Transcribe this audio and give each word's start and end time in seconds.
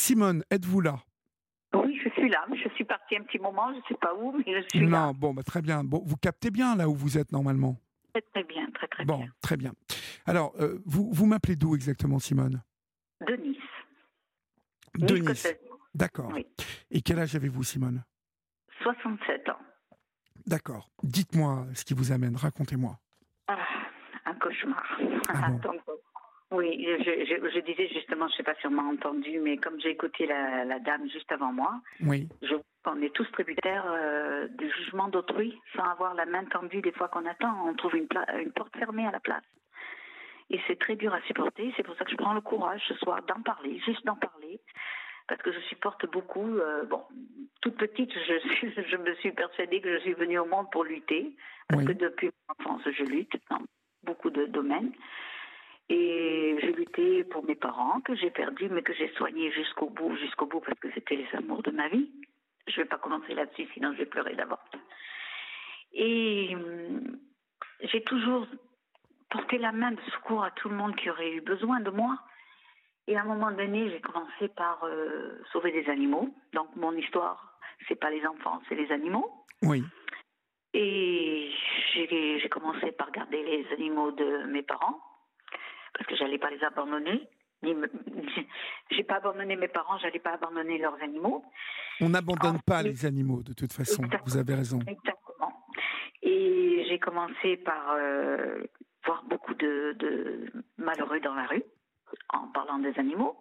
Simone, 0.00 0.42
êtes-vous 0.50 0.80
là? 0.80 0.98
Oui, 1.74 2.00
je 2.02 2.08
suis 2.10 2.30
là. 2.30 2.46
Je 2.54 2.68
suis 2.70 2.84
partie 2.86 3.16
un 3.18 3.22
petit 3.22 3.38
moment, 3.38 3.70
je 3.70 3.76
ne 3.76 3.82
sais 3.86 3.94
pas 4.00 4.14
où, 4.14 4.32
mais 4.32 4.44
je 4.46 4.66
suis 4.70 4.80
non, 4.86 4.90
là. 5.08 5.12
bon, 5.12 5.34
bah, 5.34 5.42
très 5.42 5.60
bien. 5.60 5.84
Bon, 5.84 6.02
vous 6.06 6.16
captez 6.16 6.50
bien 6.50 6.74
là 6.74 6.88
où 6.88 6.94
vous 6.94 7.18
êtes 7.18 7.30
normalement? 7.32 7.76
Très, 8.14 8.22
très 8.22 8.44
bien, 8.44 8.66
très, 8.70 8.88
très 8.88 9.04
Bon, 9.04 9.18
bien. 9.18 9.28
très 9.42 9.56
bien. 9.58 9.72
Alors, 10.24 10.54
euh, 10.58 10.78
vous, 10.86 11.10
vous 11.12 11.26
m'appelez 11.26 11.54
d'où 11.54 11.74
exactement, 11.74 12.18
Simone? 12.18 12.62
De 13.26 13.36
Nice. 13.36 13.58
De 14.94 15.16
Nice. 15.18 15.46
D'accord. 15.94 16.30
Oui. 16.32 16.46
Et 16.90 17.02
quel 17.02 17.18
âge 17.18 17.36
avez-vous, 17.36 17.62
Simone? 17.62 18.02
67 18.82 19.50
ans. 19.50 19.58
D'accord. 20.46 20.88
Dites-moi 21.02 21.66
ce 21.74 21.84
qui 21.84 21.92
vous 21.92 22.10
amène, 22.10 22.36
racontez-moi. 22.36 22.98
Ah, 23.48 23.58
un 24.24 24.34
cauchemar. 24.36 24.82
Ah 25.28 25.50
bon 25.50 25.60
oui, 26.50 26.84
je, 26.98 27.24
je- 27.24 27.50
je 27.54 27.60
disais 27.60 27.88
justement, 27.88 28.26
je 28.28 28.32
ne 28.32 28.36
sais 28.38 28.42
pas 28.42 28.54
si 28.56 28.66
on 28.66 28.70
m'a 28.70 28.82
entendu, 28.82 29.38
mais 29.40 29.56
comme 29.56 29.80
j'ai 29.80 29.90
écouté 29.90 30.26
la, 30.26 30.64
la 30.64 30.78
dame 30.80 31.08
juste 31.10 31.30
avant 31.32 31.52
moi, 31.52 31.80
Oui, 32.00 32.28
je 32.42 32.54
on 32.86 33.02
est 33.02 33.14
tous 33.14 33.30
tributaires 33.32 33.84
euh, 33.86 34.48
du 34.48 34.70
jugement 34.70 35.08
d'autrui 35.08 35.60
sans 35.76 35.84
avoir 35.84 36.14
la 36.14 36.24
main 36.24 36.44
tendue 36.46 36.80
des 36.80 36.92
fois 36.92 37.08
qu'on 37.08 37.26
attend. 37.26 37.68
On 37.68 37.74
trouve 37.74 37.94
une, 37.94 38.08
pla- 38.08 38.26
une 38.40 38.52
porte 38.52 38.74
fermée 38.78 39.06
à 39.06 39.10
la 39.10 39.20
place. 39.20 39.44
Et 40.48 40.58
c'est 40.66 40.78
très 40.78 40.96
dur 40.96 41.12
à 41.12 41.20
supporter. 41.22 41.72
C'est 41.76 41.82
pour 41.82 41.94
ça 41.96 42.04
que 42.06 42.10
je 42.10 42.16
prends 42.16 42.32
le 42.32 42.40
courage 42.40 42.82
ce 42.88 42.94
soir 42.94 43.20
d'en 43.28 43.42
parler, 43.42 43.78
juste 43.84 44.04
d'en 44.06 44.16
parler. 44.16 44.60
Parce 45.28 45.42
que 45.42 45.52
je 45.52 45.60
supporte 45.68 46.10
beaucoup. 46.10 46.56
euh, 46.56 46.84
bon, 46.86 47.02
toute 47.60 47.76
petite, 47.76 48.12
je, 48.14 48.38
suis- 48.48 48.72
je 48.90 48.96
me 48.96 49.14
suis 49.16 49.32
persuadée 49.32 49.82
que 49.82 49.92
je 49.92 50.00
suis 50.00 50.14
venue 50.14 50.38
au 50.38 50.46
monde 50.46 50.66
pour 50.72 50.84
lutter. 50.84 51.36
Parce 51.68 51.82
Oui. 51.82 51.88
que 51.88 51.92
depuis 51.92 52.30
mon 52.48 52.54
enfance, 52.72 52.82
je 52.90 53.04
lutte 53.04 53.36
dans 53.50 53.60
beaucoup 54.04 54.30
de 54.30 54.46
domaines. 54.46 54.90
Et 55.92 56.56
j'ai 56.60 56.72
lutté 56.72 57.24
pour 57.24 57.44
mes 57.44 57.56
parents, 57.56 58.00
que 58.00 58.14
j'ai 58.14 58.30
perdus, 58.30 58.68
mais 58.68 58.82
que 58.82 58.94
j'ai 58.94 59.08
soignés 59.14 59.50
jusqu'au 59.50 59.90
bout, 59.90 60.16
jusqu'au 60.16 60.46
bout, 60.46 60.60
parce 60.60 60.78
que 60.78 60.88
c'était 60.94 61.16
les 61.16 61.26
amours 61.34 61.62
de 61.64 61.72
ma 61.72 61.88
vie. 61.88 62.08
Je 62.68 62.78
ne 62.78 62.84
vais 62.84 62.88
pas 62.88 62.98
commencer 62.98 63.34
là-dessus, 63.34 63.66
sinon 63.74 63.92
je 63.92 63.98
vais 63.98 64.06
pleurer 64.06 64.36
d'abord. 64.36 64.64
Et 65.92 66.54
hum, 66.54 67.18
j'ai 67.82 68.02
toujours 68.04 68.46
porté 69.30 69.58
la 69.58 69.72
main 69.72 69.90
de 69.90 70.00
secours 70.12 70.44
à 70.44 70.52
tout 70.52 70.68
le 70.68 70.76
monde 70.76 70.94
qui 70.94 71.10
aurait 71.10 71.32
eu 71.32 71.40
besoin 71.40 71.80
de 71.80 71.90
moi. 71.90 72.16
Et 73.08 73.16
à 73.16 73.22
un 73.22 73.24
moment 73.24 73.50
donné, 73.50 73.90
j'ai 73.90 74.00
commencé 74.00 74.46
par 74.48 74.84
euh, 74.84 75.42
sauver 75.52 75.72
des 75.72 75.90
animaux. 75.90 76.32
Donc 76.52 76.68
mon 76.76 76.92
histoire, 76.92 77.58
c'est 77.88 77.98
pas 77.98 78.10
les 78.10 78.24
enfants, 78.24 78.62
c'est 78.68 78.76
les 78.76 78.92
animaux. 78.92 79.28
oui, 79.62 79.82
Et 80.72 81.50
j'ai 81.94 82.38
j'ai 82.38 82.48
commencé 82.48 82.92
par 82.92 83.10
garder 83.10 83.42
les 83.42 83.66
animaux 83.72 84.12
de 84.12 84.44
mes 84.44 84.62
parents, 84.62 85.00
parce 86.00 86.08
que 86.08 86.16
j'allais 86.16 86.38
pas 86.38 86.48
les 86.50 86.64
abandonner. 86.64 87.28
J'ai 88.90 89.04
pas 89.04 89.16
abandonné 89.16 89.54
mes 89.54 89.68
parents, 89.68 89.98
j'allais 89.98 90.18
pas 90.18 90.32
abandonner 90.32 90.78
leurs 90.78 91.00
animaux. 91.02 91.44
on 92.00 92.08
n'abandonne 92.08 92.56
Ah, 92.58 92.62
pas 92.66 92.82
les 92.82 93.04
animaux 93.04 93.42
de 93.42 93.52
toute 93.52 93.70
façon. 93.74 94.02
Exactement. 94.04 94.22
Vous 94.24 94.36
avez 94.38 94.54
raison. 94.54 94.78
Exactement. 94.86 95.52
Et 96.22 96.86
j'ai 96.88 96.98
commencé 96.98 97.58
par 97.58 97.92
euh, 97.98 98.62
voir 99.04 99.22
beaucoup 99.24 99.52
de, 99.54 99.92
de 99.98 100.50
malheureux 100.78 101.20
dans 101.20 101.34
la 101.34 101.46
rue, 101.46 101.62
en 102.30 102.48
parlant 102.48 102.78
des 102.78 102.98
animaux. 102.98 103.36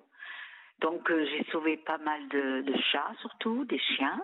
Donc 0.82 1.10
euh, 1.10 1.26
j'ai 1.26 1.46
sauvé 1.52 1.78
pas 1.78 1.98
mal 2.00 2.28
de, 2.28 2.62
de 2.62 2.74
chats, 2.92 3.14
surtout, 3.22 3.64
des 3.66 3.80
chiens. 3.80 4.22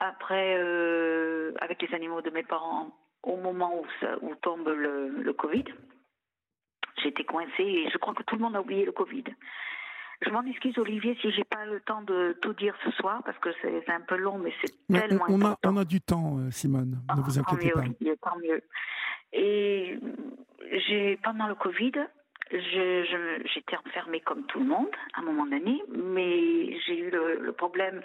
Après, 0.00 0.56
euh, 0.58 1.52
avec 1.60 1.80
les 1.80 1.94
animaux 1.94 2.22
de 2.22 2.30
mes 2.30 2.42
parents, 2.42 2.90
au 3.22 3.36
moment 3.36 3.80
où, 3.80 3.86
ça- 4.00 4.18
où 4.20 4.34
tombe 4.34 4.66
le, 4.68 5.08
le 5.10 5.32
Covid, 5.32 5.64
j'étais 7.06 7.24
coincée 7.24 7.62
et 7.62 7.88
je 7.90 7.98
crois 7.98 8.14
que 8.14 8.22
tout 8.24 8.36
le 8.36 8.42
monde 8.42 8.56
a 8.56 8.60
oublié 8.60 8.84
le 8.84 8.92
Covid. 8.92 9.24
Je 10.22 10.30
m'en 10.30 10.42
excuse, 10.44 10.76
Olivier, 10.78 11.16
si 11.20 11.30
j'ai 11.30 11.44
pas 11.44 11.66
le 11.66 11.80
temps 11.80 12.00
de 12.02 12.36
tout 12.40 12.54
dire 12.54 12.74
ce 12.84 12.90
soir, 12.92 13.22
parce 13.24 13.38
que 13.38 13.50
c'est 13.60 13.90
un 13.90 14.00
peu 14.00 14.16
long, 14.16 14.38
mais 14.38 14.52
c'est 14.62 14.72
tellement 14.88 15.24
on, 15.28 15.34
on 15.34 15.40
a, 15.42 15.48
important. 15.50 15.74
on 15.74 15.76
a 15.76 15.84
du 15.84 16.00
temps, 16.00 16.38
euh, 16.38 16.50
Simone. 16.50 16.98
Ne 17.16 17.22
vous 17.22 17.38
Ah, 17.38 17.42
tant 17.42 17.52
inquiétez 17.52 17.66
mieux, 17.66 17.72
pas. 17.74 17.80
Olivier, 17.80 18.16
tant 18.22 18.36
mieux. 18.38 18.62
Et 19.34 19.98
j'ai 20.88 21.18
pendant 21.22 21.46
le 21.48 21.54
Covid, 21.54 21.92
j'étais 22.50 23.76
enfermée 23.86 24.20
comme 24.20 24.44
tout 24.46 24.58
le 24.58 24.64
monde 24.66 24.88
à 25.14 25.20
un 25.20 25.24
moment 25.24 25.44
donné, 25.44 25.82
mais 25.94 26.78
j'ai 26.86 26.98
eu 26.98 27.10
le, 27.10 27.38
le 27.40 27.52
problème 27.52 28.00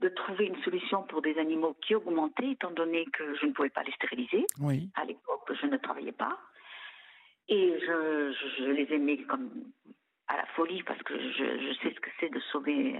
de 0.00 0.08
trouver 0.08 0.46
une 0.46 0.60
solution 0.64 1.04
pour 1.04 1.22
des 1.22 1.38
animaux 1.38 1.76
qui 1.80 1.94
augmentaient, 1.94 2.50
étant 2.50 2.72
donné 2.72 3.04
que 3.12 3.36
je 3.40 3.46
ne 3.46 3.52
pouvais 3.52 3.70
pas 3.70 3.84
les 3.84 3.92
stériliser. 3.92 4.44
Oui, 4.60 4.90
À 4.96 5.04
l'époque, 5.04 5.48
je 5.60 5.66
ne 5.66 5.76
travaillais 5.76 6.10
pas. 6.12 6.36
Et 7.48 7.78
je, 7.80 8.32
je- 8.32 8.64
je 8.64 8.70
les 8.70 8.92
aimais 8.94 9.18
comme 9.24 9.50
à 10.28 10.36
la 10.38 10.46
folie 10.56 10.82
parce 10.84 11.02
que 11.02 11.14
je, 11.18 11.44
je 11.58 11.72
sais 11.82 11.94
ce 11.94 12.00
que 12.00 12.10
c'est 12.18 12.30
de 12.30 12.40
sauver 12.52 12.96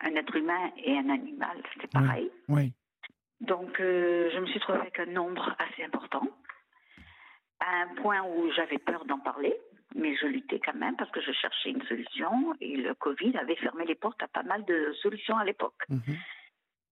un 0.00 0.14
être 0.16 0.36
humain 0.36 0.70
et 0.76 0.96
un 0.98 1.08
animal, 1.08 1.56
c'est 1.80 1.90
pareil. 1.90 2.30
oui. 2.48 2.72
Donc, 3.40 3.80
euh, 3.80 4.30
je 4.32 4.38
me 4.38 4.46
suis 4.46 4.60
trouvée 4.60 4.78
avec 4.78 4.98
un 4.98 5.06
nombre 5.06 5.54
assez 5.58 5.82
important, 5.84 6.26
à 7.60 7.82
un 7.82 7.94
point 7.96 8.22
où 8.22 8.50
j'avais 8.52 8.78
peur 8.78 9.04
d'en 9.04 9.18
parler, 9.18 9.54
mais 9.94 10.16
je 10.16 10.26
luttais 10.26 10.58
quand 10.58 10.74
même 10.74 10.96
parce 10.96 11.10
que 11.10 11.20
je 11.20 11.32
cherchais 11.32 11.70
une 11.70 11.82
solution 11.82 12.54
et 12.62 12.76
le 12.76 12.94
Covid 12.94 13.36
avait 13.36 13.56
fermé 13.56 13.84
les 13.84 13.94
portes 13.94 14.22
à 14.22 14.28
pas 14.28 14.42
mal 14.42 14.64
de 14.64 14.92
solutions 15.02 15.36
à 15.36 15.44
l'époque. 15.44 15.82
Mhm. 15.90 16.16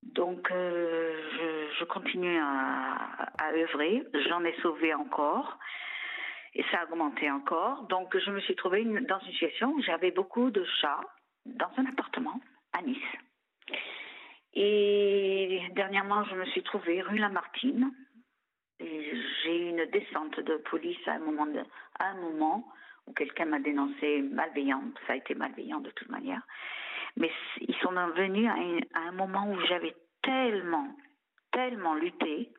Donc, 0.03 0.50
euh, 0.50 1.31
je, 1.32 1.78
je 1.81 1.84
continue 1.84 2.38
à, 2.38 3.32
à 3.38 3.53
œuvrer. 3.54 4.04
J'en 4.28 4.44
ai 4.44 4.54
sauvé 4.60 4.93
encore. 4.93 5.59
Et 6.54 6.65
ça 6.70 6.81
a 6.81 6.84
augmenté 6.84 7.31
encore. 7.31 7.82
Donc, 7.84 8.16
je 8.16 8.31
me 8.31 8.41
suis 8.41 8.54
trouvée 8.54 8.84
dans 8.84 9.19
une 9.19 9.32
situation 9.32 9.72
où 9.72 9.82
j'avais 9.82 10.12
beaucoup 10.12 10.50
de 10.50 10.65
chats 10.81 11.00
dans 11.47 11.70
un 11.76 11.87
appartement 11.87 12.41
à 12.72 12.82
Nice. 12.82 12.98
Et 14.54 15.60
dernièrement, 15.72 16.25
je 16.25 16.37
me 16.37 16.44
suis 16.47 16.62
trouvée 16.62 17.03
rue 17.03 17.19
Lamartine. 17.19 17.93
J'ai 18.78 19.59
eu 19.59 19.69
une 19.70 19.84
descente 19.87 20.38
de 20.41 20.56
police 20.59 21.09
à 21.09 21.14
un 21.14 22.14
moment, 22.14 22.64
où 23.06 23.12
quelqu'un 23.12 23.47
m'a 23.47 23.59
dénoncé 23.59 24.22
malveillante. 24.22 24.97
Ça 25.06 25.14
a 25.14 25.16
été 25.16 25.34
malveillant 25.34 25.81
de 25.81 25.91
toute 25.91 26.09
manière. 26.09 26.43
Mais 27.16 27.31
ils 27.60 27.75
sont 27.76 27.93
venus 28.14 28.48
à 28.94 29.00
un 29.00 29.12
moment 29.12 29.50
où 29.50 29.60
j'avais 29.66 29.94
tellement, 30.22 30.88
tellement 31.53 31.94
lutté 31.94 32.50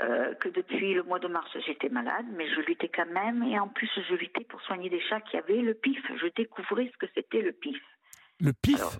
euh, 0.00 0.34
que 0.34 0.48
depuis 0.48 0.94
le 0.94 1.02
mois 1.02 1.18
de 1.18 1.28
mars, 1.28 1.50
j'étais 1.64 1.88
malade, 1.88 2.26
mais 2.32 2.48
je 2.50 2.60
luttais 2.60 2.88
quand 2.88 3.06
même. 3.06 3.42
Et 3.44 3.58
en 3.58 3.68
plus, 3.68 3.90
je 4.08 4.14
luttais 4.14 4.44
pour 4.44 4.60
soigner 4.62 4.90
des 4.90 5.00
chats 5.00 5.20
qui 5.22 5.36
avaient 5.36 5.62
le 5.62 5.74
pif. 5.74 5.98
Je 6.20 6.26
découvrais 6.36 6.90
ce 6.92 6.98
que 6.98 7.10
c'était 7.14 7.40
le 7.40 7.52
pif. 7.52 7.80
Le 8.40 8.52
pif 8.52 8.76
Alors, 8.76 8.92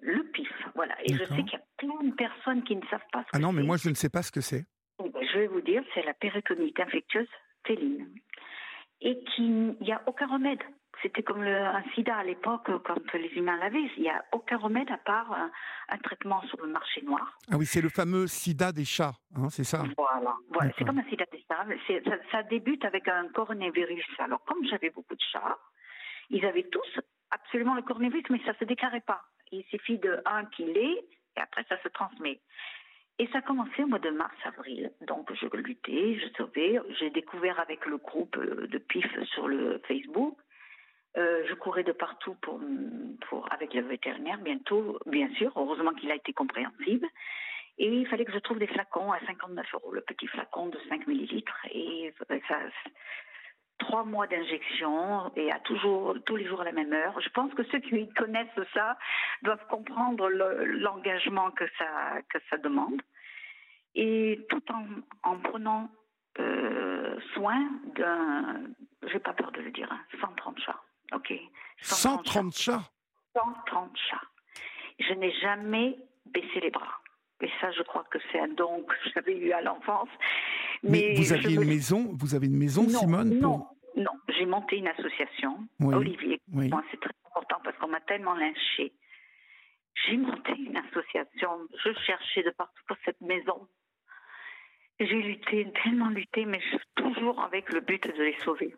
le 0.00 0.22
pif, 0.32 0.50
voilà. 0.74 0.96
Et 1.04 1.12
je 1.12 1.24
sais 1.24 1.42
qu'il 1.42 1.52
y 1.52 1.56
a 1.56 1.64
plein 1.76 2.08
de 2.08 2.14
personnes 2.14 2.62
qui 2.64 2.76
ne 2.76 2.86
savent 2.86 3.00
pas 3.12 3.20
ce 3.20 3.24
que 3.24 3.36
Ah 3.36 3.38
non, 3.38 3.52
mais 3.52 3.62
moi, 3.62 3.76
je 3.76 3.90
ne 3.90 3.94
sais 3.94 4.08
pas 4.08 4.22
ce 4.22 4.32
que 4.32 4.40
c'est. 4.40 4.64
Eh 5.04 5.08
ben, 5.10 5.22
Je 5.30 5.38
vais 5.40 5.46
vous 5.46 5.60
dire, 5.60 5.82
c'est 5.94 6.04
la 6.04 6.14
péritonite 6.14 6.80
infectieuse 6.80 7.28
féline. 7.66 8.08
Et 9.02 9.22
qu'il 9.24 9.76
n'y 9.80 9.92
a 9.92 10.02
aucun 10.06 10.26
remède. 10.26 10.62
C'était 11.02 11.22
comme 11.22 11.42
le, 11.42 11.56
un 11.56 11.82
sida 11.94 12.16
à 12.16 12.24
l'époque, 12.24 12.68
quand 12.84 13.14
les 13.14 13.28
humains 13.34 13.56
l'avaient. 13.58 13.82
Il 13.96 14.02
n'y 14.02 14.10
a 14.10 14.22
aucun 14.32 14.58
remède 14.58 14.90
à 14.90 14.98
part 14.98 15.32
un, 15.32 15.50
un 15.88 15.98
traitement 15.98 16.42
sur 16.42 16.60
le 16.60 16.68
marché 16.70 17.00
noir. 17.02 17.38
Ah 17.50 17.56
oui, 17.56 17.64
c'est 17.66 17.80
le 17.80 17.88
fameux 17.88 18.26
sida 18.26 18.70
des 18.72 18.84
chats, 18.84 19.14
hein, 19.36 19.48
c'est 19.48 19.64
ça 19.64 19.82
Voilà. 19.96 20.34
voilà. 20.52 20.70
C'est 20.76 20.84
comme 20.84 20.98
un 20.98 21.04
sida. 21.08 21.24
C'est- 21.86 22.04
Ça, 22.04 22.16
ça 22.30 22.42
débute 22.44 22.84
avec 22.84 23.08
un 23.08 23.28
coronavirus. 23.28 24.06
Alors, 24.18 24.42
comme 24.44 24.64
j'avais 24.66 24.90
beaucoup 24.90 25.14
de 25.14 25.22
chats, 25.32 25.58
ils 26.28 26.44
avaient 26.44 26.68
tous 26.70 27.00
absolument 27.30 27.74
le 27.74 27.82
coronavirus, 27.82 28.24
mais 28.30 28.40
ça 28.44 28.52
ne 28.52 28.56
se 28.58 28.64
déclarait 28.64 29.00
pas. 29.00 29.22
Il 29.52 29.64
suffit 29.64 29.98
de 29.98 30.20
un 30.26 30.44
qui 30.46 30.64
l'ait, 30.64 31.04
et 31.36 31.40
après, 31.40 31.64
ça 31.68 31.80
se 31.82 31.88
transmet. 31.88 32.40
Et 33.18 33.26
ça 33.32 33.38
a 33.38 33.42
commencé 33.42 33.82
au 33.82 33.86
mois 33.86 33.98
de 33.98 34.10
mars-avril. 34.10 34.92
Donc, 35.06 35.30
je 35.34 35.46
luttais, 35.56 36.18
je 36.18 36.28
sauvais. 36.36 36.80
J'ai 36.98 37.10
découvert 37.10 37.58
avec 37.60 37.84
le 37.86 37.98
groupe 37.98 38.36
euh, 38.38 38.66
de 38.66 38.78
PIF 38.78 39.06
sur 39.24 39.46
le 39.48 39.80
Facebook. 39.86 40.38
Euh, 41.16 41.42
je 41.48 41.54
courais 41.54 41.82
de 41.82 41.92
partout 41.92 42.34
pour, 42.40 42.60
avec 43.52 43.74
le 43.74 43.82
vétérinaire, 43.82 44.38
bientôt, 44.38 44.98
bien 45.06 45.28
sûr. 45.34 45.52
Heureusement 45.56 45.92
qu'il 45.94 46.10
a 46.10 46.14
été 46.14 46.32
compréhensible. 46.32 47.06
Et 47.78 47.88
il 47.88 48.06
fallait 48.08 48.24
que 48.24 48.32
je 48.32 48.38
trouve 48.38 48.58
des 48.58 48.66
flacons 48.66 49.10
à 49.10 49.18
59 49.26 49.66
euros, 49.74 49.92
le 49.92 50.02
petit 50.02 50.26
flacon 50.28 50.66
de 50.68 50.78
5 50.88 51.06
millilitres. 51.06 51.66
Et 51.72 52.12
euh, 52.30 52.38
ça, 52.46 52.58
trois 53.78 54.04
mois 54.04 54.26
d'injection 54.26 55.32
et 55.34 55.50
à 55.50 55.58
toujours, 55.60 56.14
tous 56.26 56.36
les 56.36 56.46
jours 56.46 56.60
à 56.60 56.64
la 56.64 56.72
même 56.72 56.92
heure. 56.92 57.18
Je 57.20 57.28
pense 57.30 57.52
que 57.54 57.64
ceux 57.64 57.78
qui 57.80 58.08
connaissent 58.14 58.48
ça 58.74 58.96
doivent 59.42 59.66
comprendre 59.68 60.28
le- 60.28 60.64
l'engagement 60.64 61.50
que 61.50 61.64
ça, 61.78 62.20
demande. 62.58 63.00
Et 63.94 64.46
tout 64.50 64.62
en, 64.70 64.84
en 65.24 65.38
prenant 65.40 65.88
euh, 66.38 67.18
soin 67.34 67.58
d'un, 67.96 68.60
j'ai 69.08 69.18
pas 69.18 69.32
peur 69.32 69.50
de 69.52 69.62
le 69.62 69.70
dire, 69.70 69.90
hein, 69.90 70.00
130 70.20 70.60
chats. 70.60 70.80
Ok. 71.14 71.32
130 71.82 72.54
chats 72.56 72.90
130 73.36 73.90
chats. 73.96 74.20
Je 74.98 75.12
n'ai 75.14 75.32
jamais 75.40 75.96
baissé 76.26 76.60
les 76.60 76.70
bras. 76.70 77.00
Et 77.42 77.50
ça, 77.60 77.70
je 77.72 77.82
crois 77.82 78.04
que 78.10 78.18
c'est 78.30 78.38
un 78.38 78.48
don 78.48 78.82
que 78.82 78.94
j'avais 79.14 79.36
eu 79.36 79.52
à 79.52 79.62
l'enfance. 79.62 80.08
Mais, 80.82 81.14
vous 81.14 81.32
aviez 81.32 81.56
me- 81.56 81.62
une 81.62 81.68
maison, 81.68 82.10
vous 82.18 82.34
avez 82.34 82.46
une 82.48 82.58
maison, 82.58 82.82
non, 82.82 82.98
Simone 83.00 83.38
Non, 83.38 83.66
non. 83.96 84.10
J'ai 84.28 84.44
monté 84.46 84.76
une 84.76 84.88
association, 84.88 85.66
Oui, 85.80 85.94
Olivier. 85.94 86.40
oui. 86.52 86.68
Moi, 86.68 86.82
c'est 86.90 87.00
très 87.00 87.12
important 87.26 87.56
parce 87.64 87.76
qu'on 87.78 87.88
m'a 87.88 88.00
tellement 88.00 88.34
lynché 88.34 88.92
J'ai 90.06 90.16
monté 90.18 90.52
une 90.52 90.76
association. 90.76 91.50
Je 91.84 91.92
cherchais 92.06 92.42
de 92.42 92.50
partout 92.50 92.82
pour 92.86 92.96
cette 93.04 93.20
maison. 93.22 93.66
J'ai 94.98 95.22
lutté, 95.22 95.66
tellement 95.82 96.08
lutté, 96.10 96.44
mais 96.44 96.60
toujours 96.94 97.40
avec 97.42 97.72
le 97.72 97.80
but 97.80 98.06
de 98.06 98.22
les 98.22 98.36
sauver. 98.40 98.74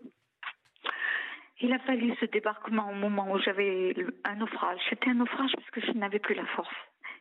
Il 1.63 1.73
a 1.73 1.79
fallu 1.81 2.13
ce 2.21 2.27
débarquement 2.27 2.91
au 2.91 2.95
moment 2.95 3.31
où 3.31 3.39
j'avais 3.39 3.95
un 4.25 4.35
naufrage. 4.35 4.81
C'était 4.91 5.11
un 5.11 5.15
naufrage 5.15 5.53
parce 5.55 5.71
que 5.71 5.81
je 5.81 5.93
n'avais 5.93 6.19
plus 6.19 6.35
la 6.35 6.45
force. 6.47 6.75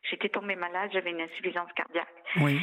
J'étais 0.09 0.29
tombée 0.29 0.55
malade, 0.55 0.89
j'avais 0.91 1.11
une 1.11 1.21
insuffisance 1.21 1.71
cardiaque. 1.75 2.07
Oui. 2.37 2.59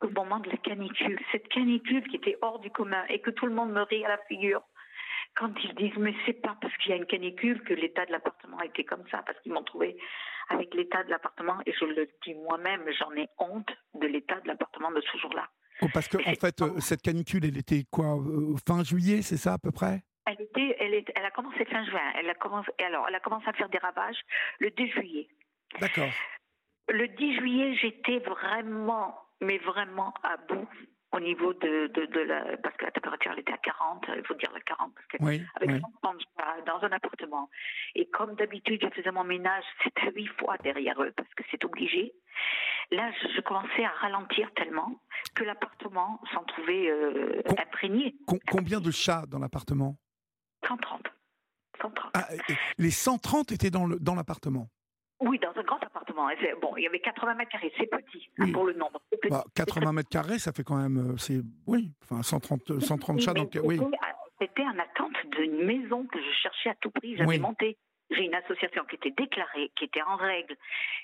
Au 0.00 0.08
moment 0.08 0.40
de 0.40 0.50
la 0.50 0.56
canicule, 0.56 1.18
cette 1.30 1.46
canicule 1.48 2.02
qui 2.08 2.16
était 2.16 2.36
hors 2.42 2.58
du 2.58 2.70
commun 2.70 3.04
et 3.08 3.20
que 3.20 3.30
tout 3.30 3.46
le 3.46 3.54
monde 3.54 3.70
me 3.72 3.82
rit 3.82 4.04
à 4.04 4.08
la 4.08 4.18
figure, 4.28 4.62
quand 5.36 5.52
ils 5.62 5.74
disent 5.76 5.96
mais 5.96 6.12
c'est 6.26 6.42
pas 6.42 6.56
parce 6.60 6.76
qu'il 6.78 6.90
y 6.90 6.94
a 6.94 6.96
une 6.96 7.06
canicule 7.06 7.62
que 7.62 7.72
l'état 7.72 8.04
de 8.04 8.10
l'appartement 8.10 8.58
a 8.58 8.66
été 8.66 8.84
comme 8.84 9.04
ça, 9.10 9.22
parce 9.24 9.38
qu'ils 9.40 9.52
m'ont 9.52 9.62
trouvé 9.62 9.96
avec 10.48 10.74
l'état 10.74 11.04
de 11.04 11.10
l'appartement 11.10 11.58
et 11.66 11.72
je 11.72 11.84
le 11.84 12.08
dis 12.26 12.34
moi-même, 12.34 12.82
j'en 12.98 13.12
ai 13.12 13.28
honte 13.38 13.70
de 13.94 14.08
l'état 14.08 14.40
de 14.40 14.48
l'appartement 14.48 14.90
de 14.90 15.00
ce 15.00 15.18
jour-là. 15.18 15.48
Oh, 15.82 15.86
parce 15.94 16.08
que 16.08 16.18
en 16.18 16.34
fait, 16.34 16.60
euh, 16.62 16.80
cette 16.80 17.02
canicule, 17.02 17.44
elle 17.44 17.56
était 17.56 17.84
quoi 17.90 18.16
euh, 18.16 18.56
Fin 18.66 18.82
juillet, 18.82 19.22
c'est 19.22 19.36
ça 19.36 19.54
à 19.54 19.58
peu 19.58 19.70
près? 19.70 20.02
Était, 20.52 20.76
elle, 20.80 20.94
est, 20.94 21.10
elle 21.14 21.24
a 21.24 21.30
commencé 21.30 21.64
fin 21.64 21.84
juin. 21.84 22.12
Elle 22.18 22.28
a 22.28 22.34
commencé, 22.34 22.70
alors, 22.84 23.06
elle 23.08 23.14
a 23.14 23.20
commencé 23.20 23.48
à 23.48 23.52
faire 23.52 23.68
des 23.68 23.78
ravages 23.78 24.20
le 24.58 24.70
2 24.70 24.86
juillet. 24.86 25.28
D'accord. 25.80 26.10
Le 26.88 27.08
10 27.08 27.36
juillet, 27.36 27.74
j'étais 27.76 28.18
vraiment, 28.18 29.18
mais 29.40 29.58
vraiment 29.58 30.12
à 30.22 30.36
bout 30.36 30.68
au 31.12 31.20
niveau 31.20 31.52
de, 31.52 31.88
de, 31.88 32.20
la. 32.20 32.56
Parce 32.58 32.76
que 32.76 32.86
la 32.86 32.90
température, 32.90 33.32
elle 33.32 33.40
était 33.40 33.52
à 33.52 33.58
40, 33.58 34.06
il 34.16 34.26
faut 34.26 34.34
dire 34.34 34.50
la 34.52 34.60
40, 34.60 34.94
parce 34.94 35.06
que 35.06 35.16
oui, 35.20 35.42
avec 35.56 35.70
oui. 35.70 35.80
dans 36.66 36.82
un 36.82 36.92
appartement. 36.92 37.50
Et 37.94 38.06
comme 38.06 38.34
d'habitude, 38.34 38.80
je 38.82 38.88
faisais 38.88 39.10
mon 39.10 39.24
ménage, 39.24 39.64
c'était 39.84 40.10
huit 40.12 40.28
fois 40.38 40.56
derrière 40.58 41.00
eux, 41.02 41.12
parce 41.16 41.32
que 41.34 41.42
c'est 41.50 41.64
obligé. 41.64 42.14
Là, 42.90 43.10
je, 43.34 43.40
commençais 43.40 43.84
à 43.84 43.90
ralentir 44.00 44.50
tellement 44.54 45.00
que 45.34 45.44
l'appartement 45.44 46.20
s'en 46.32 46.44
trouvait 46.44 46.90
euh, 46.90 47.42
imprégné. 47.58 48.14
combien 48.50 48.80
de 48.80 48.90
chats 48.90 49.24
dans 49.28 49.38
l'appartement? 49.38 49.96
130. 50.68 51.02
130. 51.80 52.10
Ah, 52.14 52.28
les 52.78 52.90
130 52.90 53.52
étaient 53.52 53.70
dans 53.70 54.14
l'appartement? 54.14 54.68
Oui, 55.22 55.38
dans 55.38 55.56
un 55.58 55.62
grand 55.62 55.82
appartement. 55.82 56.28
Bon, 56.60 56.76
il 56.76 56.82
y 56.82 56.86
avait 56.86 56.98
80 56.98 57.34
mètres 57.34 57.52
carrés, 57.52 57.72
c'est 57.78 57.86
petit 57.86 58.28
hein, 58.38 58.50
pour 58.52 58.64
le 58.64 58.72
nombre. 58.72 59.00
Bah, 59.30 59.44
80 59.54 59.92
mètres 59.92 60.08
carrés, 60.08 60.38
ça 60.40 60.52
fait 60.52 60.64
quand 60.64 60.76
même, 60.76 61.12
euh, 61.12 61.16
c'est 61.16 61.40
oui, 61.66 61.92
enfin 62.02 62.22
130, 62.22 62.80
130 62.80 63.20
chats, 63.20 63.32
donc 63.32 63.56
oui. 63.62 63.80
C'était 64.40 64.64
en 64.64 64.76
attente 64.78 65.14
d'une 65.36 65.64
maison 65.64 66.04
que 66.06 66.18
je 66.18 66.32
cherchais 66.42 66.70
à 66.70 66.74
tout 66.80 66.90
prix. 66.90 67.16
J'avais 67.16 67.38
monté 67.38 67.78
j'ai 68.14 68.24
une 68.24 68.34
association 68.34 68.84
qui 68.84 68.96
était 68.96 69.10
déclarée, 69.10 69.70
qui 69.76 69.84
était 69.84 70.02
en 70.02 70.16
règle, 70.16 70.56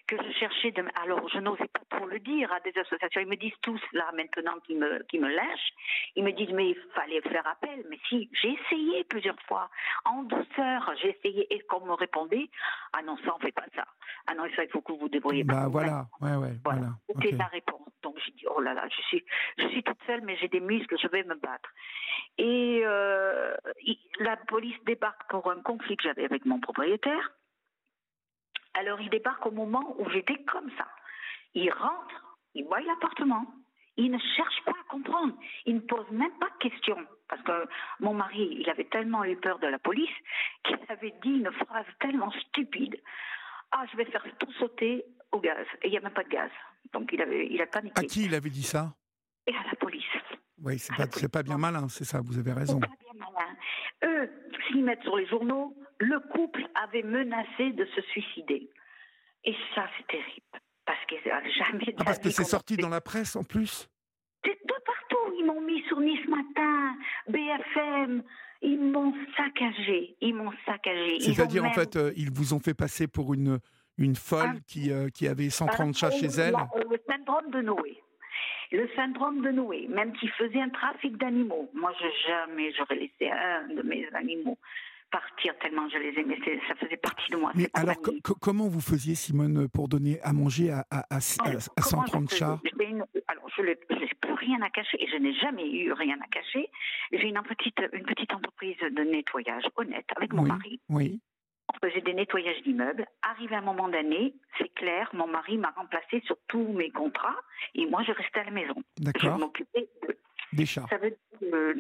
que 0.06 0.16
je 0.16 0.32
cherchais 0.38 0.70
de... 0.70 0.84
Alors, 1.02 1.28
je 1.28 1.38
n'osais 1.38 1.68
pas 1.68 1.80
trop 1.90 2.06
le 2.06 2.18
dire 2.20 2.52
à 2.52 2.60
des 2.60 2.76
associations. 2.78 3.20
Ils 3.20 3.28
me 3.28 3.36
disent 3.36 3.58
tous, 3.62 3.80
là, 3.92 4.10
maintenant, 4.14 4.58
qu'ils 4.64 4.78
me, 4.78 5.02
qui 5.04 5.18
me 5.18 5.28
lâchent, 5.28 5.72
ils 6.16 6.24
me 6.24 6.32
disent, 6.32 6.52
mais 6.52 6.70
il 6.70 6.76
fallait 6.94 7.20
faire 7.22 7.46
appel. 7.46 7.84
Mais 7.90 7.98
si, 8.08 8.28
j'ai 8.40 8.52
essayé 8.52 9.04
plusieurs 9.04 9.40
fois, 9.46 9.70
en 10.04 10.22
douceur, 10.22 10.92
j'ai 11.02 11.16
essayé, 11.16 11.52
et 11.52 11.60
qu'on 11.60 11.84
me 11.84 11.92
répondait, 11.92 12.48
ah 12.92 13.02
non, 13.02 13.16
ça, 13.24 13.34
on 13.36 13.38
fait 13.38 13.52
pas 13.52 13.66
ça. 13.74 13.84
Ah 14.26 14.34
non, 14.34 14.44
ça, 14.54 14.64
il 14.64 14.70
faut 14.70 14.80
que 14.80 14.92
vous 14.92 14.98
vous 14.98 15.08
débrouillez. 15.08 15.44
Bah 15.44 15.68
voilà, 15.68 16.06
ouais, 16.20 16.36
ouais, 16.36 16.52
voilà. 16.64 16.88
C'était 17.08 17.36
la 17.36 17.46
réponse. 17.46 17.88
Donc, 18.02 18.16
j'ai 18.24 18.32
dit, 18.32 18.44
oh 18.48 18.60
là 18.60 18.74
là, 18.74 18.86
je 18.88 19.02
suis, 19.02 19.24
je 19.58 19.66
suis 19.68 19.82
toute 19.82 19.98
seule, 20.06 20.20
mais 20.22 20.36
j'ai 20.36 20.48
des 20.48 20.60
muscles, 20.60 20.96
je 21.00 21.08
vais 21.08 21.24
me 21.24 21.34
battre. 21.34 21.70
Et 22.36 22.82
euh, 22.84 23.54
la 24.20 24.36
police 24.36 24.76
débarque 24.84 25.28
pour 25.28 25.50
un 25.50 25.60
conflit 25.62 25.96
que 25.96 26.04
j'avais 26.04 26.24
avec 26.24 26.44
mon 26.44 26.60
propriétaire. 26.60 26.97
Alors 28.74 29.00
il 29.00 29.10
débarque 29.10 29.44
au 29.46 29.50
moment 29.50 29.96
où 29.98 30.08
j'étais 30.10 30.42
comme 30.44 30.70
ça. 30.76 30.86
Il 31.54 31.70
rentre, 31.72 32.36
il 32.54 32.64
voit 32.64 32.80
l'appartement. 32.80 33.46
Il 33.96 34.12
ne 34.12 34.18
cherche 34.36 34.64
pas 34.64 34.72
à 34.72 34.84
comprendre. 34.88 35.34
Il 35.66 35.76
ne 35.76 35.80
pose 35.80 36.08
même 36.12 36.38
pas 36.38 36.48
de 36.50 36.68
questions. 36.68 37.04
Parce 37.28 37.42
que 37.42 37.68
mon 37.98 38.14
mari, 38.14 38.56
il 38.60 38.70
avait 38.70 38.84
tellement 38.84 39.24
eu 39.24 39.36
peur 39.36 39.58
de 39.58 39.66
la 39.66 39.78
police 39.80 40.14
qu'il 40.64 40.78
avait 40.88 41.14
dit 41.22 41.30
une 41.30 41.50
phrase 41.50 41.86
tellement 41.98 42.30
stupide. 42.30 42.96
Ah, 43.72 43.84
je 43.90 43.96
vais 43.96 44.04
faire 44.04 44.24
tout 44.38 44.52
sauter 44.52 45.04
au 45.32 45.40
gaz. 45.40 45.66
Et 45.82 45.88
il 45.88 45.90
n'y 45.90 45.98
a 45.98 46.00
même 46.00 46.12
pas 46.12 46.22
de 46.22 46.28
gaz. 46.28 46.50
Donc 46.92 47.10
il, 47.12 47.20
avait, 47.20 47.48
il 47.50 47.60
a 47.60 47.66
paniqué. 47.66 48.00
À 48.00 48.04
qui 48.04 48.26
il 48.26 48.34
avait 48.34 48.50
dit 48.50 48.62
ça? 48.62 48.94
Et 49.46 49.54
à 49.54 49.64
la 49.68 49.74
police. 49.74 50.04
Oui, 50.62 50.78
c'est 50.78 50.94
pas, 50.96 51.06
pas 51.28 51.42
bien 51.42 51.58
malin, 51.58 51.88
c'est 51.88 52.04
ça, 52.04 52.20
vous 52.20 52.38
avez 52.38 52.52
raison. 52.52 52.78
Pas 52.80 52.86
bien 52.86 53.14
malin. 53.14 53.56
Eux, 54.04 54.30
s'ils 54.66 54.84
mettent 54.84 55.02
sur 55.02 55.16
les 55.16 55.26
journaux, 55.26 55.76
le 55.98 56.20
couple 56.20 56.66
avait 56.74 57.02
menacé 57.02 57.70
de 57.72 57.84
se 57.86 58.00
suicider. 58.12 58.68
Et 59.44 59.54
ça, 59.74 59.88
c'est 59.96 60.06
terrible. 60.06 60.42
Parce 60.84 61.04
que 61.06 61.16
jamais. 61.24 61.94
Ah, 61.98 62.04
parce 62.04 62.18
que 62.18 62.30
c'est 62.30 62.44
sorti 62.44 62.76
dans 62.76 62.88
la 62.88 63.00
presse 63.00 63.36
en 63.36 63.44
plus 63.44 63.88
C'est 64.44 64.58
de 64.64 64.74
partout. 64.84 65.34
Ils 65.38 65.44
m'ont 65.44 65.60
mis 65.60 65.82
sur 65.82 66.00
Nice 66.00 66.26
Matin, 66.28 66.96
BFM. 67.28 68.22
Ils 68.62 68.80
m'ont 68.80 69.14
saccagé. 69.36 70.16
Ils 70.20 70.34
m'ont 70.34 70.52
saccagé. 70.64 71.20
C'est-à-dire, 71.20 71.64
en 71.64 71.72
fait, 71.72 71.96
euh, 71.96 72.12
ils 72.16 72.30
vous 72.32 72.54
ont 72.54 72.58
fait 72.58 72.74
passer 72.74 73.06
pour 73.06 73.34
une, 73.34 73.58
une 73.98 74.16
folle 74.16 74.60
qui, 74.66 74.90
euh, 74.90 75.10
qui 75.10 75.28
avait 75.28 75.50
130 75.50 75.94
chats 75.94 76.10
chez 76.10 76.26
elle 76.26 76.54
Le 76.90 76.98
syndrome 77.06 77.50
de 77.50 77.60
Noé 77.62 78.02
le 78.70 78.86
syndrome 78.94 79.40
de 79.40 79.50
Noé, 79.50 79.86
même 79.88 80.12
qui 80.12 80.28
faisait 80.28 80.60
un 80.60 80.68
trafic 80.68 81.16
d'animaux. 81.16 81.70
Moi, 81.72 81.90
je 81.98 82.06
jamais 82.26 82.70
j'aurais 82.74 82.96
laissé 82.96 83.30
un 83.30 83.66
de 83.74 83.80
mes 83.80 84.06
animaux 84.12 84.58
partir 85.10 85.54
tellement 85.58 85.88
je 85.88 85.98
les 85.98 86.20
aimais. 86.20 86.38
Ça 86.68 86.74
faisait 86.76 86.96
partie 86.96 87.30
de 87.30 87.36
moi. 87.36 87.52
Mais 87.54 87.68
alors, 87.74 87.96
comment 88.40 88.68
vous 88.68 88.80
faisiez, 88.80 89.14
Simone, 89.14 89.68
pour 89.68 89.88
donner 89.88 90.20
à 90.22 90.32
manger 90.32 90.70
à, 90.70 90.84
à, 90.90 91.04
à, 91.10 91.20
130 91.20 92.34
chats? 92.34 92.60
Alors, 93.28 93.48
je 93.56 93.62
n'ai 93.62 93.76
plus 93.76 94.32
rien 94.34 94.60
à 94.62 94.70
cacher 94.70 95.02
et 95.02 95.08
je 95.08 95.16
n'ai 95.16 95.34
jamais 95.34 95.68
eu 95.70 95.92
rien 95.92 96.16
à 96.22 96.26
cacher. 96.28 96.70
J'ai 97.12 97.28
une 97.28 97.40
petite, 97.42 97.80
une 97.92 98.04
petite 98.04 98.32
entreprise 98.32 98.78
de 98.80 99.02
nettoyage 99.02 99.64
honnête 99.76 100.06
avec 100.16 100.32
mon 100.32 100.42
mari. 100.42 100.80
Oui 100.88 101.20
faisait 101.82 102.00
des 102.00 102.14
nettoyages 102.14 102.62
d'immeubles. 102.62 103.06
Arrivé 103.22 103.54
un 103.56 103.62
moment 103.62 103.88
d'année, 103.88 104.34
c'est 104.58 104.72
clair, 104.74 105.10
mon 105.12 105.26
mari 105.26 105.58
m'a 105.58 105.70
remplacé 105.70 106.20
sur 106.24 106.36
tous 106.48 106.72
mes 106.72 106.90
contrats 106.90 107.36
et 107.74 107.86
moi 107.86 108.02
je 108.06 108.12
restais 108.12 108.40
à 108.40 108.44
la 108.44 108.50
maison. 108.50 108.74
D'accord. 108.98 109.36
Je 109.36 109.40
m'occupais 109.40 109.88
des 110.52 110.66
chats. 110.66 110.86
Ça 110.88 110.96
veut 110.98 111.10
dire 111.10 111.18
que 111.40 111.74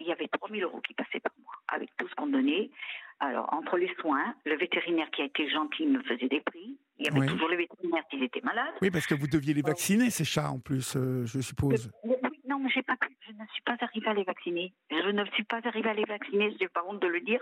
il 0.00 0.06
y 0.06 0.12
avait 0.12 0.28
3000 0.28 0.62
euros 0.62 0.80
qui 0.80 0.94
passaient 0.94 1.20
par 1.20 1.32
mois 1.42 1.54
avec 1.68 1.90
tout 1.96 2.08
ce 2.08 2.14
qu'on 2.14 2.26
donnait. 2.26 2.70
Alors, 3.18 3.50
entre 3.52 3.78
les 3.78 3.90
soins, 4.00 4.34
le 4.44 4.56
vétérinaire 4.56 5.10
qui 5.10 5.22
a 5.22 5.24
été 5.24 5.48
gentil 5.48 5.86
me 5.86 6.02
faisait 6.02 6.28
des 6.28 6.40
prix. 6.40 6.76
Il 6.98 7.06
y 7.06 7.08
avait 7.08 7.26
toujours 7.26 7.48
les 7.48 7.56
vétérinaires 7.56 8.04
qui 8.10 8.22
étaient 8.22 8.42
malades. 8.42 8.74
Oui, 8.82 8.90
parce 8.90 9.06
que 9.06 9.14
vous 9.14 9.26
deviez 9.26 9.54
les 9.54 9.62
vacciner, 9.62 10.10
ces 10.10 10.24
chats, 10.24 10.50
en 10.50 10.58
plus, 10.58 10.96
euh, 10.96 11.24
je 11.24 11.40
suppose. 11.40 11.90
Oui, 12.04 12.14
non, 12.48 12.58
mais 12.58 12.70
j'ai 12.70 12.82
pas. 12.82 12.96
Je 13.26 13.32
ne 13.32 13.46
suis 13.52 13.62
pas 13.62 13.76
arrivée 13.80 14.08
à 14.08 14.14
les 14.14 14.24
vacciner. 14.24 14.72
Je 14.90 15.10
ne 15.10 15.24
suis 15.26 15.44
pas 15.44 15.60
arrivée 15.64 15.90
à 15.90 15.94
les 15.94 16.04
vacciner, 16.04 16.52
je 16.52 16.64
n'ai 16.64 16.68
pas 16.68 16.84
honte 16.86 17.00
de 17.00 17.06
le 17.06 17.20
dire. 17.20 17.40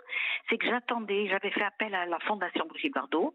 C'est 0.48 0.58
que 0.58 0.66
j'attendais, 0.66 1.28
j'avais 1.28 1.50
fait 1.50 1.62
appel 1.62 1.94
à 1.94 2.06
la 2.06 2.18
Fondation 2.20 2.66
Brigitte 2.66 2.94
Bardot. 2.94 3.34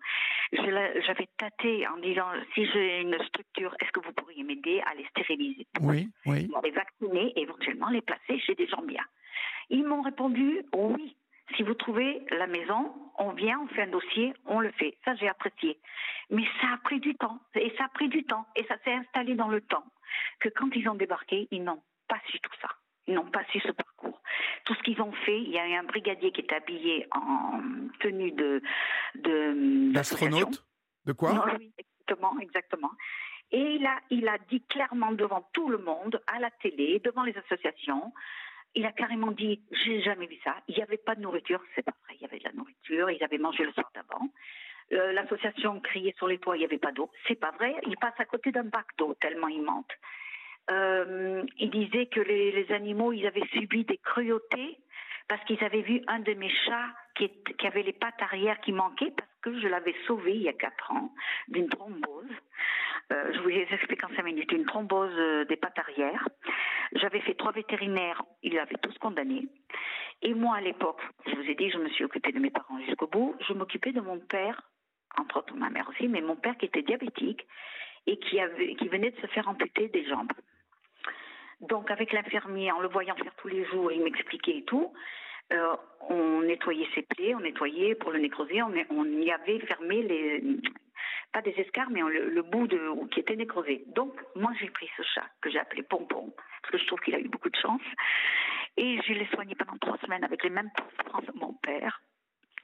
J'avais 0.52 1.28
tâté 1.38 1.88
en 1.88 1.98
disant 1.98 2.28
si 2.54 2.66
j'ai 2.66 3.02
une 3.02 3.18
structure, 3.26 3.76
est-ce 3.80 3.92
que 3.92 4.00
vous 4.00 4.14
pourriez 4.14 4.44
m'aider 4.44 4.82
à 4.82 4.96
les 4.96 5.06
stériliser? 5.08 5.68
Oui, 5.82 6.10
oui. 6.26 6.50
les 6.64 6.72
vacciner 6.72 7.34
et 7.36 7.42
éventuellement 7.42 7.90
les 7.90 8.02
placer 8.02 8.40
chez 8.40 8.56
des 8.56 8.68
gens 8.68 8.82
bien. 8.82 9.04
Ils 9.70 9.86
m'ont 9.86 10.02
répondu 10.02 10.64
oui. 10.74 11.16
Si 11.56 11.64
vous 11.64 11.74
trouvez 11.74 12.22
la 12.30 12.48
maison, 12.48 12.94
on 13.18 13.32
vient, 13.32 13.60
on 13.60 13.68
fait 13.68 13.84
un 13.84 13.88
dossier, 13.88 14.34
on 14.46 14.60
le 14.60 14.72
fait. 14.72 14.96
Ça, 15.04 15.16
j'ai 15.16 15.28
apprécié. 15.28 15.80
Mais 16.30 16.44
ça 16.62 16.68
a 16.74 16.78
pris 16.78 17.00
du 17.00 17.16
temps. 17.16 17.40
Et 17.56 17.74
ça 17.78 17.86
a 17.86 17.90
pris 17.90 18.08
du 18.08 18.24
temps. 18.24 18.46
Et 18.56 18.64
ça 18.66 18.76
s'est 18.84 18.94
installé 18.94 19.34
dans 19.34 19.48
le 19.48 19.62
temps. 19.62 19.84
Que 20.40 20.50
quand 20.50 20.70
ils 20.76 20.88
ont 20.90 20.96
débarqué, 20.96 21.48
ils 21.52 21.64
n'ont 21.64 21.82
pas 22.08 22.20
su 22.28 22.40
tout 22.40 22.52
ça. 22.62 22.70
Ils 23.08 23.16
n'ont 23.16 23.30
pas 23.30 23.44
su 23.52 23.60
ce 23.60 23.72
parcours. 23.72 24.22
Tout 24.66 24.76
ce 24.76 24.84
qu'ils 24.84 25.02
ont 25.02 25.12
fait, 25.12 25.42
il 25.42 25.50
y 25.50 25.58
a 25.58 25.68
eu 25.68 25.74
un 25.74 25.84
brigadier 25.84 26.32
qui 26.32 26.42
est 26.42 26.54
habillé 26.54 27.08
en 27.12 27.60
tenue 28.00 28.32
de. 28.32 28.62
D'astronaute? 29.92 30.64
De 31.06 31.14
quoi? 31.14 31.46
Oui, 31.58 31.72
exactement, 31.78 32.40
exactement. 32.40 32.92
Et 33.52 33.76
il 33.76 33.86
a, 33.86 34.00
il 34.12 34.28
a 34.28 34.38
dit 34.50 34.62
clairement 34.62 35.12
devant 35.12 35.50
tout 35.54 35.70
le 35.70 35.80
monde, 35.80 36.22
à 36.28 36.40
la 36.40 36.52
télé, 36.52 37.00
devant 37.04 37.24
les 37.24 37.36
associations, 37.36 38.14
il 38.76 38.86
a 38.86 38.92
carrément 38.92 39.32
dit 39.32 39.64
J'ai 39.72 40.02
jamais 40.02 40.28
vu 40.28 40.38
ça. 40.44 40.56
Il 40.68 40.76
n'y 40.76 40.84
avait 40.84 40.98
pas 40.98 41.16
de 41.16 41.22
nourriture. 41.22 41.62
C'est 41.76 41.82
pas 41.82 41.96
vrai. 42.06 42.16
Il 42.16 42.22
y 42.22 42.26
avait 42.26 42.40
de 42.40 42.44
la 42.44 42.54
nourriture. 42.54 43.10
Ils 43.10 43.24
avaient 43.24 43.38
mangé 43.38 43.64
le 43.64 43.72
soir 43.72 43.90
d'avant. 43.96 44.30
Euh, 44.92 45.12
l'association 45.14 45.80
criait 45.80 46.16
sur 46.18 46.28
les 46.28 46.40
toits 46.40 46.58
Il 46.58 46.60
n'y 46.60 46.66
avait 46.66 46.78
pas 46.78 46.92
d'eau. 46.92 47.10
C'est 47.28 47.40
pas 47.40 47.52
vrai. 47.52 47.76
Il 47.88 47.96
passe 47.98 48.20
à 48.20 48.26
côté 48.26 48.52
d'un 48.52 48.64
bac 48.64 48.86
d'eau 48.98 49.16
tellement 49.22 49.48
il 49.48 49.62
mente. 49.62 49.92
Euh, 50.72 51.44
il 51.58 51.72
disait 51.72 52.06
que 52.08 52.20
les, 52.20 52.72
animaux, 52.72 53.12
ils 53.12 53.26
avaient 53.26 53.48
subi 53.54 53.86
des 53.86 53.98
cruautés 53.98 54.78
parce 55.28 55.44
qu'ils 55.46 55.64
avaient 55.64 55.82
vu 55.82 56.02
un 56.08 56.20
de 56.20 56.34
mes 56.34 56.50
chats 56.50 56.90
qui, 57.16 57.32
qui 57.58 57.68
avait 57.68 57.84
les 57.84 57.94
pattes 57.94 58.22
arrière 58.22 58.60
qui 58.62 58.72
manquaient 58.72 59.14
parce 59.16 59.30
que 59.42 59.60
je 59.60 59.68
l'avais 59.68 59.96
sauvé 60.06 60.36
il 60.36 60.42
y 60.42 60.50
a 60.50 60.54
quatre 60.54 60.92
ans 60.92 61.12
d'une 61.48 61.70
thrombose. 61.70 62.30
Euh, 63.12 63.34
je 63.34 63.40
vous 63.40 63.48
les 63.48 63.68
explique 63.72 64.04
en 64.04 64.10
cinq 64.16 64.24
minutes. 64.24 64.52
Une 64.52 64.66
thrombose 64.66 65.14
euh, 65.18 65.46
des 65.46 65.56
pattes 65.56 65.80
arrière. 65.80 66.28
J'avais 66.94 67.22
fait 67.22 67.34
trois 67.34 67.52
vétérinaires, 67.52 68.24
ils 68.44 68.54
l'avaient 68.54 68.78
tous 68.82 68.98
condamné. 69.00 69.48
Et 70.22 70.34
moi, 70.34 70.58
à 70.58 70.62
l'époque, 70.62 71.02
je 71.26 71.36
vous 71.36 71.50
ai 71.50 71.56
dit, 71.56 71.70
je 71.70 71.78
me 71.78 71.90
suis 71.90 72.04
occupée 72.04 72.32
de 72.32 72.40
mes 72.40 72.50
parents 72.50 72.80
jusqu'au 72.86 73.08
bout. 73.08 73.36
Je 73.48 73.54
m'occupais 73.54 73.92
de 73.92 74.02
mon 74.02 74.20
père 74.20 74.62
entre 75.18 75.38
autres 75.38 75.56
ma 75.56 75.70
mère 75.70 75.88
aussi, 75.90 76.08
mais 76.08 76.22
mon 76.22 76.36
père 76.36 76.58
qui 76.58 76.66
était 76.66 76.82
diabétique 76.82 77.46
et 78.08 78.18
qui, 78.18 78.40
avait, 78.40 78.76
qui 78.76 78.88
venait 78.88 79.12
de 79.12 79.20
se 79.22 79.28
faire 79.28 79.48
amputer 79.48 79.88
des 79.90 80.06
jambes. 80.06 80.32
Donc 81.62 81.92
avec 81.92 82.14
l'infirmier, 82.14 82.72
en 82.72 82.80
le 82.80 82.88
voyant 82.88 83.16
faire 83.16 83.36
tous 83.38 83.50
les 83.50 83.66
jours, 83.66 83.92
il 83.92 84.04
m'expliquait 84.04 84.58
et 84.58 84.64
tout. 84.64 84.94
Euh, 85.52 85.76
on 86.10 86.42
nettoyait 86.42 86.88
ses 86.94 87.02
plaies, 87.02 87.36
on 87.36 87.40
nettoyait 87.40 87.96
pour 87.96 88.12
le 88.12 88.20
nécroser, 88.20 88.62
on, 88.62 88.72
y 89.06 89.32
avait 89.32 89.60
fermé 89.62 90.04
les, 90.04 90.44
pas 91.34 91.42
des 91.42 91.54
escarres, 91.58 91.90
mais 91.90 92.02
le, 92.02 92.42
bout 92.44 92.68
de, 92.68 93.08
qui 93.10 93.20
était 93.20 93.36
nécrosé. 93.36 93.84
Donc, 93.88 94.14
moi, 94.36 94.52
j'ai 94.60 94.70
pris 94.70 94.90
ce 94.96 95.04
chat 95.04 95.26
que 95.42 95.50
j'ai 95.50 95.60
appelé 95.60 95.84
Pompon, 95.84 96.34
parce 96.62 96.72
que 96.72 96.78
je 96.78 96.86
trouve 96.86 97.00
qu'il 97.00 97.16
a 97.16 97.20
eu 97.20 97.28
beaucoup 97.28 97.50
de 97.50 97.56
chance. 97.56 97.82
Et 98.78 99.02
je 99.02 99.14
l'ai 99.14 99.28
soigné 99.28 99.56
pendant 99.56 99.78
trois 99.78 99.98
semaines 99.98 100.24
avec 100.24 100.44
les 100.44 100.50
mêmes 100.50 100.70
souffrances 100.98 101.26
de 101.26 101.40
mon 101.40 101.54
père. 101.54 102.00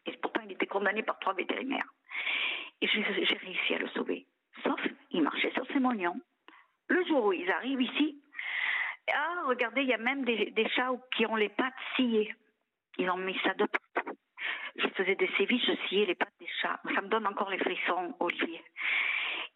Et 0.05 0.12
pourtant, 0.17 0.41
il 0.45 0.51
était 0.51 0.67
condamné 0.67 1.03
par 1.03 1.19
trois 1.19 1.33
vétérinaires. 1.33 1.88
Et 2.81 2.88
j'ai 2.88 3.01
réussi 3.01 3.74
à 3.74 3.79
le 3.79 3.88
sauver. 3.89 4.25
Sauf, 4.63 4.79
il 5.12 5.21
marchait 5.21 5.51
sur 5.51 5.65
ses 5.67 5.79
moignons. 5.79 6.19
Le 6.88 7.03
jour 7.05 7.25
où 7.25 7.33
ils 7.33 7.50
arrivent 7.51 7.81
ici, 7.81 8.21
ah, 9.13 9.43
regardez, 9.47 9.81
il 9.81 9.88
y 9.88 9.93
a 9.93 9.97
même 9.97 10.25
des, 10.25 10.67
chats 10.75 10.91
qui 11.15 11.25
ont 11.25 11.35
les 11.35 11.50
pattes 11.50 11.74
sciées. 11.95 12.33
Ils 12.97 13.09
ont 13.09 13.17
mis 13.17 13.38
ça 13.43 13.53
de 13.53 13.65
partout. 13.65 14.17
Je 14.77 14.88
faisais 14.89 15.15
des 15.15 15.29
sévices, 15.38 15.65
je 15.65 15.88
sciais 15.88 16.05
les 16.05 16.15
pattes 16.15 16.33
des 16.39 16.50
chats. 16.62 16.79
Ça 16.93 17.01
me 17.01 17.07
donne 17.07 17.27
encore 17.27 17.50
les 17.50 17.57
frissons, 17.57 18.15
Olivier. 18.19 18.62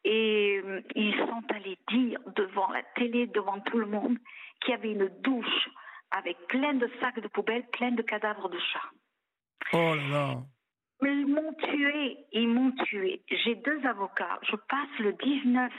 Et 0.06 0.62
euh, 0.63 0.82
ils 0.96 1.15
sont 1.18 1.44
allés 1.50 1.77
dire 1.89 2.20
devant 2.36 2.72
la 2.72 2.84
télé, 2.96 3.27
devant 3.27 3.60
tout 3.62 3.79
le 3.79 3.86
monde, 3.86 4.18
qu'il 4.62 4.72
y 4.72 4.74
avait 4.74 4.91
une 4.91 5.10
douche 5.22 5.70
avec 6.12 6.38
plein 6.48 6.74
de 6.74 6.89
sacs 7.00 7.20
de 7.20 7.27
poubelles, 7.27 7.68
plein 7.74 7.91
de 7.91 8.01
cadavres 8.01 8.50
de 8.50 8.60
chats. 8.60 8.91
Oh 9.74 9.96
là 9.96 10.08
là 10.08 10.38
Mais 11.02 11.12
ils 11.12 11.28
m'ont 11.28 11.54
tué, 11.54 12.18
ils 12.32 12.48
m'ont 12.48 12.72
tué. 12.86 13.22
J'ai 13.30 13.56
deux 13.56 13.86
avocats. 13.86 14.40
Je 14.44 14.56
passe 14.56 15.00
le 15.00 15.14
19, 15.14 15.72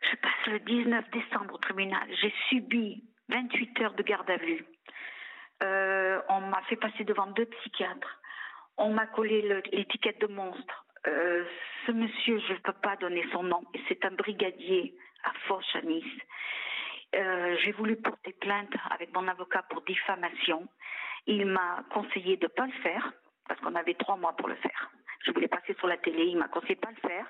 je 0.00 0.16
passe 0.16 0.46
le 0.46 0.60
19 0.60 1.10
décembre 1.10 1.54
au 1.54 1.58
tribunal. 1.58 2.08
J'ai 2.20 2.32
subi 2.48 3.04
28 3.28 3.80
heures 3.80 3.94
de 3.94 4.02
garde 4.02 4.30
à 4.30 4.36
vue. 4.36 4.64
Euh, 5.62 6.20
on 6.28 6.40
m'a 6.42 6.62
fait 6.62 6.76
passer 6.76 7.04
devant 7.04 7.26
deux 7.28 7.46
psychiatres. 7.46 8.20
On 8.76 8.92
m'a 8.92 9.06
collé 9.06 9.62
l'étiquette 9.72 10.20
de 10.20 10.28
monstre. 10.28 10.86
Euh, 11.06 11.44
ce 11.86 11.92
monsieur, 11.92 12.38
je 12.46 12.52
ne 12.52 12.58
peux 12.58 12.72
pas 12.72 12.96
donner 12.96 13.24
son 13.32 13.42
nom, 13.42 13.62
c'est 13.88 14.04
un 14.04 14.12
brigadier 14.12 14.94
à 15.24 15.32
Foch 15.46 15.64
à 15.74 15.82
Nice. 15.82 16.04
Euh, 17.14 17.56
j'ai 17.64 17.72
voulu 17.72 17.96
porter 17.96 18.32
plainte 18.34 18.74
avec 18.90 19.14
mon 19.14 19.26
avocat 19.28 19.62
pour 19.70 19.82
diffamation. 19.82 20.68
Il 21.26 21.46
m'a 21.46 21.84
conseillé 21.90 22.36
de 22.36 22.44
ne 22.44 22.48
pas 22.48 22.66
le 22.66 22.72
faire, 22.82 23.12
parce 23.46 23.60
qu'on 23.60 23.74
avait 23.74 23.94
trois 23.94 24.16
mois 24.16 24.36
pour 24.36 24.48
le 24.48 24.56
faire. 24.56 24.90
Je 25.24 25.32
voulais 25.32 25.48
passer 25.48 25.74
sur 25.74 25.88
la 25.88 25.96
télé, 25.96 26.24
il 26.24 26.36
m'a 26.36 26.48
conseillé 26.48 26.76
de 26.76 26.80
pas 26.80 26.90
le 26.90 27.08
faire. 27.08 27.26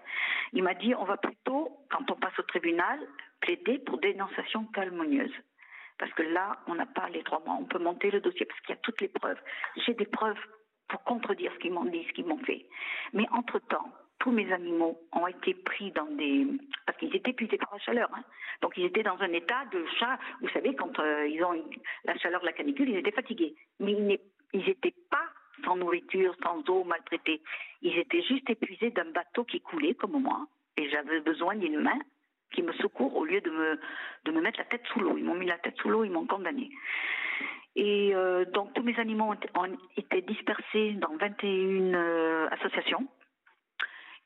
Il 0.52 0.62
m'a 0.62 0.74
dit 0.74 0.94
on 0.94 1.04
va 1.04 1.16
plutôt, 1.16 1.78
quand 1.90 2.10
on 2.10 2.16
passe 2.16 2.38
au 2.38 2.42
tribunal, 2.42 2.98
plaider 3.40 3.78
pour 3.78 3.98
dénonciation 3.98 4.64
calomnieuse. 4.66 5.34
Parce 5.98 6.12
que 6.12 6.22
là, 6.22 6.58
on 6.66 6.74
n'a 6.74 6.86
pas 6.86 7.08
les 7.08 7.22
trois 7.24 7.40
mois. 7.40 7.56
On 7.58 7.64
peut 7.64 7.78
monter 7.78 8.10
le 8.10 8.20
dossier 8.20 8.46
parce 8.46 8.60
qu'il 8.60 8.70
y 8.70 8.78
a 8.78 8.80
toutes 8.82 9.00
les 9.00 9.08
preuves. 9.08 9.40
J'ai 9.84 9.94
des 9.94 10.06
preuves 10.06 10.38
pour 10.88 11.02
contredire 11.04 11.52
ce 11.54 11.58
qu'ils 11.58 11.72
m'ont 11.72 11.84
dit, 11.84 12.04
ce 12.08 12.12
qu'ils 12.12 12.26
m'ont 12.26 12.38
fait. 12.38 12.66
Mais 13.12 13.26
entre-temps, 13.32 13.92
tous 14.18 14.30
mes 14.30 14.52
animaux 14.52 14.98
ont 15.12 15.26
été 15.26 15.54
pris 15.54 15.92
dans 15.92 16.06
des... 16.06 16.46
Parce 16.86 16.98
qu'ils 16.98 17.14
étaient 17.14 17.30
épuisés 17.30 17.58
par 17.58 17.70
la 17.72 17.78
chaleur. 17.78 18.08
Hein. 18.14 18.22
Donc 18.62 18.76
ils 18.76 18.84
étaient 18.84 19.02
dans 19.02 19.18
un 19.20 19.32
état 19.32 19.64
de 19.72 19.84
chat. 19.98 20.18
Vous 20.40 20.48
savez, 20.48 20.74
quand 20.74 20.98
euh, 20.98 21.26
ils 21.26 21.42
ont 21.44 21.54
la 22.04 22.16
chaleur 22.18 22.44
la 22.44 22.52
canicule, 22.52 22.88
ils 22.88 22.96
étaient 22.96 23.12
fatigués. 23.12 23.54
Mais 23.80 24.20
ils 24.52 24.64
n'étaient 24.64 24.94
pas 25.10 25.26
sans 25.64 25.76
nourriture, 25.76 26.34
sans 26.42 26.62
eau, 26.68 26.84
maltraités. 26.84 27.42
Ils 27.82 27.98
étaient 27.98 28.22
juste 28.22 28.48
épuisés 28.50 28.90
d'un 28.90 29.10
bateau 29.10 29.44
qui 29.44 29.60
coulait, 29.60 29.94
comme 29.94 30.20
moi. 30.20 30.46
Et 30.76 30.88
j'avais 30.90 31.20
besoin 31.20 31.56
d'une 31.56 31.80
main 31.80 31.98
qui 32.52 32.62
me 32.62 32.72
secourt 32.74 33.14
au 33.16 33.24
lieu 33.24 33.40
de 33.40 33.50
me, 33.50 33.80
de 34.24 34.32
me 34.32 34.40
mettre 34.40 34.58
la 34.58 34.64
tête 34.64 34.82
sous 34.92 35.00
l'eau. 35.00 35.16
Ils 35.18 35.24
m'ont 35.24 35.34
mis 35.34 35.46
la 35.46 35.58
tête 35.58 35.76
sous 35.78 35.88
l'eau, 35.88 36.04
ils 36.04 36.10
m'ont 36.10 36.26
condamné. 36.26 36.70
Et 37.76 38.14
euh, 38.14 38.44
donc 38.46 38.72
tous 38.74 38.82
mes 38.82 38.98
animaux 38.98 39.32
ont, 39.54 39.78
été 39.96 40.22
dispersés 40.22 40.92
dans 40.94 41.16
21 41.16 41.94
euh, 41.94 42.48
associations. 42.50 43.06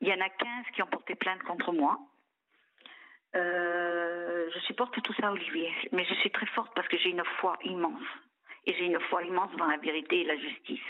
Il 0.02 0.08
y 0.08 0.12
en 0.12 0.20
a 0.20 0.28
15 0.28 0.48
qui 0.74 0.82
ont 0.82 0.86
porté 0.86 1.14
plainte 1.14 1.42
contre 1.44 1.72
moi. 1.72 1.96
Euh, 3.36 4.50
je 4.52 4.58
supporte 4.60 5.00
tout 5.00 5.14
ça, 5.14 5.30
Olivier, 5.30 5.70
mais 5.92 6.04
je 6.04 6.14
suis 6.14 6.30
très 6.30 6.46
forte 6.46 6.72
parce 6.74 6.88
que 6.88 6.98
j'ai 6.98 7.10
une 7.10 7.22
foi 7.40 7.56
immense. 7.64 8.02
Et 8.66 8.74
j'ai 8.74 8.86
une 8.86 8.98
foi 9.08 9.22
immense 9.22 9.54
dans 9.56 9.66
la 9.66 9.76
vérité 9.76 10.22
et 10.22 10.24
la 10.24 10.36
justice. 10.36 10.82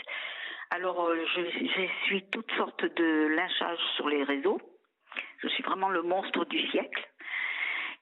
Alors, 0.71 1.13
je, 1.15 1.41
je 1.41 1.87
suis 2.05 2.23
toutes 2.31 2.51
sortes 2.53 2.83
de 2.83 3.27
lynchages 3.27 3.85
sur 3.95 4.09
les 4.09 4.23
réseaux. 4.23 4.59
Je 5.43 5.47
suis 5.49 5.63
vraiment 5.63 5.89
le 5.89 6.01
monstre 6.01 6.45
du 6.45 6.59
siècle. 6.69 7.07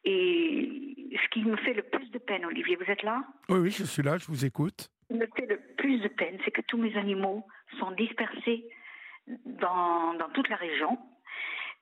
Et 0.06 0.96
ce 1.12 1.30
qui 1.30 1.44
me 1.44 1.58
fait 1.58 1.74
le 1.74 1.84
plus 1.84 2.10
de 2.12 2.20
peine, 2.20 2.46
Olivier, 2.46 2.78
vous 2.78 2.90
êtes 2.90 3.04
là? 3.04 3.22
Oui, 3.50 3.60
oui, 3.60 3.72
je 3.72 3.84
suis 3.84 4.02
là, 4.02 4.18
je 4.18 4.28
vous 4.28 4.46
écoute. 4.46 4.90
Ce 5.10 5.14
qui 5.14 5.20
me 5.20 5.28
fait 5.36 5.46
le 5.46 5.60
plus 5.76 6.00
de 6.00 6.08
peine, 6.08 6.40
c'est 6.46 6.52
que 6.52 6.62
tous 6.62 6.78
mes 6.78 6.96
animaux 6.96 7.46
sont 7.80 7.92
dispersés 7.92 8.66
dans, 9.28 10.14
dans 10.16 10.30
toute 10.30 10.50
la 10.50 10.56
région. 10.56 10.98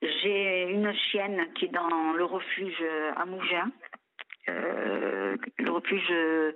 J'ai 0.02 0.62
une 0.62 0.92
chienne 0.94 1.52
qui 1.54 1.66
est 1.66 1.72
dans 1.72 2.12
le 2.12 2.24
refuge 2.24 2.82
à 3.16 3.24
Mougins, 3.26 3.70
euh, 4.48 5.36
le 5.58 5.70
refuge. 5.70 6.10
Euh, 6.10 6.52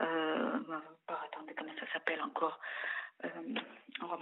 oh, 0.00 1.12
attendez, 1.12 1.54
comment 1.56 1.72
ça 1.78 1.92
s'appelle 1.92 2.22
encore 2.22 2.58
euh, 3.24 3.28
oh, 4.02 4.16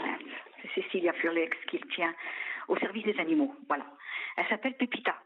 C'est 0.62 0.82
Cécilia 0.82 1.12
Furlex 1.14 1.56
qui 1.68 1.78
le 1.78 1.88
tient 1.88 2.14
au 2.68 2.76
service 2.78 3.04
des 3.04 3.18
animaux. 3.20 3.54
Voilà. 3.68 3.86
Elle 4.36 4.46
s'appelle 4.48 4.76
Pépita. 4.76 5.16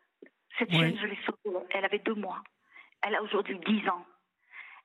Cette 0.58 0.70
chienne, 0.70 0.98
je 1.00 1.06
l'ai 1.06 1.18
sauvée. 1.24 1.58
Elle 1.70 1.84
avait 1.84 2.00
deux 2.00 2.14
mois. 2.14 2.42
Elle 3.02 3.14
a 3.14 3.22
aujourd'hui 3.22 3.58
dix 3.66 3.88
ans. 3.88 4.04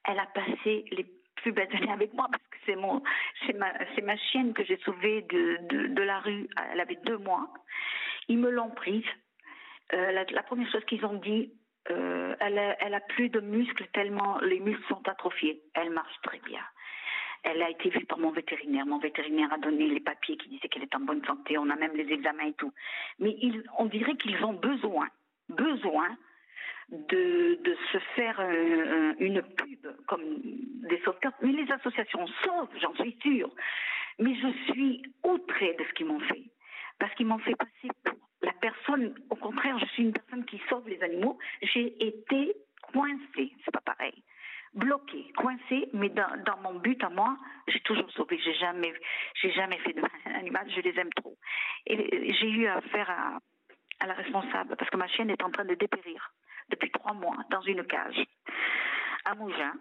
Elle 0.05 0.19
a 0.19 0.27
passé 0.27 0.85
les 0.91 1.05
plus 1.35 1.53
années 1.57 1.91
avec 1.91 2.13
moi 2.13 2.27
parce 2.31 2.43
que 2.43 2.57
c'est 2.65 2.75
mon, 2.75 3.01
c'est 3.45 3.53
ma, 3.53 3.71
c'est 3.93 4.01
ma 4.01 4.17
chienne 4.17 4.53
que 4.53 4.63
j'ai 4.63 4.77
sauvée 4.77 5.21
de, 5.23 5.57
de, 5.69 5.87
de, 5.87 6.01
la 6.01 6.19
rue. 6.19 6.47
Elle 6.71 6.79
avait 6.79 6.99
deux 7.05 7.17
mois. 7.17 7.47
Ils 8.27 8.37
me 8.37 8.49
l'ont 8.49 8.71
prise. 8.71 9.05
Euh, 9.93 10.11
la, 10.11 10.43
première 10.43 10.71
chose 10.71 10.83
qu'ils 10.85 11.05
ont 11.05 11.19
dit, 11.19 11.51
euh, 11.91 12.35
elle, 12.39 12.57
a, 12.57 12.75
elle 12.81 12.93
a 12.95 13.01
plus 13.01 13.29
de 13.29 13.39
muscles 13.39 13.87
tellement 13.93 14.39
les 14.39 14.59
muscles 14.59 14.87
sont 14.87 15.07
atrophiés. 15.07 15.61
Elle 15.73 15.91
marche 15.91 16.15
très 16.23 16.39
bien. 16.39 16.61
Elle 17.43 17.61
a 17.61 17.69
été 17.69 17.89
vue 17.89 18.05
par 18.05 18.17
mon 18.17 18.31
vétérinaire. 18.31 18.87
Mon 18.87 18.97
vétérinaire 18.97 19.53
a 19.53 19.59
donné 19.59 19.87
les 19.87 19.99
papiers 19.99 20.37
qui 20.37 20.49
disaient 20.49 20.67
qu'elle 20.67 20.83
est 20.83 20.95
en 20.95 21.01
bonne 21.01 21.23
santé. 21.25 21.59
On 21.59 21.69
a 21.69 21.75
même 21.75 21.95
les 21.95 22.11
examens 22.11 22.45
et 22.45 22.53
tout. 22.53 22.73
Mais 23.19 23.37
ils, 23.39 23.63
on 23.77 23.85
dirait 23.85 24.15
qu'ils 24.15 24.43
ont 24.43 24.53
besoin 24.53 25.07
besoin 25.49 26.17
de, 26.89 27.77
se 27.91 27.97
faire 28.15 28.39
une 29.19 29.41
pub 29.41 29.87
comme 30.07 30.23
des 30.89 30.99
sauveteurs. 31.03 31.33
Mais 31.41 31.51
les 31.51 31.71
associations 31.71 32.25
sauvent, 32.43 32.69
j'en 32.81 32.93
suis 32.95 33.17
sûre. 33.21 33.49
Mais 34.19 34.35
je 34.35 34.71
suis 34.71 35.03
outrée 35.23 35.75
de 35.77 35.83
ce 35.83 35.93
qu'ils 35.93 36.05
m'ont 36.05 36.19
fait. 36.19 36.43
Parce 36.99 37.13
qu'ils 37.15 37.25
m'ont 37.25 37.39
fait 37.39 37.55
passer 37.55 37.89
pour 38.03 38.17
la 38.41 38.53
personne, 38.53 39.13
au 39.29 39.35
contraire, 39.35 39.77
je 39.79 39.85
suis 39.87 40.03
une 40.03 40.13
personne 40.13 40.45
qui 40.45 40.61
sauve 40.69 40.87
les 40.87 41.01
animaux. 41.03 41.37
J'ai 41.61 42.05
été 42.05 42.55
coincée, 42.93 43.51
c'est 43.63 43.71
pas 43.71 43.81
pareil. 43.81 44.23
Bloquée, 44.73 45.31
coincée, 45.37 45.89
mais 45.93 46.09
dans, 46.09 46.57
mon 46.61 46.79
but 46.79 47.01
à 47.03 47.09
moi, 47.09 47.37
j'ai 47.67 47.79
toujours 47.81 48.09
sauvé. 48.11 48.39
J'ai 48.43 48.53
jamais, 48.55 48.93
j'ai 49.41 49.51
jamais 49.51 49.77
fait 49.79 49.93
de 49.93 50.01
mal 50.01 50.11
animal, 50.35 50.69
je 50.73 50.81
les 50.81 50.97
aime 50.99 51.13
trop. 51.13 51.37
Et 51.87 52.33
j'ai 52.33 52.49
eu 52.49 52.67
affaire 52.67 53.09
à 53.09 53.39
à 53.99 54.07
la 54.07 54.13
responsable 54.13 54.75
parce 54.77 54.89
que 54.89 54.97
ma 54.97 55.07
chienne 55.07 55.29
est 55.29 55.43
en 55.43 55.51
train 55.51 55.65
de 55.65 55.75
dépérir 55.75 56.33
depuis 56.69 56.91
trois 56.91 57.13
mois 57.13 57.37
dans 57.49 57.61
une 57.61 57.85
cage 57.85 58.23
à 59.25 59.35
Mougins. 59.35 59.73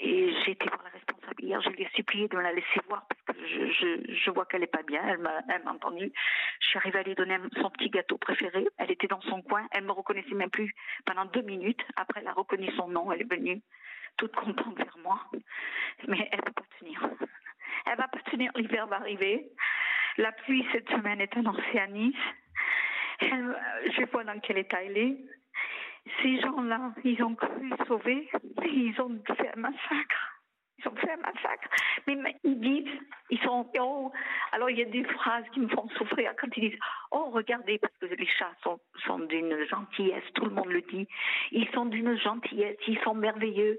Et 0.00 0.32
j'ai 0.44 0.52
été 0.52 0.66
voir 0.68 0.82
la 0.84 0.90
responsable 0.90 1.42
hier, 1.42 1.60
je 1.60 1.70
lui 1.70 1.82
ai 1.82 1.88
supplié 1.94 2.28
de 2.28 2.36
me 2.36 2.42
la 2.42 2.52
laisser 2.52 2.80
voir 2.88 3.06
parce 3.26 3.38
que 3.38 3.44
je, 3.44 4.30
vois 4.30 4.46
qu'elle 4.46 4.60
n'est 4.60 4.66
pas 4.66 4.82
bien, 4.82 5.02
elle 5.06 5.18
m'a, 5.18 5.40
elle 5.48 5.62
m'a 5.64 5.72
entendu. 5.72 6.12
Je 6.60 6.66
suis 6.66 6.78
arrivée 6.78 7.00
à 7.00 7.02
lui 7.02 7.14
donner 7.14 7.38
son 7.60 7.70
petit 7.70 7.90
gâteau 7.90 8.16
préféré, 8.16 8.66
elle 8.78 8.90
était 8.90 9.06
dans 9.06 9.20
son 9.22 9.42
coin, 9.42 9.66
elle 9.72 9.84
me 9.84 9.92
reconnaissait 9.92 10.34
même 10.34 10.50
plus 10.50 10.74
pendant 11.04 11.24
deux 11.26 11.42
minutes. 11.42 11.82
Après, 11.96 12.20
elle 12.20 12.28
a 12.28 12.32
reconnu 12.32 12.70
son 12.76 12.88
nom, 12.88 13.12
elle 13.12 13.22
est 13.22 13.30
venue 13.30 13.60
toute 14.16 14.34
contente 14.34 14.76
vers 14.76 14.96
moi. 15.02 15.20
Mais 16.08 16.28
elle 16.32 16.38
ne 16.38 16.44
peut 16.44 16.52
pas 16.52 16.78
tenir. 16.78 17.08
Elle 17.86 17.96
va 17.96 18.08
pas 18.08 18.20
tenir, 18.30 18.52
l'hiver 18.54 18.86
va 18.86 18.96
arriver. 18.96 19.50
La 20.18 20.32
pluie 20.32 20.66
cette 20.72 20.88
semaine 20.88 21.20
est 21.20 21.36
annoncée 21.36 21.78
à 21.78 21.86
Nice. 21.86 22.14
Je 23.20 24.10
vois 24.10 24.24
dans 24.24 24.38
quel 24.40 24.58
état 24.58 24.82
il 24.82 24.98
est. 24.98 25.16
Ces 26.22 26.40
gens-là, 26.40 26.92
ils 27.04 27.22
ont 27.22 27.34
cru 27.34 27.72
sauver, 27.86 28.28
ils 28.64 29.00
ont 29.00 29.20
fait 29.36 29.50
un 29.54 29.60
massacre. 29.60 30.32
Ils 30.78 30.88
ont 30.88 30.96
fait 30.96 31.12
un 31.12 31.16
massacre. 31.16 31.68
Mais 32.06 32.36
ils 32.42 32.58
disent, 32.60 33.00
ils 33.30 33.38
sont 33.40 33.70
oh. 33.78 34.12
Alors 34.50 34.70
il 34.70 34.78
y 34.78 34.82
a 34.82 34.86
des 34.86 35.04
phrases 35.04 35.44
qui 35.52 35.60
me 35.60 35.68
font 35.68 35.88
souffrir 35.90 36.32
quand 36.40 36.48
ils 36.56 36.70
disent 36.70 36.78
Oh, 37.12 37.30
regardez, 37.30 37.78
parce 37.78 37.96
que 37.98 38.06
les 38.06 38.26
chats 38.26 38.54
sont, 38.64 38.80
sont 39.04 39.20
d'une 39.20 39.64
gentillesse, 39.66 40.24
tout 40.34 40.44
le 40.44 40.50
monde 40.50 40.70
le 40.70 40.80
dit. 40.82 41.06
Ils 41.52 41.68
sont 41.70 41.86
d'une 41.86 42.18
gentillesse, 42.18 42.76
ils 42.88 42.98
sont 43.00 43.14
merveilleux. 43.14 43.78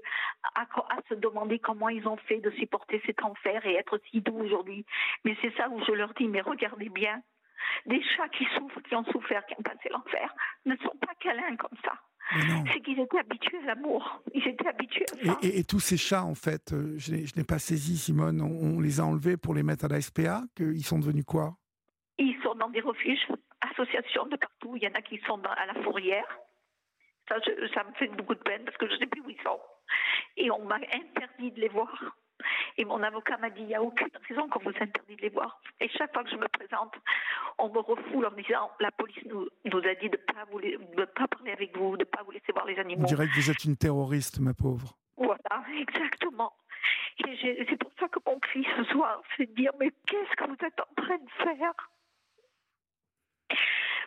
À, 0.54 0.62
à, 0.62 1.02
se 1.08 1.14
demander 1.14 1.58
comment 1.58 1.88
ils 1.88 2.06
ont 2.08 2.16
fait 2.16 2.38
de 2.40 2.50
supporter 2.52 3.02
cet 3.04 3.22
enfer 3.22 3.64
et 3.66 3.74
être 3.74 4.00
si 4.10 4.20
doux 4.20 4.38
aujourd'hui. 4.38 4.86
Mais 5.24 5.36
c'est 5.42 5.54
ça 5.56 5.68
où 5.68 5.84
je 5.84 5.92
leur 5.92 6.14
dis 6.14 6.28
Mais 6.28 6.40
regardez 6.40 6.88
bien, 6.88 7.20
des 7.86 8.02
chats 8.02 8.28
qui 8.28 8.46
souffrent, 8.56 8.80
qui 8.82 8.94
ont 8.94 9.04
souffert, 9.04 9.44
qui 9.46 9.54
ont 9.58 9.62
passé 9.62 9.88
l'enfer, 9.90 10.32
ne 10.64 10.76
sont 10.76 10.96
pas 11.00 11.14
câlins 11.20 11.56
comme 11.56 11.76
ça. 11.84 11.98
C'est 12.30 12.80
qu'ils 12.80 12.98
étaient 13.00 13.18
habitués 13.18 13.58
à 13.64 13.74
l'amour. 13.74 14.22
Ils 14.32 14.46
étaient 14.46 14.66
habitués 14.66 15.04
à 15.12 15.24
ça. 15.24 15.38
Et, 15.42 15.64
tous 15.64 15.80
ces 15.80 15.96
chats, 15.96 16.24
en 16.24 16.34
fait, 16.34 16.72
euh, 16.72 16.94
je 16.96 17.12
n'ai 17.14 17.44
pas 17.44 17.58
saisi, 17.58 17.96
Simone, 17.96 18.40
on, 18.40 18.80
les 18.80 19.00
a 19.00 19.04
enlevés 19.04 19.36
pour 19.36 19.54
les 19.54 19.62
mettre 19.62 19.84
à 19.84 19.88
la 19.88 20.00
SPA. 20.00 20.42
Ils 20.58 20.84
sont 20.84 20.98
devenus 20.98 21.24
quoi? 21.24 21.56
Ils 22.18 22.36
sont 22.42 22.54
dans 22.54 22.70
des 22.70 22.80
refuges, 22.80 23.26
associations 23.60 24.26
de 24.26 24.36
partout. 24.36 24.76
Il 24.76 24.82
y 24.82 24.86
en 24.86 24.94
a 24.94 25.02
qui 25.02 25.18
sont 25.26 25.40
à 25.44 25.66
la 25.66 25.74
fourrière. 25.82 26.26
Ça, 27.28 27.36
ça 27.74 27.84
me 27.84 27.92
fait 27.94 28.08
beaucoup 28.08 28.34
de 28.34 28.40
peine 28.40 28.64
parce 28.64 28.76
que 28.76 28.86
je 28.88 28.94
ne 28.94 28.98
sais 28.98 29.06
plus 29.06 29.20
où 29.22 29.30
ils 29.30 29.42
sont. 29.42 29.60
Et 30.36 30.50
on 30.50 30.64
m'a 30.64 30.76
interdit 30.76 31.52
de 31.52 31.60
les 31.60 31.68
voir. 31.68 32.16
Et 32.76 32.84
mon 32.84 33.02
avocat 33.02 33.36
m'a 33.38 33.50
dit, 33.50 33.60
il 33.60 33.66
n'y 33.66 33.74
a 33.74 33.82
aucune 33.82 34.10
raison 34.28 34.48
qu'on 34.48 34.58
vous 34.58 34.70
interdit 34.80 35.16
de 35.16 35.22
les 35.22 35.28
voir. 35.28 35.60
Et 35.80 35.88
chaque 35.88 36.12
fois 36.12 36.24
que 36.24 36.30
je 36.30 36.36
me 36.36 36.48
présente, 36.48 36.94
on 37.58 37.68
me 37.68 37.78
refoule 37.78 38.26
en 38.26 38.30
me 38.32 38.42
disant, 38.42 38.70
la 38.80 38.90
police 38.90 39.24
nous, 39.26 39.48
nous 39.64 39.78
a 39.78 39.94
dit 39.94 40.10
de 40.10 40.18
ne 40.18 41.04
pas, 41.04 41.06
pas 41.06 41.28
parler 41.28 41.52
avec 41.52 41.76
vous, 41.76 41.96
de 41.96 42.02
ne 42.02 42.04
pas 42.04 42.22
vous 42.24 42.32
laisser 42.32 42.52
voir 42.52 42.66
les 42.66 42.78
animaux. 42.78 43.04
On 43.04 43.06
dirait 43.06 43.28
que 43.28 43.34
vous 43.34 43.50
êtes 43.50 43.64
une 43.64 43.76
terroriste, 43.76 44.40
ma 44.40 44.54
pauvre. 44.54 44.96
Voilà, 45.16 45.64
exactement. 45.78 46.52
Et 47.26 47.66
c'est 47.68 47.76
pour 47.76 47.92
ça 48.00 48.08
que 48.08 48.18
mon 48.26 48.40
cri 48.40 48.66
ce 48.76 48.84
soir, 48.84 49.22
c'est 49.36 49.46
de 49.46 49.54
dire, 49.54 49.70
mais 49.78 49.92
qu'est-ce 50.06 50.34
que 50.36 50.44
vous 50.44 50.66
êtes 50.66 50.80
en 50.80 51.02
train 51.02 51.16
de 51.16 51.30
faire? 51.44 51.72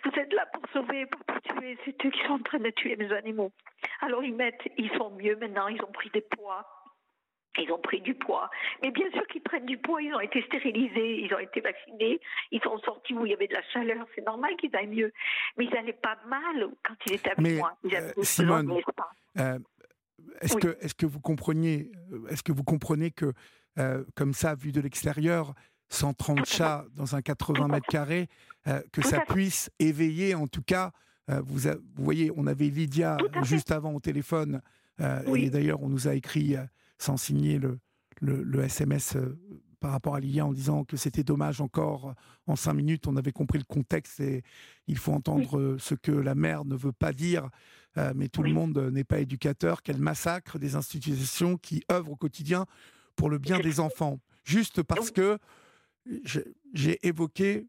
Vous 0.04 0.12
êtes 0.20 0.34
là 0.34 0.46
pour 0.48 0.64
sauver, 0.74 1.06
pas 1.06 1.18
pour 1.26 1.42
tuer. 1.42 1.78
C'est 1.86 2.06
eux 2.06 2.10
qui 2.12 2.22
sont 2.28 2.34
en 2.34 2.40
train 2.40 2.60
de 2.60 2.70
tuer 2.72 2.98
mes 2.98 3.12
animaux. 3.14 3.52
Alors 4.02 4.24
ils 4.24 4.36
mettent, 4.36 4.68
ils 4.78 4.92
sont 4.98 5.10
mieux 5.12 5.38
maintenant, 5.38 5.70
ils 5.70 5.82
ont 5.82 5.92
pris 5.92 6.10
des 6.10 6.22
poids. 6.22 6.66
Ils 7.58 7.72
ont 7.72 7.80
pris 7.80 8.02
du 8.02 8.14
poids. 8.14 8.50
Mais 8.84 8.92
bien 8.92 9.10
sûr 9.12 9.26
qu'ils 9.28 9.42
prennent 9.42 9.66
du 9.66 9.78
poids, 9.78 10.02
ils 10.02 10.14
ont 10.14 10.20
été 10.20 10.42
stérilisés, 10.44 11.22
ils 11.22 11.34
ont 11.34 11.40
été 11.40 11.62
vaccinés, 11.62 12.20
ils 12.52 12.62
sont 12.62 12.78
sortis 12.80 13.14
où 13.14 13.26
il 13.26 13.32
y 13.32 13.34
avait 13.34 13.48
de 13.48 13.54
la 13.54 13.64
chaleur. 13.74 14.06
C'est 14.16 14.26
normal 14.26 14.56
qu'ils 14.58 14.76
aillent 14.76 14.88
mieux. 14.88 15.12
Mais 15.58 15.66
ils 15.66 15.74
n'allaient 15.74 15.94
pas 15.94 16.18
mal 16.28 16.68
quand 16.84 16.96
ils 17.08 17.14
étaient 17.14 17.32
avec 17.32 17.58
moi. 17.58 17.78
Euh, 17.86 18.12
Simone, 18.24 18.74
euh, 19.40 19.60
est-ce 20.42 20.58
que, 20.58 20.78
est 20.82 20.94
que 20.96 21.06
vous 21.06 21.20
compreniez, 21.20 21.92
euh, 22.12 22.28
est-ce 22.30 22.44
que 22.44 22.52
vous 22.52 22.64
comprenez 22.64 23.12
que, 23.12 23.34
comme 24.16 24.34
ça, 24.34 24.56
vu 24.56 24.72
de 24.72 24.82
l'extérieur, 24.82 25.54
130 25.90 26.46
chats 26.46 26.86
dans 26.96 27.16
un 27.16 27.22
80 27.22 27.68
mètres 27.68 27.88
carrés, 27.88 28.28
que 28.92 29.02
ça 29.02 29.22
puisse 29.22 29.70
éveiller, 29.80 30.36
en 30.36 30.48
tout 30.48 30.64
cas, 30.64 30.92
vous, 31.28 31.60
vous, 31.60 32.04
voyez, 32.04 32.32
on 32.36 32.48
avait 32.48 32.70
Lydia 32.70 33.18
juste 33.44 33.72
avant 33.72 33.94
au 33.94 34.00
téléphone, 34.00 34.62
et 35.00 35.50
d'ailleurs, 35.52 35.84
on 35.84 35.90
nous 35.90 36.08
a 36.08 36.16
écrit 36.16 36.56
sans 36.98 37.18
signer 37.18 37.60
le, 37.60 37.80
le, 38.22 38.64
SMS 38.64 39.16
euh, 39.16 39.38
par 39.80 39.92
rapport 39.92 40.16
à 40.16 40.20
l'IA 40.20 40.46
en 40.46 40.54
disant 40.54 40.84
que 40.84 40.98
c'était 40.98 41.24
dommage 41.24 41.62
encore 41.62 42.14
en 42.48 42.56
cinq 42.56 42.74
minutes. 42.74 43.08
On 43.08 43.16
avait 43.16 43.32
compris 43.32 43.60
le 43.60 43.64
contexte 43.66 44.20
et 44.20 44.44
il 44.88 44.98
faut 44.98 45.14
entendre 45.14 45.60
euh, 45.60 45.78
ce 45.80 45.96
que 45.96 46.12
la 46.12 46.36
mère 46.36 46.66
ne 46.66 46.76
veut 46.76 46.92
pas 46.92 47.14
dire. 47.14 47.50
Euh, 47.98 48.14
mais 48.16 48.28
tout 48.28 48.44
le 48.44 48.52
monde 48.52 48.78
n'est 48.92 49.04
pas 49.04 49.20
éducateur. 49.20 49.84
Qu'elle 49.84 50.00
massacre 50.00 50.60
des 50.60 50.76
institutions 50.76 51.58
qui 51.58 51.84
œuvrent 51.92 52.12
au 52.12 52.16
quotidien 52.16 52.66
pour 53.16 53.30
le 53.30 53.38
bien 53.38 53.60
des 53.60 53.80
enfants. 53.80 54.20
Juste 54.44 54.84
parce 54.84 55.12
que 55.12 55.38
j'ai 56.74 57.06
évoqué 57.06 57.68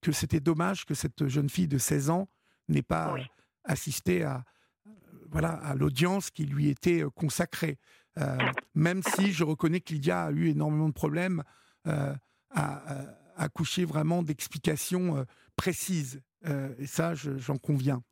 que 0.00 0.12
c'était 0.12 0.40
dommage 0.40 0.86
que 0.86 0.94
cette 0.94 1.26
jeune 1.26 1.50
fille 1.50 1.68
de 1.68 1.78
16 1.78 2.10
ans 2.10 2.28
n'ait 2.68 2.82
pas 2.82 3.14
assisté 3.64 4.22
à, 4.22 4.44
voilà, 5.30 5.52
à 5.52 5.74
l'audience 5.74 6.30
qui 6.30 6.44
lui 6.44 6.68
était 6.68 7.04
consacrée. 7.14 7.78
Euh, 8.18 8.36
même 8.74 9.02
si 9.02 9.32
je 9.32 9.44
reconnais 9.44 9.80
que 9.80 9.92
Lydia 9.92 10.24
a 10.24 10.30
eu 10.32 10.48
énormément 10.48 10.88
de 10.88 10.94
problèmes 10.94 11.42
euh, 11.86 12.14
à, 12.50 12.82
accoucher 13.36 13.84
vraiment 13.84 14.22
d'explications 14.22 15.18
euh, 15.18 15.24
précises. 15.54 16.20
et 16.78 16.86
ça, 16.86 17.14
j'en 17.14 17.56
conviens. 17.56 18.02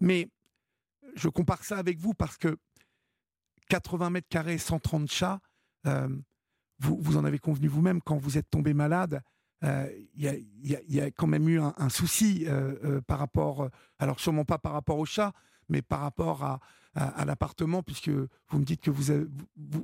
Mais 0.00 0.28
je 1.16 1.28
compare 1.28 1.64
ça 1.64 1.78
avec 1.78 1.98
vous 1.98 2.14
parce 2.14 2.36
que 2.36 2.56
80 3.68 4.10
mètres 4.10 4.28
carrés, 4.28 4.58
130 4.58 5.10
chats, 5.10 5.40
vous, 5.84 6.98
vous 7.00 7.16
en 7.16 7.24
avez 7.24 7.38
convenu 7.38 7.68
vous-même 7.68 8.00
quand 8.02 8.16
vous 8.16 8.36
êtes 8.36 8.50
tombé 8.50 8.74
malade. 8.74 9.22
Il 9.62 10.06
y, 10.16 11.00
a 11.00 11.10
quand 11.12 11.28
même 11.28 11.48
eu 11.48 11.60
un, 11.60 11.88
souci 11.88 12.46
par 13.06 13.20
rapport, 13.20 13.68
alors 13.98 14.18
sûrement 14.18 14.44
pas 14.44 14.58
par 14.58 14.72
rapport 14.72 14.98
aux 14.98 15.06
chats, 15.06 15.32
mais 15.68 15.82
par 15.82 16.00
rapport 16.00 16.44
à, 16.44 16.60
à, 16.94 17.24
l'appartement, 17.24 17.82
puisque 17.82 18.08
vous 18.08 18.58
me 18.58 18.64
dites 18.64 18.82
que 18.82 18.90
vous, 18.90 19.28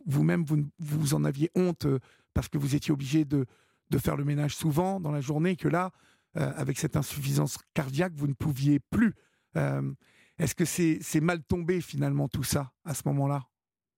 vous-même, 0.06 0.44
vous, 0.44 0.64
vous, 0.78 1.14
en 1.14 1.24
aviez 1.24 1.50
honte 1.54 1.86
euh, 1.86 1.98
parce 2.32 2.48
que 2.48 2.58
vous 2.58 2.74
étiez 2.74 2.92
obligé 2.92 3.24
de, 3.24 3.46
de 3.90 3.98
faire 3.98 4.16
le 4.16 4.24
ménage 4.24 4.56
souvent 4.56 5.00
dans 5.00 5.12
la 5.12 5.20
journée, 5.20 5.56
que 5.56 5.68
là, 5.68 5.90
euh, 6.36 6.50
avec 6.56 6.78
cette 6.78 6.96
insuffisance 6.96 7.58
cardiaque, 7.74 8.12
vous 8.16 8.26
ne 8.26 8.34
pouviez 8.34 8.80
plus. 8.80 9.14
Euh, 9.56 9.92
est-ce 10.38 10.54
que 10.54 10.64
c'est 10.64 11.20
mal 11.20 11.42
tombé 11.44 11.80
finalement 11.80 12.28
tout 12.28 12.42
ça 12.42 12.72
à 12.84 12.94
ce 12.94 13.06
moment-là? 13.06 13.42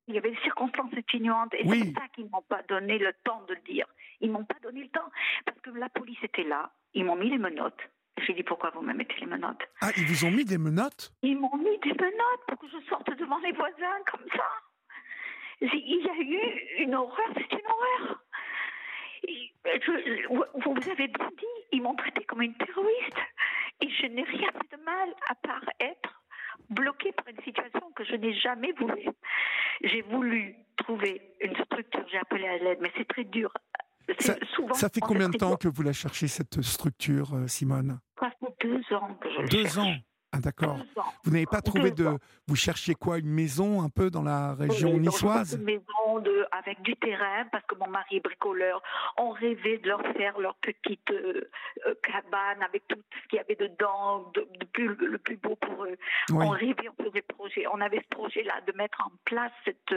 Il 0.09 0.15
y 0.15 0.19
avait 0.19 0.31
des 0.31 0.43
circonstances 0.43 0.93
atténuantes 0.97 1.55
et 1.55 1.67
c'est 1.67 1.93
pour 1.93 2.03
ça 2.03 2.09
qu'ils 2.15 2.29
m'ont 2.31 2.45
pas 2.49 2.63
donné 2.69 2.99
le 2.99 3.13
temps 3.25 3.43
de 3.49 3.55
le 3.55 3.61
dire. 3.63 3.87
Ils 4.21 4.31
m'ont 4.31 4.45
pas 4.45 4.59
donné 4.63 4.83
le 4.83 4.89
temps 4.91 5.11
parce 5.47 5.59
que 5.61 5.71
la 5.71 5.89
police 5.89 6.19
était 6.23 6.45
là, 6.45 6.71
ils 6.95 7.05
m'ont 7.05 7.17
mis 7.17 7.31
les 7.31 7.39
menottes, 7.39 7.81
j'ai 8.25 8.33
dit 8.33 8.43
pourquoi 8.43 8.71
vous 8.71 8.83
me 8.83 8.95
mettez 8.95 9.15
les 9.21 9.27
menottes? 9.27 9.63
Ah, 9.81 9.91
ils 9.97 10.07
vous 10.07 10.25
ont 10.25 10.31
mis 10.31 10.45
des 10.45 10.59
menottes? 10.59 11.13
Ils 11.23 11.39
m'ont 11.39 11.57
mis 11.57 11.79
des 11.79 11.93
menottes 11.93 12.45
pour 12.49 12.59
que 12.59 12.67
je 12.69 12.89
sorte 12.89 13.09
devant 13.17 13.39
les 13.39 13.53
voisins 13.53 14.01
comme 14.11 14.27
ça. 14.35 14.45
Il 15.61 16.05
y 16.05 16.09
a 16.09 16.15
eu 16.23 16.83
une 16.83 16.95
horreur, 16.95 17.29
c'est 17.35 17.53
une 17.53 17.67
horreur. 17.67 18.21
vous 20.67 20.91
avez 20.91 21.09
bien 21.09 21.31
dit, 21.39 21.65
ils 21.73 21.83
m'ont 21.83 21.95
traité 21.95 22.25
comme 22.25 22.43
une 22.43 22.55
terroriste. 22.55 23.19
Et 23.81 23.89
je 23.91 24.07
n'ai 24.07 24.23
rien 24.23 24.51
fait 24.53 24.77
de 24.77 24.83
mal 24.83 25.15
à 25.29 25.35
part 25.35 25.65
être 25.81 26.23
bloquée 26.71 27.13
par 27.13 27.29
une 27.29 27.43
situation 27.43 27.91
que 27.95 28.05
je 28.05 28.17
n'ai 28.17 28.35
jamais 28.35 28.73
voulu. 28.73 29.09
J'ai 29.83 30.03
voulu 30.03 30.57
trouver 30.79 31.21
une 31.41 31.57
structure, 31.65 32.05
j'ai 32.11 32.19
appelé 32.19 32.47
à 32.47 32.59
l'aide, 32.59 32.79
mais 32.81 32.91
c'est 32.97 33.09
très 33.09 33.25
dur 33.25 33.53
ça, 34.19 34.89
fait 34.89 35.01
combien 35.01 35.29
de 35.29 35.37
temps 35.37 35.57
que 35.57 35.69
vous 35.69 35.83
la 35.83 35.93
cherchez, 35.93 36.29
cette 36.29 36.63
structure, 36.63 37.35
euh, 37.35 37.47
Simone? 37.47 37.99
Ça 38.21 38.31
fait 38.41 38.55
deux 38.67 38.97
ans 38.97 39.15
que 39.21 39.29
je 39.29 39.49
Deux 39.51 39.79
ans 39.79 39.95
ah, 40.33 40.39
d'accord. 40.41 40.79
Vous 41.25 41.31
n'avez 41.31 41.47
pas 41.47 41.63
trouvé 41.63 41.91
de. 41.91 42.19
Vous 42.49 42.57
cherchiez 42.57 42.95
quoi 42.95 43.19
Une 43.19 43.31
maison 43.31 43.83
un 43.83 43.89
peu 43.89 44.11
dans 44.11 44.23
la 44.23 44.55
région 44.55 44.99
niçoise? 44.99 45.55
Une 45.55 45.65
maison 45.65 46.21
de, 46.21 46.47
avec 46.53 46.81
du 46.83 46.95
terrain, 46.97 47.45
parce 47.51 47.65
que 47.67 47.75
mon 47.77 47.89
mari 47.89 48.17
est 48.17 48.21
bricoleur. 48.21 48.83
On 49.17 49.31
rêvait 49.31 49.79
de 49.79 49.89
leur 49.89 50.03
faire 50.17 50.39
leur 50.39 50.55
petite 50.57 51.11
euh, 51.11 51.49
euh, 51.87 51.95
cabane 52.03 52.63
avec 52.63 52.87
tout 52.89 52.99
ce 53.23 53.29
qu'il 53.29 53.39
y 53.39 53.41
avait 53.41 53.57
dedans, 53.57 54.31
de, 54.35 54.47
plus, 54.73 54.95
le 54.95 55.19
plus 55.19 55.37
beau 55.37 55.57
pour 55.57 55.85
eux. 55.85 55.97
On 56.33 56.51
rêvait, 56.51 56.89
on 56.99 57.05
faisait 57.05 57.23
projet. 57.23 57.65
On 57.73 57.81
avait 57.81 58.01
ce 58.01 58.17
projet-là 58.17 58.61
de 58.67 58.73
mettre 58.77 59.01
en 59.05 59.11
place 59.25 59.53
cette, 59.65 59.95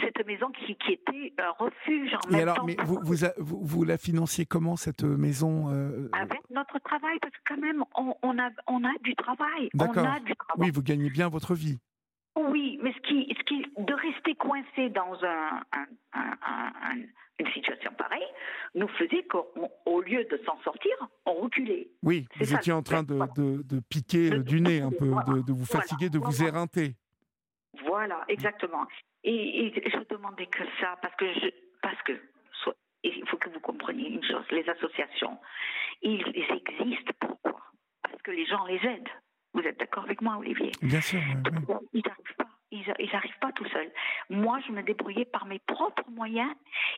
cette 0.00 0.26
maison 0.26 0.50
qui, 0.50 0.74
qui 0.76 0.92
était 0.92 1.32
un 1.38 1.50
refuge 1.50 2.14
en 2.14 2.34
Et 2.34 2.42
alors, 2.42 2.64
mais 2.64 2.76
vous, 2.84 3.00
vous, 3.02 3.64
vous, 3.64 3.84
la 3.84 3.98
financiez 3.98 4.46
comment, 4.46 4.76
cette 4.76 5.04
maison 5.04 5.70
euh, 5.70 6.08
Avec 6.12 6.40
notre 6.50 6.78
travail, 6.80 7.18
parce 7.20 7.34
que 7.34 7.40
quand 7.46 7.60
même, 7.60 7.84
on, 7.94 8.14
on, 8.22 8.38
a, 8.38 8.50
on 8.66 8.84
a 8.84 8.92
du 9.02 9.14
travail. 9.14 9.70
D'accord. 9.86 10.06
Oui, 10.58 10.70
vous 10.70 10.82
gagnez 10.82 11.10
bien 11.10 11.28
votre 11.28 11.54
vie. 11.54 11.78
Oui, 12.36 12.78
mais 12.82 12.92
ce 12.92 13.00
qui, 13.00 13.34
ce 13.36 13.42
qui, 13.44 13.62
de 13.78 13.94
rester 13.94 14.34
coincé 14.36 14.88
dans 14.88 15.18
un, 15.22 15.62
une 17.38 17.52
situation 17.52 17.92
pareille 17.92 18.26
nous 18.74 18.88
faisait 18.88 19.24
qu'au 19.24 20.00
lieu 20.00 20.24
de 20.24 20.40
s'en 20.46 20.58
sortir, 20.62 20.92
on 21.26 21.34
reculait. 21.34 21.88
Oui, 22.02 22.26
vous 22.36 22.54
étiez 22.54 22.72
en 22.72 22.82
train 22.82 23.02
de, 23.02 23.18
de, 23.36 23.80
piquer 23.80 24.30
du 24.30 24.60
nez 24.60 24.80
un 24.80 24.90
peu, 24.90 25.10
de, 25.46 25.52
vous 25.52 25.66
fatiguer, 25.66 26.08
de 26.08 26.18
vous 26.18 26.42
éreinter. 26.42 26.94
Voilà, 27.84 28.24
exactement. 28.28 28.86
Et, 29.24 29.72
je 29.86 30.14
demandais 30.14 30.46
que 30.46 30.64
ça, 30.80 30.98
parce 31.00 31.14
que, 31.16 31.26
je, 31.34 31.48
parce 31.82 32.00
que 32.02 32.12
il 33.04 33.28
faut 33.28 33.36
que 33.36 33.48
vous 33.50 33.60
compreniez 33.60 34.10
une 34.10 34.22
chose, 34.22 34.44
les 34.52 34.68
associations, 34.68 35.36
ils 36.02 36.22
existent 36.24 37.12
pourquoi? 37.18 37.60
Parce 38.02 38.22
que 38.22 38.30
les 38.30 38.46
gens 38.46 38.64
les 38.66 38.76
aident. 38.76 39.08
Vous 39.54 39.60
êtes 39.60 39.78
d'accord 39.78 40.04
avec 40.04 40.20
moi, 40.22 40.36
Olivier? 40.38 40.72
Bien 40.82 41.00
sûr. 41.00 41.20
Ils 41.92 42.02
n'arrivent 42.02 42.36
pas. 42.36 42.48
Ils 42.70 43.10
n'arrivent 43.12 43.38
pas 43.40 43.52
tout 43.52 43.66
seuls. 43.68 43.90
Moi, 44.30 44.60
je 44.66 44.72
me 44.72 44.82
débrouillais 44.82 45.26
par 45.26 45.44
mes 45.44 45.58
propres 45.58 46.08
moyens 46.10 46.52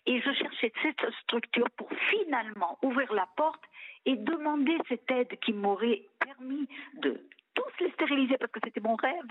et 0.07 0.21
je 0.21 0.33
cherchais 0.33 0.73
cette 0.83 1.05
structure 1.23 1.69
pour 1.77 1.89
finalement 2.11 2.79
ouvrir 2.83 3.13
la 3.13 3.27
porte 3.37 3.63
et 4.07 4.15
demander 4.17 4.77
cette 4.89 5.11
aide 5.11 5.37
qui 5.41 5.53
m'aurait 5.53 6.03
permis 6.21 6.69
de 7.03 7.21
tous 7.55 7.85
les 7.85 7.91
stériliser 7.93 8.37
parce 8.39 8.53
que 8.53 8.61
c'était 8.65 8.81
mon 8.81 8.97
rêve, 8.97 9.29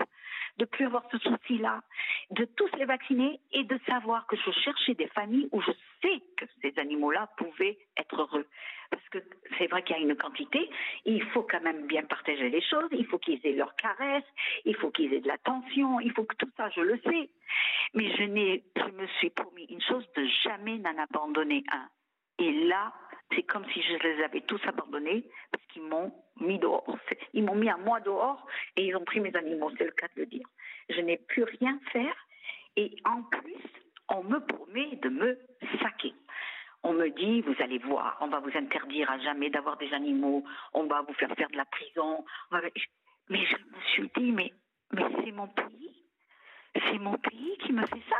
de 0.58 0.64
plus 0.64 0.86
avoir 0.86 1.04
ce 1.10 1.18
souci-là, 1.18 1.82
de 2.30 2.44
tous 2.44 2.70
les 2.76 2.84
vacciner 2.84 3.40
et 3.52 3.64
de 3.64 3.78
savoir 3.86 4.26
que 4.26 4.36
je 4.36 4.50
cherchais 4.50 4.94
des 4.94 5.08
familles 5.08 5.48
où 5.52 5.60
je 5.60 5.72
sais 6.02 6.22
que 6.36 6.44
ces 6.62 6.78
animaux-là 6.78 7.28
pouvaient 7.36 7.78
être 7.96 8.20
heureux. 8.20 8.46
Parce 8.90 9.08
que 9.08 9.18
c'est 9.58 9.66
vrai 9.66 9.82
qu'il 9.82 9.96
y 9.96 9.98
a 9.98 10.02
une 10.02 10.16
quantité, 10.16 10.70
il 11.04 11.22
faut 11.30 11.42
quand 11.42 11.60
même 11.62 11.86
bien 11.86 12.04
partager 12.04 12.48
les 12.48 12.62
choses, 12.62 12.88
il 12.92 13.06
faut 13.06 13.18
qu'ils 13.18 13.44
aient 13.44 13.52
leur 13.52 13.74
caresse, 13.76 14.24
il 14.64 14.76
faut 14.76 14.90
qu'ils 14.90 15.12
aient 15.12 15.20
de 15.20 15.28
l'attention, 15.28 16.00
il 16.00 16.12
faut 16.12 16.24
que 16.24 16.36
tout 16.36 16.50
ça, 16.56 16.70
je 16.70 16.80
le 16.80 16.98
sais. 17.00 17.30
Mais 17.94 18.10
je, 18.10 18.24
je 18.24 18.90
me 18.92 19.06
suis 19.18 19.30
promis 19.30 19.64
une 19.64 19.82
chose, 19.82 20.06
de 20.16 20.26
jamais 20.44 20.78
n'en 20.78 20.96
abandonner 20.98 21.64
un. 21.72 21.88
Et 22.38 22.52
là, 22.66 22.92
c'est 23.34 23.42
comme 23.42 23.64
si 23.72 23.82
je 23.82 23.96
les 23.96 24.22
avais 24.22 24.42
tous 24.42 24.60
abandonnés 24.66 25.24
parce 25.50 25.64
qu'ils 25.66 25.82
m'ont 25.82 26.12
mis 26.40 26.58
dehors. 26.58 26.98
Ils 27.32 27.44
m'ont 27.44 27.54
mis 27.54 27.68
à 27.68 27.76
moi 27.76 28.00
dehors 28.00 28.46
et 28.76 28.86
ils 28.86 28.96
ont 28.96 29.04
pris 29.04 29.20
mes 29.20 29.34
animaux, 29.34 29.70
c'est 29.78 29.84
le 29.84 29.92
cas 29.92 30.08
de 30.14 30.20
le 30.20 30.26
dire. 30.26 30.46
Je 30.88 31.00
n'ai 31.00 31.16
plus 31.16 31.44
rien 31.44 31.78
faire 31.92 32.14
et 32.76 32.96
en 33.04 33.22
plus, 33.22 33.62
on 34.08 34.22
me 34.24 34.38
promet 34.40 34.96
de 34.96 35.08
me 35.08 35.38
saquer. 35.80 36.14
On 36.82 36.92
me 36.92 37.08
dit, 37.08 37.40
vous 37.40 37.54
allez 37.60 37.78
voir, 37.78 38.18
on 38.20 38.28
va 38.28 38.40
vous 38.40 38.54
interdire 38.54 39.10
à 39.10 39.18
jamais 39.18 39.48
d'avoir 39.48 39.78
des 39.78 39.92
animaux, 39.94 40.44
on 40.74 40.84
va 40.84 41.00
vous 41.02 41.14
faire 41.14 41.34
faire 41.34 41.48
de 41.48 41.56
la 41.56 41.64
prison. 41.64 42.24
Mais 43.30 43.46
je 43.46 43.56
me 43.56 43.80
suis 43.92 44.10
dit, 44.16 44.32
mais, 44.32 44.52
mais 44.92 45.04
c'est 45.24 45.32
mon 45.32 45.48
pays. 45.48 46.04
C'est 46.74 46.98
mon 46.98 47.16
pays 47.16 47.56
qui 47.60 47.72
me 47.72 47.86
fait 47.86 48.02
ça. 48.10 48.16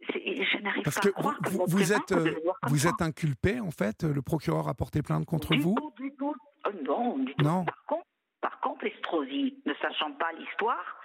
Je 0.00 0.62
n'arrive 0.62 0.82
pas 0.84 0.90
à 0.90 1.10
croire 1.10 1.38
vous, 1.42 1.64
que 1.64 1.70
vous 1.70 1.92
êtes, 1.92 2.12
euh, 2.12 2.34
vous 2.68 2.86
êtes 2.86 3.02
inculpé, 3.02 3.60
en 3.60 3.70
fait 3.70 4.04
Le 4.04 4.22
procureur 4.22 4.68
a 4.68 4.74
porté 4.74 5.02
plainte 5.02 5.26
contre 5.26 5.56
vous 5.56 5.76
du 5.98 6.12
tout. 6.16 6.34
Euh, 6.66 6.70
non, 6.84 7.18
du 7.18 7.34
tout. 7.34 7.44
Non. 7.44 7.64
Par 7.64 7.84
contre, 7.86 8.06
par 8.40 8.60
contre, 8.60 8.86
Estrosi, 8.86 9.56
ne 9.66 9.74
sachant 9.74 10.12
pas 10.12 10.32
l'histoire, 10.38 11.00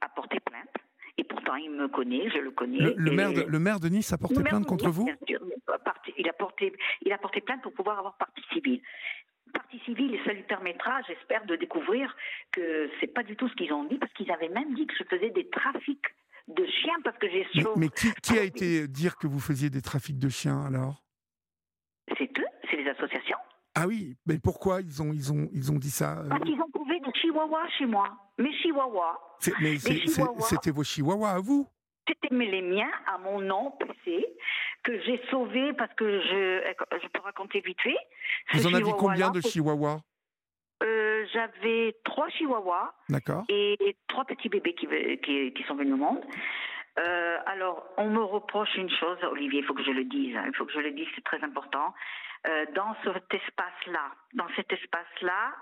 a 0.00 0.08
porté 0.08 0.38
plainte. 0.40 0.68
Et 1.16 1.24
pourtant, 1.24 1.56
il 1.56 1.70
me 1.72 1.88
connaît, 1.88 2.30
je 2.30 2.38
le 2.38 2.52
connais. 2.52 2.94
Le, 2.96 3.10
maire, 3.10 3.32
de, 3.32 3.42
le 3.42 3.58
maire 3.58 3.80
de 3.80 3.88
Nice 3.88 4.12
a 4.12 4.18
porté 4.18 4.42
plainte 4.42 4.66
contre 4.66 4.88
vous 4.88 5.08
il 6.16 6.28
a, 6.28 6.32
porté, 6.32 6.72
il 7.02 7.12
a 7.12 7.18
porté 7.18 7.40
plainte 7.40 7.62
pour 7.62 7.72
pouvoir 7.72 7.98
avoir 7.98 8.16
partie 8.16 8.42
civile 8.52 8.80
partie 9.52 9.78
civile 9.80 10.14
et 10.14 10.20
ça 10.24 10.32
lui 10.32 10.42
permettra, 10.42 11.00
j'espère, 11.02 11.44
de 11.46 11.56
découvrir 11.56 12.14
que 12.52 12.90
c'est 13.00 13.06
pas 13.06 13.22
du 13.22 13.36
tout 13.36 13.48
ce 13.48 13.54
qu'ils 13.54 13.72
ont 13.72 13.84
dit, 13.84 13.96
parce 13.96 14.12
qu'ils 14.12 14.30
avaient 14.30 14.48
même 14.48 14.74
dit 14.74 14.86
que 14.86 14.94
je 14.94 15.04
faisais 15.04 15.30
des 15.30 15.48
trafics 15.48 16.04
de 16.48 16.66
chiens 16.66 16.96
parce 17.04 17.16
que 17.18 17.28
j'ai 17.28 17.46
Mais, 17.54 17.64
mais 17.76 17.88
qui, 17.88 18.12
qui, 18.22 18.38
a 18.38 18.42
été 18.42 18.88
dire 18.88 19.16
que 19.16 19.26
vous 19.26 19.40
faisiez 19.40 19.70
des 19.70 19.82
trafics 19.82 20.18
de 20.18 20.28
chiens 20.28 20.64
alors? 20.64 21.02
C'est 22.16 22.30
eux, 22.38 22.46
c'est 22.70 22.76
les 22.76 22.88
associations. 22.90 23.36
Ah 23.74 23.86
oui, 23.86 24.16
mais 24.26 24.38
pourquoi 24.38 24.80
ils 24.80 25.02
ont, 25.02 25.12
ils 25.12 25.32
ont, 25.32 25.48
ils 25.52 25.70
ont 25.70 25.78
dit 25.78 25.90
ça 25.90 26.18
euh? 26.18 26.28
Parce 26.28 26.42
qu'ils 26.42 26.60
ont 26.60 26.70
trouvé 26.74 26.98
des 27.00 27.12
chihuahuas 27.20 27.68
chez 27.78 27.86
moi. 27.86 28.08
Mes 28.38 28.52
chihuahuas. 28.54 29.18
C'était 30.40 30.70
vos 30.70 30.82
chihuahuas 30.82 31.30
à 31.30 31.38
vous? 31.38 31.68
C'était 32.08 32.34
les 32.34 32.62
miens 32.62 32.90
à 33.06 33.18
mon 33.18 33.40
nom 33.40 33.72
PC 33.72 34.26
que 34.82 35.00
j'ai 35.02 35.20
sauvés 35.30 35.74
parce 35.74 35.92
que 35.94 36.20
je, 36.22 36.74
je 37.02 37.08
peux 37.08 37.20
raconter 37.20 37.60
vite 37.60 37.80
fait. 37.82 37.96
Vous 38.54 38.66
en 38.66 38.74
avez 38.74 38.92
combien 38.98 39.30
de 39.30 39.40
chihuahuas? 39.40 40.00
Euh, 40.82 41.26
J'avais 41.32 41.96
trois 42.04 42.28
chihuahuas. 42.30 42.92
D'accord. 43.08 43.44
Et 43.48 43.96
trois 44.08 44.24
petits 44.24 44.48
bébés 44.48 44.74
qui, 44.74 44.86
qui, 45.22 45.52
qui 45.52 45.62
sont 45.64 45.74
venus 45.74 45.94
au 45.94 45.98
monde. 45.98 46.24
Euh, 46.98 47.38
alors, 47.46 47.86
on 47.96 48.08
me 48.08 48.22
reproche 48.22 48.74
une 48.76 48.90
chose, 48.90 49.18
Olivier, 49.30 49.60
il 49.60 49.64
faut 49.64 49.74
que 49.74 49.84
je 49.84 49.90
le 49.92 50.04
dise, 50.04 50.36
hein, 50.36 50.44
il 50.46 50.56
faut 50.56 50.64
que 50.64 50.72
je 50.72 50.80
le 50.80 50.90
dise, 50.90 51.06
c'est 51.14 51.24
très 51.24 51.42
important. 51.44 51.94
Euh, 52.46 52.66
dans 52.74 52.94
cet 53.04 53.32
espace-là, 53.32 54.10
dans 54.34 54.48
cet 54.56 54.72
espace-là, 54.72 55.52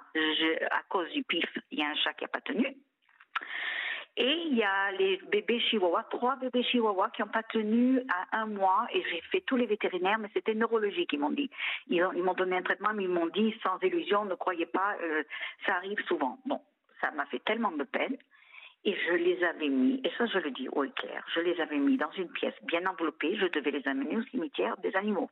à 0.71 0.83
cause 0.89 1.11
du 1.11 1.23
pif, 1.25 1.45
il 1.71 1.79
y 1.79 1.83
a 1.83 1.89
un 1.89 1.95
chat 1.95 2.15
qui 2.15 2.25
n'a 2.25 2.29
pas 2.29 2.41
tenu. 2.41 2.75
Et 4.19 4.33
il 4.51 4.57
y 4.57 4.63
a 4.63 4.93
les 4.93 5.19
bébés 5.31 5.61
chihuahuas, 5.61 6.05
trois 6.05 6.37
bébés 6.37 6.63
chihuahuas 6.63 7.11
qui 7.11 7.21
n'ont 7.21 7.29
pas 7.29 7.43
tenu 7.43 8.01
à 8.09 8.41
un 8.41 8.47
mois. 8.47 8.87
Et 8.95 9.03
j'ai 9.11 9.21
fait 9.31 9.43
tous 9.43 9.57
les 9.57 9.67
vétérinaires, 9.67 10.19
mais 10.19 10.31
c'était 10.33 10.55
neurologique, 10.55 11.13
ils 11.13 11.21
m'ont 11.21 11.31
dit. 11.31 11.51
Ils, 11.89 12.03
m'ont 12.03 12.35
donné 12.35 12.57
un 12.57 12.63
traitement, 12.63 12.95
mais 12.95 13.05
ils 13.05 13.11
m'ont 13.11 13.27
dit 13.27 13.55
sans 13.63 13.79
illusion, 13.83 14.25
ne 14.25 14.35
croyez 14.35 14.67
pas, 14.67 14.97
euh, 15.03 15.23
ça 15.67 15.75
arrive 15.75 16.01
souvent. 16.09 16.39
Bon, 16.47 16.61
ça 17.03 17.11
m'a 17.11 17.27
fait 17.27 17.45
tellement 17.45 17.73
de 17.73 17.85
peine. 17.85 18.17
Et 18.85 18.97
je 19.07 19.15
les 19.15 19.43
avais 19.43 19.69
mis, 19.69 20.01
et 20.05 20.11
ça 20.17 20.27
je 20.27 20.39
le 20.39 20.53
dis 20.53 20.69
haut 20.69 20.85
et 20.85 20.91
clair, 20.93 21.25
je 21.35 21.41
les 21.41 21.61
avais 21.61 21.77
mis 21.77 21.97
dans 21.97 22.11
une 22.13 22.29
pièce 22.29 22.55
bien 22.63 22.87
enveloppée, 22.87 23.37
je 23.37 23.47
devais 23.47 23.73
les 23.73 23.87
amener 23.89 24.17
au 24.17 24.23
cimetière 24.27 24.77
des 24.77 24.95
animaux. 24.95 25.29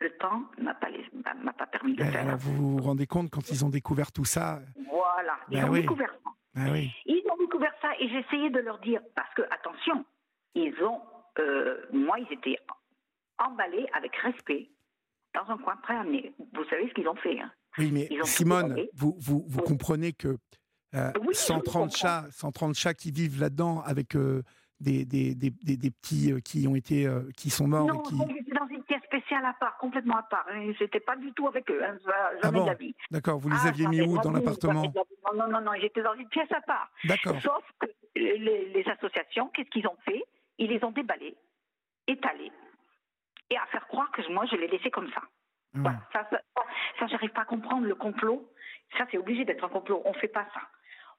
Le 0.00 0.10
temps 0.16 0.42
m'a 0.60 0.74
pas, 0.74 0.88
m'a 1.40 1.52
pas 1.52 1.66
permis 1.66 1.94
de 1.94 2.02
faire. 2.02 2.36
vous 2.36 2.78
vous 2.78 2.82
rendez 2.82 3.06
compte 3.06 3.30
quand 3.30 3.48
ils 3.50 3.64
ont 3.64 3.68
découvert 3.68 4.10
tout 4.10 4.24
ça? 4.24 4.58
Voilà, 4.90 5.38
ils 5.50 5.60
ben 5.60 5.68
ont 5.68 5.72
découvert 5.72 6.10
ça. 6.24 6.30
Oui. 6.72 6.90
Ils 7.06 7.22
ont 7.30 7.36
découvert 7.36 7.72
ça 7.80 7.90
et 7.98 8.08
j'essayais 8.08 8.50
de 8.50 8.60
leur 8.60 8.78
dire, 8.80 9.00
parce 9.14 9.32
que 9.34 9.42
attention, 9.50 10.04
ils 10.54 10.74
ont, 10.82 11.00
euh, 11.38 11.86
moi 11.92 12.18
ils 12.18 12.32
étaient 12.32 12.58
emballés 13.38 13.86
avec 13.92 14.14
respect 14.16 14.68
dans 15.34 15.48
un 15.52 15.58
coin 15.58 15.78
à 15.88 16.04
Vous 16.04 16.64
savez 16.68 16.88
ce 16.88 16.94
qu'ils 16.94 17.08
ont 17.08 17.16
fait 17.16 17.38
hein 17.38 17.50
Oui, 17.78 17.90
mais 17.92 18.08
Simone, 18.24 18.76
vous, 18.94 19.16
vous, 19.18 19.44
vous 19.46 19.62
comprenez 19.62 20.12
que 20.12 20.36
130 21.32 21.92
euh, 21.92 21.96
chats, 21.96 22.24
130 22.32 22.74
chats 22.74 22.94
qui 22.94 23.10
vivent 23.10 23.40
là-dedans 23.40 23.82
avec 23.82 24.16
euh, 24.16 24.42
des, 24.80 25.04
des, 25.04 25.34
des, 25.34 25.50
des, 25.50 25.90
petits 25.90 26.32
qui 26.42 26.66
ont 26.66 26.74
été, 26.74 27.08
qui 27.36 27.50
sont 27.50 27.68
morts. 27.68 27.86
Non, 27.86 28.00
qui... 28.00 28.16
dans 28.16 28.68
une 28.68 28.77
pièce 29.08 29.22
spéciale 29.22 29.44
à 29.44 29.54
part, 29.54 29.76
complètement 29.78 30.16
à 30.16 30.22
part. 30.22 30.46
J'étais 30.78 31.00
pas 31.00 31.16
du 31.16 31.32
tout 31.32 31.46
avec 31.48 31.70
eux, 31.70 31.82
hein, 31.84 31.96
jamais 32.42 32.60
ah 32.68 32.74
bon 32.74 32.92
D'accord, 33.10 33.38
vous 33.38 33.48
les 33.48 33.56
ah, 33.64 33.68
aviez 33.68 33.86
mis 33.86 34.02
où 34.02 34.18
dans 34.20 34.32
l'appartement 34.32 34.82
Non, 35.34 35.48
non, 35.48 35.60
non, 35.60 35.72
j'étais 35.80 36.02
dans 36.02 36.14
une 36.14 36.28
pièce 36.28 36.50
à 36.52 36.60
part. 36.60 36.90
D'accord. 37.04 37.40
Sauf 37.42 37.64
que 37.80 37.86
les, 38.16 38.84
associations, 38.88 39.48
qu'est-ce 39.48 39.70
qu'ils 39.70 39.86
ont 39.86 39.96
fait? 40.04 40.22
Ils 40.58 40.70
les 40.70 40.82
ont 40.84 40.90
déballés, 40.90 41.36
étalés, 42.06 42.52
et 43.50 43.56
à 43.56 43.66
faire 43.66 43.86
croire 43.88 44.10
que 44.12 44.26
moi 44.32 44.44
je 44.50 44.56
les 44.56 44.68
laissais 44.68 44.90
comme 44.90 45.10
ça. 45.12 45.22
Ah. 45.84 45.92
ça, 46.12 46.26
ça, 46.30 46.40
ça 46.98 47.06
j'arrive 47.06 47.30
pas 47.30 47.42
à 47.42 47.44
comprendre 47.44 47.86
le 47.86 47.94
complot. 47.94 48.50
Ça, 48.96 49.06
c'est 49.10 49.18
obligé 49.18 49.44
d'être 49.44 49.64
un 49.64 49.68
complot. 49.68 50.02
On 50.04 50.14
fait 50.14 50.28
pas 50.28 50.46
ça 50.54 50.60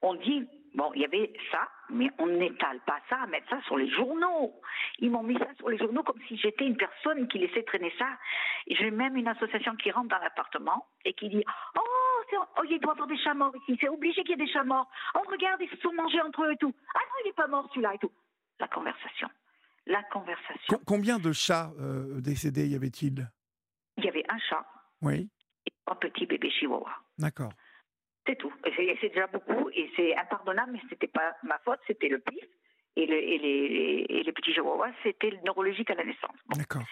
on 0.02 0.14
dit, 0.14 0.48
bon, 0.74 0.92
il 0.94 1.02
y 1.02 1.04
avait 1.04 1.32
ça, 1.50 1.68
mais 1.90 2.10
on 2.18 2.26
n'étale 2.26 2.80
pas 2.86 3.00
ça, 3.08 3.22
à 3.22 3.26
mettre 3.26 3.48
ça 3.48 3.60
sur 3.62 3.76
les 3.76 3.88
journaux. 3.90 4.60
Ils 4.98 5.10
m'ont 5.10 5.22
mis 5.22 5.38
ça 5.38 5.48
sur 5.58 5.68
les 5.68 5.78
journaux 5.78 6.02
comme 6.02 6.20
si 6.28 6.36
j'étais 6.36 6.66
une 6.66 6.76
personne 6.76 7.28
qui 7.28 7.38
laissait 7.38 7.62
traîner 7.62 7.92
ça. 7.98 8.08
J'ai 8.68 8.90
même 8.90 9.16
une 9.16 9.28
association 9.28 9.74
qui 9.76 9.90
rentre 9.90 10.08
dans 10.08 10.18
l'appartement 10.18 10.86
et 11.04 11.12
qui 11.14 11.28
dit, 11.28 11.44
oh, 11.76 11.80
oh, 12.36 12.62
il 12.68 12.78
doit 12.78 12.90
y 12.90 12.92
avoir 12.92 13.06
des 13.06 13.18
chats 13.18 13.34
morts 13.34 13.54
ici, 13.62 13.78
c'est 13.80 13.88
obligé 13.88 14.22
qu'il 14.22 14.30
y 14.30 14.42
ait 14.42 14.44
des 14.44 14.52
chats 14.52 14.64
morts. 14.64 14.88
Oh, 15.14 15.22
regarde, 15.28 15.60
ils 15.60 15.70
se 15.70 15.76
sont 15.78 15.92
mangés 15.92 16.20
entre 16.20 16.44
eux 16.44 16.52
et 16.52 16.56
tout. 16.56 16.74
Ah 16.94 16.98
non, 16.98 17.14
il 17.24 17.28
n'est 17.28 17.34
pas 17.34 17.46
mort 17.48 17.68
celui-là 17.70 17.94
et 17.94 17.98
tout. 17.98 18.12
La 18.58 18.68
conversation. 18.68 19.28
La 19.86 20.02
conversation. 20.04 20.80
combien 20.86 21.18
de 21.18 21.32
chats 21.32 21.72
euh, 21.80 22.20
décédés 22.20 22.68
y 22.68 22.76
avait-il? 22.76 23.28
Il 23.96 24.04
y 24.04 24.08
avait 24.08 24.24
un 24.28 24.38
chat. 24.38 24.64
Oui. 25.02 25.28
Et 25.66 25.72
un 25.86 25.94
petit 25.94 26.26
bébé 26.26 26.50
chihuahua. 26.50 26.92
D'accord. 27.18 27.52
C'est 28.26 28.36
tout. 28.36 28.52
C'est 28.76 29.08
déjà 29.08 29.26
beaucoup 29.26 29.70
et 29.70 29.90
c'est 29.96 30.16
impardonnable, 30.16 30.72
mais 30.72 30.80
c'était 30.88 31.08
pas 31.08 31.34
ma 31.42 31.58
faute, 31.64 31.80
c'était 31.86 32.08
le 32.08 32.18
pif. 32.18 32.44
Et, 32.96 33.06
le, 33.06 33.16
et, 33.16 33.38
les, 33.38 34.06
et 34.08 34.22
les 34.22 34.32
petits 34.32 34.52
chihuahuas, 34.52 34.92
c'était 35.02 35.30
le 35.30 35.38
neurologique 35.44 35.90
à 35.90 35.94
la 35.94 36.04
naissance. 36.04 36.36
D'accord. 36.56 36.82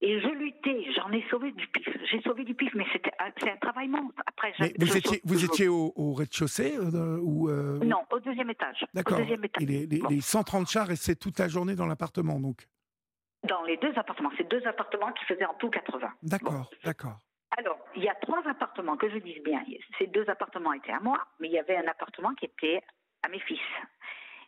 Et 0.00 0.20
je 0.20 0.28
luttais, 0.28 0.86
j'en 0.94 1.10
ai 1.10 1.24
sauvé 1.28 1.50
du 1.52 1.66
pif. 1.66 1.88
J'ai 2.08 2.20
sauvé 2.22 2.44
du 2.44 2.54
pif, 2.54 2.72
mais 2.74 2.86
c'était 2.92 3.10
c'est 3.40 3.50
un 3.50 3.56
travail 3.56 3.88
monstre. 3.88 4.22
Après, 4.26 4.52
vous 4.78 4.96
étiez, 4.96 5.20
vous 5.24 5.44
étiez 5.44 5.66
au, 5.66 6.12
rez-de-chaussée 6.14 6.76
euh, 6.76 7.18
ou 7.20 7.48
euh, 7.48 7.80
Non, 7.84 8.04
au 8.12 8.20
deuxième 8.20 8.48
étage. 8.50 8.84
D'accord. 8.94 9.18
Et 9.18 9.66
les, 9.66 9.86
les, 9.86 10.20
130 10.20 10.68
chars 10.68 10.86
restaient 10.86 11.16
toute 11.16 11.38
la 11.40 11.48
journée 11.48 11.74
dans 11.74 11.86
l'appartement, 11.86 12.38
donc? 12.38 12.68
Dans 13.48 13.62
les 13.64 13.76
deux 13.78 13.92
appartements. 13.96 14.30
C'est 14.36 14.48
deux 14.48 14.64
appartements 14.66 15.12
qui 15.12 15.24
faisaient 15.24 15.46
en 15.46 15.54
tout 15.54 15.70
80. 15.70 16.08
D'accord, 16.22 16.70
d'accord. 16.84 17.18
Alors, 17.58 17.78
il 17.96 18.04
y 18.04 18.08
a 18.08 18.14
trois 18.14 18.46
appartements, 18.46 18.96
que 18.96 19.10
je 19.10 19.18
dise 19.18 19.42
bien. 19.42 19.64
Ces 19.98 20.06
deux 20.06 20.24
appartements 20.30 20.72
étaient 20.72 20.92
à 20.92 21.00
moi, 21.00 21.18
mais 21.40 21.48
il 21.48 21.52
y 21.52 21.58
avait 21.58 21.76
un 21.76 21.88
appartement 21.88 22.32
qui 22.34 22.44
était 22.44 22.80
à 23.24 23.28
mes 23.28 23.40
fils. 23.40 23.58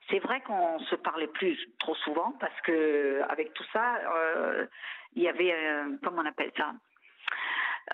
C'est 0.08 0.20
vrai 0.20 0.40
qu'on 0.42 0.78
se 0.78 0.94
parlait 0.94 1.26
plus 1.26 1.58
trop 1.80 1.96
souvent 1.96 2.32
parce 2.38 2.58
que 2.62 3.20
avec 3.28 3.52
tout 3.54 3.64
ça, 3.72 3.96
euh, 3.96 4.66
il 5.14 5.24
y 5.24 5.28
avait, 5.28 5.52
euh, 5.52 5.96
comment 6.04 6.22
on 6.22 6.26
appelle 6.26 6.52
ça, 6.56 6.72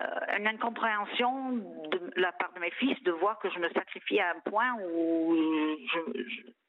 euh, 0.02 0.36
une 0.38 0.48
incompréhension 0.48 1.52
de 1.52 2.00
la 2.16 2.32
part 2.32 2.52
de 2.52 2.60
mes 2.60 2.70
fils 2.72 3.02
de 3.02 3.12
voir 3.12 3.38
que 3.38 3.48
je 3.50 3.58
me 3.58 3.70
sacrifiais 3.70 4.20
à 4.20 4.32
un 4.32 4.50
point 4.50 4.74
où 4.74 5.34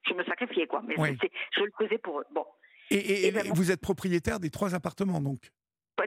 je, 0.05 0.13
me 0.13 0.23
sacrifiais 0.23 0.67
quoi. 0.67 0.81
Mais 0.85 0.95
je 0.95 1.63
le 1.63 1.71
faisais 1.77 1.97
pour 1.97 2.21
eux. 2.21 2.25
Bon. 2.31 2.45
Et, 2.91 3.29
ben 3.31 3.45
vous 3.53 3.71
êtes 3.71 3.81
propriétaire 3.81 4.39
des 4.39 4.49
trois 4.49 4.73
appartements 4.73 5.19
donc? 5.19 5.51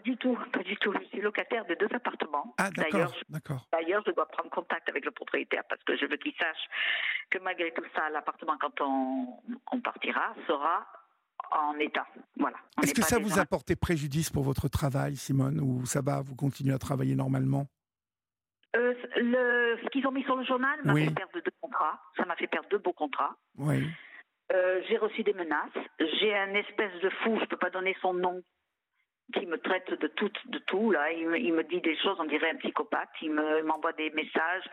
Pas 0.00 0.04
du 0.04 0.16
tout, 0.16 0.38
pas 0.52 0.62
du 0.62 0.76
tout. 0.76 0.92
Je 1.00 1.04
suis 1.08 1.20
locataire 1.20 1.64
de 1.66 1.74
deux 1.74 1.88
appartements. 1.94 2.54
Ah, 2.58 2.70
d'accord, 2.70 3.14
d'accord. 3.28 3.66
D'ailleurs, 3.72 4.02
je 4.06 4.12
dois 4.12 4.26
prendre 4.26 4.50
contact 4.50 4.88
avec 4.88 5.04
le 5.04 5.10
propriétaire 5.10 5.62
parce 5.68 5.82
que 5.84 5.96
je 5.96 6.06
veux 6.06 6.16
qu'il 6.16 6.32
sache 6.32 6.68
que 7.30 7.38
malgré 7.38 7.72
tout 7.72 7.84
ça, 7.94 8.08
l'appartement, 8.10 8.56
quand 8.58 8.80
on, 8.80 9.80
partira, 9.80 10.34
sera 10.46 10.86
en 11.52 11.78
état. 11.78 12.06
Voilà. 12.38 12.56
Est-ce 12.82 12.94
que 12.94 13.02
ça 13.02 13.18
vous 13.18 13.38
a 13.38 13.44
porté 13.44 13.76
préjudice 13.76 14.30
pour 14.30 14.42
votre 14.42 14.68
travail, 14.68 15.16
Simone, 15.16 15.60
ou 15.60 15.84
ça 15.86 16.00
va, 16.00 16.20
vous 16.22 16.34
continuez 16.34 16.74
à 16.74 16.78
travailler 16.78 17.14
normalement? 17.14 17.66
Euh, 18.76 18.94
le, 19.16 19.78
ce 19.82 19.88
qu'ils 19.90 20.06
ont 20.06 20.12
mis 20.12 20.22
sur 20.24 20.36
le 20.36 20.44
journal 20.44 20.78
m'a 20.84 20.94
fait 20.94 21.10
perdre 21.10 21.32
deux 21.34 21.52
contrats. 21.60 22.00
Ça 22.16 22.24
m'a 22.24 22.36
fait 22.36 22.46
perdre 22.46 22.68
deux 22.68 22.78
beaux 22.78 22.92
contrats. 22.92 23.36
Oui. 23.58 23.84
Euh, 24.52 24.80
j'ai 24.88 24.96
reçu 24.96 25.22
des 25.22 25.32
menaces. 25.32 25.70
J'ai 25.98 26.34
un 26.34 26.54
espèce 26.54 27.00
de 27.02 27.10
fou, 27.22 27.36
je 27.36 27.42
ne 27.42 27.46
peux 27.46 27.56
pas 27.56 27.70
donner 27.70 27.96
son 28.00 28.14
nom, 28.14 28.42
qui 29.30 29.46
me 29.46 29.58
traite 29.58 29.92
de 29.92 30.06
tout, 30.08 30.30
de 30.46 30.58
tout 30.58 30.90
là. 30.90 31.10
Il, 31.12 31.28
me 31.28 31.62
dit 31.62 31.80
des 31.80 31.96
choses, 31.96 32.16
on 32.18 32.24
dirait 32.24 32.50
un 32.50 32.56
psychopathe. 32.56 33.08
Il 33.22 33.32
m'envoie 33.32 33.92
des 33.92 34.10
messages. 34.10 34.64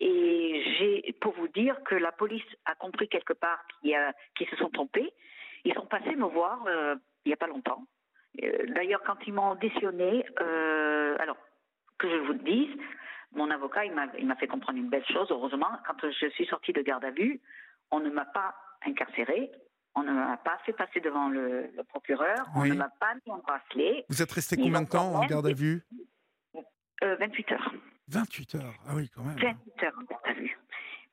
Et 0.00 0.62
j'ai, 0.78 1.12
pour 1.20 1.32
vous 1.34 1.48
dire 1.48 1.82
que 1.84 1.94
la 1.94 2.12
police 2.12 2.44
a 2.64 2.74
compris 2.74 3.08
quelque 3.08 3.32
part 3.32 3.64
qu'ils 3.82 4.48
se 4.48 4.56
sont 4.56 4.70
trompés. 4.70 5.12
Ils 5.64 5.74
sont 5.74 5.86
passés 5.86 6.14
me 6.14 6.26
voir 6.26 6.64
euh, 6.66 6.96
il 7.24 7.28
n'y 7.28 7.34
a 7.34 7.36
pas 7.36 7.46
longtemps. 7.46 7.84
Euh, 8.42 8.66
d'ailleurs, 8.68 9.02
quand 9.04 9.16
ils 9.26 9.32
m'ont 9.32 9.52
auditionné, 9.52 10.24
euh, 10.40 11.16
alors 11.18 11.36
que 11.98 12.08
je 12.08 12.16
vous 12.16 12.32
le 12.32 12.38
dise, 12.40 12.76
mon 13.32 13.50
avocat, 13.50 13.84
il 13.84 13.92
m'a 13.92 14.36
fait 14.36 14.46
comprendre 14.46 14.78
une 14.78 14.88
belle 14.88 15.06
chose. 15.06 15.28
Heureusement, 15.30 15.70
quand 15.86 16.08
je 16.08 16.28
suis 16.30 16.46
sortie 16.46 16.72
de 16.72 16.82
garde 16.82 17.04
à 17.04 17.10
vue, 17.10 17.40
on 17.90 18.00
ne 18.00 18.10
m'a 18.10 18.24
pas 18.24 18.54
incarcérée, 18.86 19.50
on 19.94 20.02
ne 20.02 20.12
m'a 20.12 20.36
pas 20.38 20.58
fait 20.66 20.72
passer 20.72 21.00
devant 21.00 21.28
le, 21.28 21.70
procureur, 21.88 22.46
on 22.54 22.64
ne 22.64 22.74
m'a 22.74 22.90
pas 23.00 23.14
mis 23.14 23.32
en 23.32 23.38
bracelet. 23.38 24.04
Vous 24.08 24.22
êtes 24.22 24.32
resté 24.32 24.56
combien 24.56 24.82
de 24.82 24.88
temps 24.88 25.14
en 25.14 25.26
garde 25.26 25.46
à 25.46 25.52
vue? 25.52 25.82
28 27.02 27.52
heures. 27.52 27.74
28 28.08 28.54
heures, 28.56 28.74
ah 28.88 28.92
oui, 28.94 29.08
quand 29.14 29.22
même. 29.22 29.36
28 29.36 29.82
heures 29.84 29.94
en 29.98 30.04
garde 30.04 30.26
à 30.26 30.32
vue. 30.32 30.58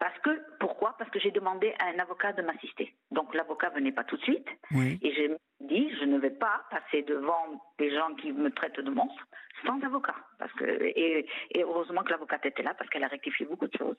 Parce 0.01 0.17
que, 0.19 0.41
pourquoi? 0.59 0.95
Parce 0.97 1.11
que 1.11 1.19
j'ai 1.19 1.29
demandé 1.29 1.75
à 1.77 1.85
un 1.85 1.99
avocat 1.99 2.33
de 2.33 2.41
m'assister. 2.41 2.95
Donc 3.11 3.35
l'avocat 3.35 3.69
venait 3.69 3.91
pas 3.91 4.03
tout 4.03 4.17
de 4.17 4.23
suite. 4.23 4.47
Et 4.73 5.13
j'ai 5.13 5.29
dit, 5.59 5.95
je 5.99 6.05
ne 6.05 6.17
vais 6.17 6.31
pas 6.31 6.65
passer 6.71 7.03
devant 7.03 7.61
des 7.77 7.93
gens 7.93 8.15
qui 8.15 8.31
me 8.31 8.49
traitent 8.49 8.79
de 8.79 8.89
monstre 8.89 9.27
sans 9.63 9.79
avocat. 9.83 10.15
Parce 10.39 10.51
que, 10.53 10.63
et, 10.63 11.27
heureusement 11.55 12.01
que 12.01 12.09
l'avocate 12.09 12.47
était 12.47 12.63
là 12.63 12.73
parce 12.73 12.89
qu'elle 12.89 13.03
a 13.03 13.09
rectifié 13.09 13.45
beaucoup 13.45 13.67
de 13.67 13.77
choses. 13.77 13.97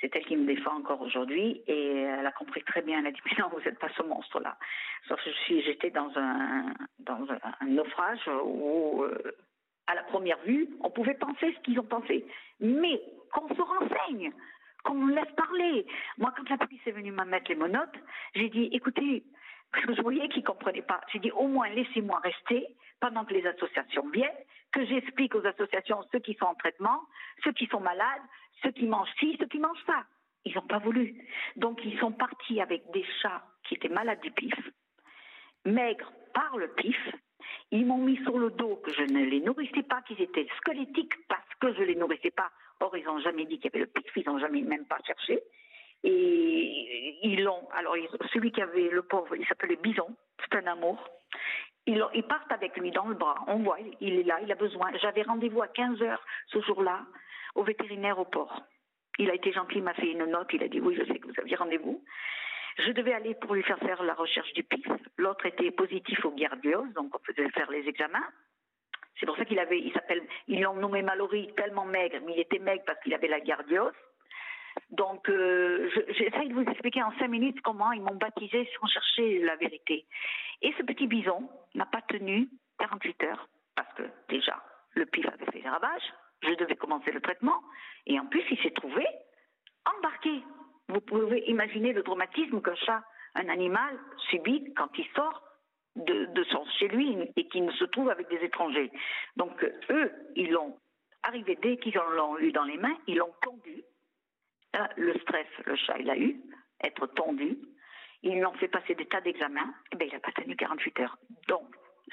C'est 0.00 0.14
elle 0.16 0.24
qui 0.24 0.36
me 0.36 0.46
défend 0.46 0.76
encore 0.76 1.00
aujourd'hui 1.00 1.62
et 1.66 2.00
elle 2.02 2.26
a 2.26 2.32
compris 2.32 2.62
très 2.64 2.82
bien. 2.82 2.98
Elle 2.98 3.06
a 3.06 3.10
dit 3.12 3.20
mais 3.24 3.42
non, 3.42 3.48
vous 3.52 3.60
n'êtes 3.60 3.78
pas 3.78 3.88
ce 3.96 4.02
monstre-là. 4.02 4.56
Sauf 5.08 5.20
j'étais 5.48 5.90
dans 5.90 6.10
un 6.16 6.74
dans 6.98 7.26
un, 7.30 7.66
naufrage 7.66 8.28
où 8.44 9.02
euh, 9.04 9.36
à 9.86 9.94
la 9.94 10.02
première 10.04 10.38
vue, 10.40 10.68
on 10.80 10.90
pouvait 10.90 11.14
penser 11.14 11.54
ce 11.54 11.60
qu'ils 11.60 11.78
ont 11.78 11.84
pensé, 11.84 12.26
mais 12.60 13.00
qu'on 13.32 13.48
se 13.54 13.60
renseigne 13.60 14.32
qu'on 14.84 15.06
laisse 15.06 15.32
parler. 15.36 15.86
Moi, 16.18 16.32
quand 16.36 16.48
la 16.48 16.58
police 16.58 16.80
est 16.86 16.92
venue 16.92 17.10
me 17.10 17.24
mettre 17.24 17.50
les 17.50 17.56
monotes, 17.56 17.96
j'ai 18.34 18.48
dit, 18.48 18.68
écoutez, 18.72 19.24
je 19.88 20.02
voyais 20.02 20.28
qu'ils 20.28 20.42
ne 20.42 20.46
comprenaient 20.46 20.82
pas, 20.82 21.00
j'ai 21.12 21.18
dit, 21.18 21.32
au 21.32 21.48
moins, 21.48 21.68
laissez-moi 21.70 22.20
rester 22.20 22.66
pendant 23.00 23.24
que 23.24 23.34
les 23.34 23.46
associations 23.46 24.08
viennent, 24.10 24.30
que 24.74 24.84
j'explique 24.84 25.34
aux 25.34 25.46
associations 25.46 26.02
ceux 26.10 26.18
qui 26.18 26.34
sont 26.34 26.46
en 26.46 26.54
traitement, 26.54 27.00
ceux 27.44 27.52
qui 27.52 27.66
sont 27.66 27.80
malades, 27.80 28.22
ceux 28.62 28.72
qui 28.72 28.86
mangent 28.86 29.14
ci, 29.18 29.36
ceux 29.38 29.46
qui 29.46 29.58
mangent 29.58 29.84
ça. 29.86 30.04
Ils 30.44 30.54
n'ont 30.54 30.66
pas 30.66 30.78
voulu. 30.78 31.24
Donc, 31.56 31.80
ils 31.84 31.98
sont 31.98 32.12
partis 32.12 32.60
avec 32.60 32.82
des 32.92 33.04
chats 33.22 33.42
qui 33.62 33.74
étaient 33.74 33.88
malades 33.88 34.20
du 34.20 34.30
pif, 34.32 34.54
maigres 35.64 36.12
par 36.34 36.58
le 36.58 36.68
pif, 36.74 36.98
ils 37.70 37.86
m'ont 37.86 37.98
mis 37.98 38.16
sur 38.24 38.38
le 38.38 38.50
dos 38.50 38.76
que 38.76 38.92
je 38.92 39.02
ne 39.02 39.24
les 39.24 39.40
nourrissais 39.40 39.82
pas, 39.82 40.02
qu'ils 40.02 40.20
étaient 40.20 40.46
squelettiques 40.58 41.14
parce 41.28 41.48
que 41.60 41.72
je 41.74 41.80
ne 41.80 41.86
les 41.86 41.94
nourrissais 41.94 42.30
pas. 42.30 42.50
Or, 42.80 42.96
ils 42.96 43.04
n'ont 43.04 43.20
jamais 43.20 43.46
dit 43.46 43.58
qu'il 43.58 43.70
y 43.72 43.76
avait 43.76 43.80
le 43.80 43.86
pif, 43.86 44.10
ils 44.16 44.26
n'ont 44.26 44.38
jamais 44.38 44.62
même 44.62 44.86
pas 44.86 44.98
cherché. 45.06 45.42
Et 46.02 47.18
ils 47.22 47.42
l'ont. 47.42 47.66
Alors, 47.74 47.96
celui 48.32 48.52
qui 48.52 48.60
avait 48.60 48.90
le 48.90 49.02
pauvre, 49.02 49.36
il 49.36 49.46
s'appelait 49.46 49.76
Bison, 49.76 50.14
c'est 50.40 50.58
un 50.58 50.66
amour. 50.66 51.08
Ils, 51.86 52.02
ils, 52.14 52.22
partent 52.22 52.52
avec 52.52 52.76
lui 52.76 52.90
dans 52.90 53.06
le 53.06 53.14
bras. 53.14 53.44
On 53.46 53.58
voit, 53.58 53.78
il 54.00 54.14
est 54.14 54.22
là, 54.22 54.38
il 54.42 54.50
a 54.50 54.54
besoin. 54.54 54.90
J'avais 55.00 55.22
rendez-vous 55.22 55.62
à 55.62 55.68
15 55.68 56.02
heures 56.02 56.24
ce 56.46 56.60
jour-là 56.60 57.04
au 57.54 57.62
vétérinaire 57.62 58.18
au 58.18 58.24
port. 58.24 58.62
Il 59.18 59.30
a 59.30 59.34
été 59.34 59.52
gentil, 59.52 59.76
il 59.76 59.82
m'a 59.82 59.94
fait 59.94 60.10
une 60.10 60.24
note, 60.24 60.48
il 60.52 60.62
a 60.62 60.68
dit 60.68 60.80
oui, 60.80 60.96
je 60.98 61.04
sais 61.04 61.18
que 61.18 61.26
vous 61.26 61.40
aviez 61.40 61.56
rendez-vous. 61.56 62.02
Je 62.78 62.90
devais 62.90 63.12
aller 63.12 63.34
pour 63.34 63.54
lui 63.54 63.62
faire 63.62 63.78
faire 63.78 64.02
la 64.02 64.14
recherche 64.14 64.52
du 64.54 64.64
PIF. 64.64 64.86
L'autre 65.16 65.46
était 65.46 65.70
positif 65.70 66.24
au 66.24 66.32
gardios, 66.32 66.86
donc 66.94 67.14
on 67.14 67.22
faisait 67.24 67.48
faire 67.50 67.70
les 67.70 67.86
examens. 67.88 68.26
C'est 69.20 69.26
pour 69.26 69.36
ça 69.36 69.44
qu'il 69.44 69.60
avait, 69.60 69.78
il 69.78 69.92
s'appelle, 69.92 70.22
ils 70.48 70.60
l'ont 70.60 70.74
nommé 70.74 71.02
Mallory 71.02 71.52
tellement 71.56 71.84
maigre, 71.84 72.18
mais 72.26 72.32
il 72.32 72.40
était 72.40 72.58
maigre 72.58 72.82
parce 72.84 72.98
qu'il 73.00 73.14
avait 73.14 73.28
la 73.28 73.40
gardios. 73.40 73.92
Donc, 74.90 75.28
euh, 75.28 75.90
j'essaye 76.08 76.48
de 76.48 76.54
vous 76.54 76.62
expliquer 76.62 77.02
en 77.02 77.12
cinq 77.18 77.28
minutes 77.28 77.60
comment 77.62 77.92
ils 77.92 78.02
m'ont 78.02 78.16
baptisé 78.16 78.68
sans 78.80 78.86
chercher 78.86 79.40
la 79.40 79.56
vérité. 79.56 80.06
Et 80.62 80.72
ce 80.78 80.82
petit 80.82 81.06
bison 81.06 81.48
n'a 81.74 81.86
pas 81.86 82.02
tenu 82.02 82.48
48 82.78 83.22
heures 83.24 83.48
parce 83.76 83.92
que 83.94 84.02
déjà, 84.28 84.62
le 84.92 85.06
pif 85.06 85.26
avait 85.26 85.46
fait 85.46 85.60
des 85.62 85.68
ravages. 85.68 86.12
Je 86.42 86.54
devais 86.54 86.76
commencer 86.76 87.10
le 87.12 87.20
traitement. 87.20 87.60
Et 88.06 88.18
en 88.18 88.26
plus, 88.26 88.42
il 88.50 88.58
s'est 88.62 88.70
trouvé 88.70 89.06
embarqué 89.98 90.42
vous 90.88 91.00
pouvez 91.00 91.48
imaginer 91.48 91.92
le 91.92 92.02
traumatisme 92.02 92.60
qu'un 92.60 92.74
chat, 92.74 93.02
un 93.34 93.48
animal, 93.48 93.98
subit 94.30 94.72
quand 94.74 94.88
il 94.98 95.06
sort 95.16 95.42
de, 95.96 96.44
son 96.50 96.64
chez 96.78 96.88
lui 96.88 97.16
et 97.36 97.48
qu'il 97.48 97.70
se 97.72 97.84
trouve 97.84 98.10
avec 98.10 98.28
des 98.28 98.44
étrangers. 98.44 98.90
Donc 99.36 99.64
eux, 99.90 100.12
ils 100.36 100.50
l'ont 100.50 100.76
arrivé 101.22 101.56
dès 101.62 101.78
qu'ils 101.78 101.94
l'ont 101.94 102.38
eu 102.38 102.52
dans 102.52 102.64
les 102.64 102.76
mains, 102.76 102.96
ils 103.06 103.16
l'ont 103.16 103.32
le 104.96 105.14
stress, 105.20 105.46
le 105.64 105.76
chat, 105.76 105.98
il 105.98 106.10
a 106.10 106.16
eu, 106.16 106.40
être 106.82 107.06
tondu. 107.08 107.58
Ils 108.22 108.40
l'ont 108.40 108.54
fait 108.54 108.68
passer 108.68 108.94
des 108.94 109.06
tas 109.06 109.20
d'examens. 109.20 109.60
Et 109.60 109.88
eh 109.92 109.96
bien, 109.96 110.06
il 110.08 110.12
n'a 110.12 110.20
pas 110.20 110.32
tenu 110.32 110.56
48 110.56 111.00
heures. 111.00 111.18
Donc, 111.48 111.66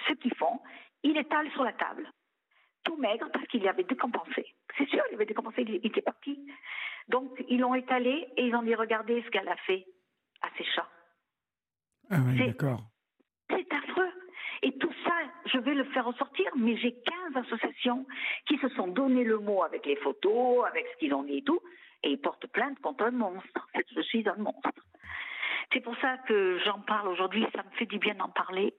ce 0.07 0.13
qu'ils 0.13 0.35
font, 0.35 0.59
il 1.03 1.17
étale 1.17 1.49
sur 1.51 1.63
la 1.63 1.73
table. 1.73 2.09
Tout 2.83 2.97
maigre 2.97 3.29
parce 3.31 3.45
qu'il 3.47 3.63
y 3.63 3.67
avait 3.67 3.83
décompensé. 3.83 4.45
C'est 4.77 4.89
sûr, 4.89 5.03
il 5.09 5.15
avait 5.15 5.25
décompensé, 5.25 5.61
il 5.61 5.85
était 5.85 6.01
parti. 6.01 6.39
Donc, 7.07 7.43
ils 7.47 7.59
l'ont 7.59 7.75
étalé 7.75 8.27
et 8.37 8.47
ils 8.47 8.55
ont 8.55 8.63
dit 8.63 8.75
regardez 8.75 9.21
ce 9.23 9.29
qu'elle 9.29 9.47
a 9.47 9.55
fait 9.57 9.85
à 10.41 10.49
ses 10.57 10.63
chats. 10.63 10.89
Ah 12.09 12.17
oui, 12.25 12.37
d'accord. 12.37 12.81
C'est 13.49 13.73
affreux. 13.73 14.11
Et 14.63 14.77
tout 14.77 14.93
ça, 15.03 15.13
je 15.45 15.57
vais 15.59 15.73
le 15.73 15.83
faire 15.85 16.05
ressortir, 16.05 16.51
mais 16.55 16.77
j'ai 16.77 16.93
15 17.33 17.45
associations 17.45 18.05
qui 18.47 18.57
se 18.57 18.69
sont 18.69 18.87
donné 18.87 19.23
le 19.23 19.39
mot 19.39 19.63
avec 19.63 19.85
les 19.85 19.95
photos, 19.97 20.65
avec 20.67 20.85
ce 20.93 20.97
qu'ils 20.99 21.13
ont 21.13 21.23
dit 21.23 21.37
et 21.37 21.43
tout, 21.43 21.59
et 22.03 22.11
ils 22.11 22.17
portent 22.17 22.47
plainte 22.47 22.79
contre 22.79 23.05
un 23.05 23.11
monstre. 23.11 23.67
Je 23.95 24.01
suis 24.01 24.27
un 24.27 24.35
monstre. 24.35 24.71
C'est 25.73 25.79
pour 25.79 25.95
ça 26.01 26.17
que 26.27 26.59
j'en 26.65 26.79
parle 26.81 27.07
aujourd'hui, 27.07 27.45
ça 27.55 27.63
me 27.63 27.69
fait 27.77 27.85
du 27.85 27.97
bien 27.97 28.13
d'en 28.15 28.27
parler, 28.29 28.73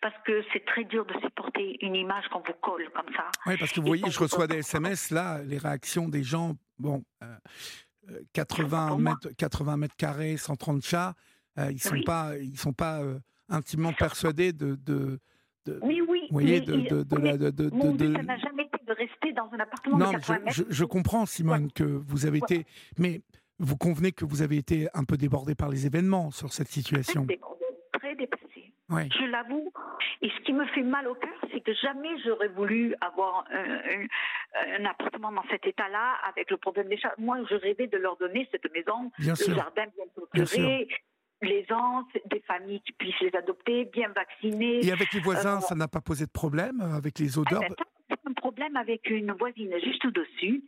parce 0.00 0.14
que 0.24 0.42
c'est 0.52 0.64
très 0.64 0.84
dur 0.84 1.04
de 1.04 1.12
supporter 1.20 1.76
une 1.84 1.94
image 1.94 2.26
qu'on 2.28 2.40
vous 2.40 2.54
colle 2.62 2.88
comme 2.94 3.12
ça. 3.14 3.30
Oui, 3.46 3.56
parce 3.58 3.70
que 3.70 3.80
vous 3.80 3.86
voyez, 3.86 4.10
je 4.10 4.18
reçois 4.18 4.46
des 4.46 4.58
SMS, 4.58 5.10
là, 5.10 5.42
les 5.42 5.58
réactions 5.58 6.08
des 6.08 6.22
gens, 6.22 6.54
bon, 6.78 7.04
80, 8.32 8.92
euh, 8.92 8.94
euh, 8.94 8.96
mètres, 8.96 9.28
80 9.36 9.76
mètres 9.76 9.96
carrés, 9.96 10.36
130 10.38 10.82
chats, 10.82 11.14
euh, 11.58 11.70
ils 11.70 11.74
ne 11.74 11.78
sont, 11.80 12.02
pas, 12.06 12.38
ils 12.38 12.58
sont 12.58 12.72
pas 12.72 13.02
intimement 13.50 13.92
persuadés 13.92 14.52
de, 14.54 14.76
de, 14.76 15.20
oui, 15.82 16.00
oui. 16.08 16.20
Vous 16.30 16.34
voyez, 16.40 16.60
de, 16.60 16.76
de, 16.76 17.02
de, 17.02 17.16
la, 17.16 17.36
de, 17.36 17.50
de, 17.50 17.68
de, 17.68 18.14
ça 18.14 18.22
n'a 18.22 18.38
jamais 18.38 18.67
de 18.88 18.94
rester 18.94 19.32
dans 19.32 19.48
un 19.52 19.60
appartement 19.60 19.98
non, 19.98 20.12
de 20.12 20.18
80 20.18 20.40
je, 20.48 20.52
je, 20.52 20.62
je, 20.68 20.84
comprends, 20.84 21.26
Simone, 21.26 21.70
que 21.72 21.84
vous 21.84 22.26
avez 22.26 22.38
été. 22.38 22.66
Mais 22.98 23.20
vous 23.58 23.76
convenez 23.76 24.12
que 24.12 24.24
vous 24.24 24.42
avez 24.42 24.56
été 24.56 24.88
un 24.94 25.04
peu 25.04 25.16
débordé 25.16 25.54
par 25.54 25.68
les 25.68 25.86
événements 25.86 26.30
sur 26.30 26.52
cette 26.52 26.68
situation 26.68 27.26
Très 27.92 28.14
dépassé. 28.14 28.72
Je 28.90 29.30
l'avoue. 29.30 29.72
Et 30.22 30.30
ce 30.30 30.44
qui 30.44 30.52
me 30.52 30.64
fait 30.66 30.82
mal 30.82 31.06
au 31.08 31.14
cœur, 31.14 31.34
c'est 31.52 31.60
que 31.60 31.72
jamais 31.74 32.08
j'aurais 32.24 32.48
voulu 32.48 32.94
avoir 33.00 33.44
un, 33.50 34.84
appartement 34.84 35.32
dans 35.32 35.44
cet 35.50 35.66
état-là 35.66 36.14
avec 36.28 36.50
le 36.50 36.56
problème 36.56 36.88
des 36.88 36.96
chats. 36.96 37.14
Moi, 37.18 37.38
je 37.50 37.54
rêvais 37.54 37.86
de 37.86 37.98
leur 37.98 38.16
donner 38.16 38.48
cette 38.50 38.72
maison, 38.72 39.10
bien 39.18 39.34
le 39.38 39.54
jardin 39.54 39.84
bien 39.94 40.04
clôturé, 40.32 40.88
les 41.42 41.66
ans, 41.70 42.04
des 42.30 42.40
familles 42.40 42.80
qui 42.80 42.92
puissent 42.92 43.20
les 43.20 43.34
adopter, 43.36 43.84
bien 43.86 44.08
vaccinées. 44.08 44.84
Et 44.84 44.92
avec 44.92 45.12
les 45.12 45.20
voisins, 45.20 45.58
euh, 45.58 45.60
ça 45.60 45.74
n'a 45.74 45.88
pas 45.88 46.00
posé 46.00 46.26
de 46.26 46.30
problème 46.30 46.80
euh, 46.80 46.96
avec 46.96 47.18
les 47.18 47.38
odeurs 47.38 47.62
eh 47.64 47.68
ben, 47.68 47.74
un 48.26 48.32
problème 48.32 48.76
avec 48.76 49.10
une 49.10 49.32
voisine 49.32 49.74
juste 49.82 50.04
au-dessus 50.04 50.62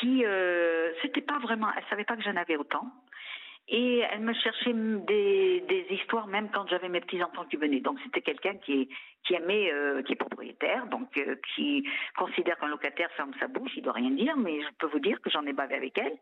qui, 0.00 0.24
euh, 0.24 0.92
c'était 1.02 1.22
pas 1.22 1.38
vraiment, 1.38 1.68
elle 1.76 1.84
savait 1.88 2.04
pas 2.04 2.16
que 2.16 2.22
j'en 2.22 2.36
avais 2.36 2.56
autant. 2.56 2.90
Et 3.68 3.98
elle 4.12 4.20
me 4.20 4.32
cherchait 4.32 4.72
des, 4.72 5.60
des 5.68 5.86
histoires 5.90 6.28
même 6.28 6.50
quand 6.52 6.68
j'avais 6.68 6.88
mes 6.88 7.00
petits 7.00 7.22
enfants 7.22 7.44
qui 7.46 7.56
venaient. 7.56 7.80
Donc 7.80 7.98
c'était 8.04 8.20
quelqu'un 8.20 8.54
qui, 8.58 8.88
qui 9.26 9.34
aimait, 9.34 9.72
euh, 9.72 10.02
qui 10.02 10.12
est 10.12 10.16
propriétaire, 10.16 10.86
donc 10.86 11.08
euh, 11.18 11.34
qui 11.54 11.84
considère 12.16 12.58
qu'un 12.58 12.68
locataire 12.68 13.10
ferme 13.16 13.32
sa 13.40 13.48
bouche, 13.48 13.72
il 13.76 13.82
doit 13.82 13.94
rien 13.94 14.12
dire, 14.12 14.36
mais 14.36 14.60
je 14.60 14.68
peux 14.78 14.86
vous 14.86 15.00
dire 15.00 15.20
que 15.20 15.30
j'en 15.30 15.44
ai 15.46 15.52
bavé 15.52 15.74
avec 15.74 15.98
elle. 15.98 16.16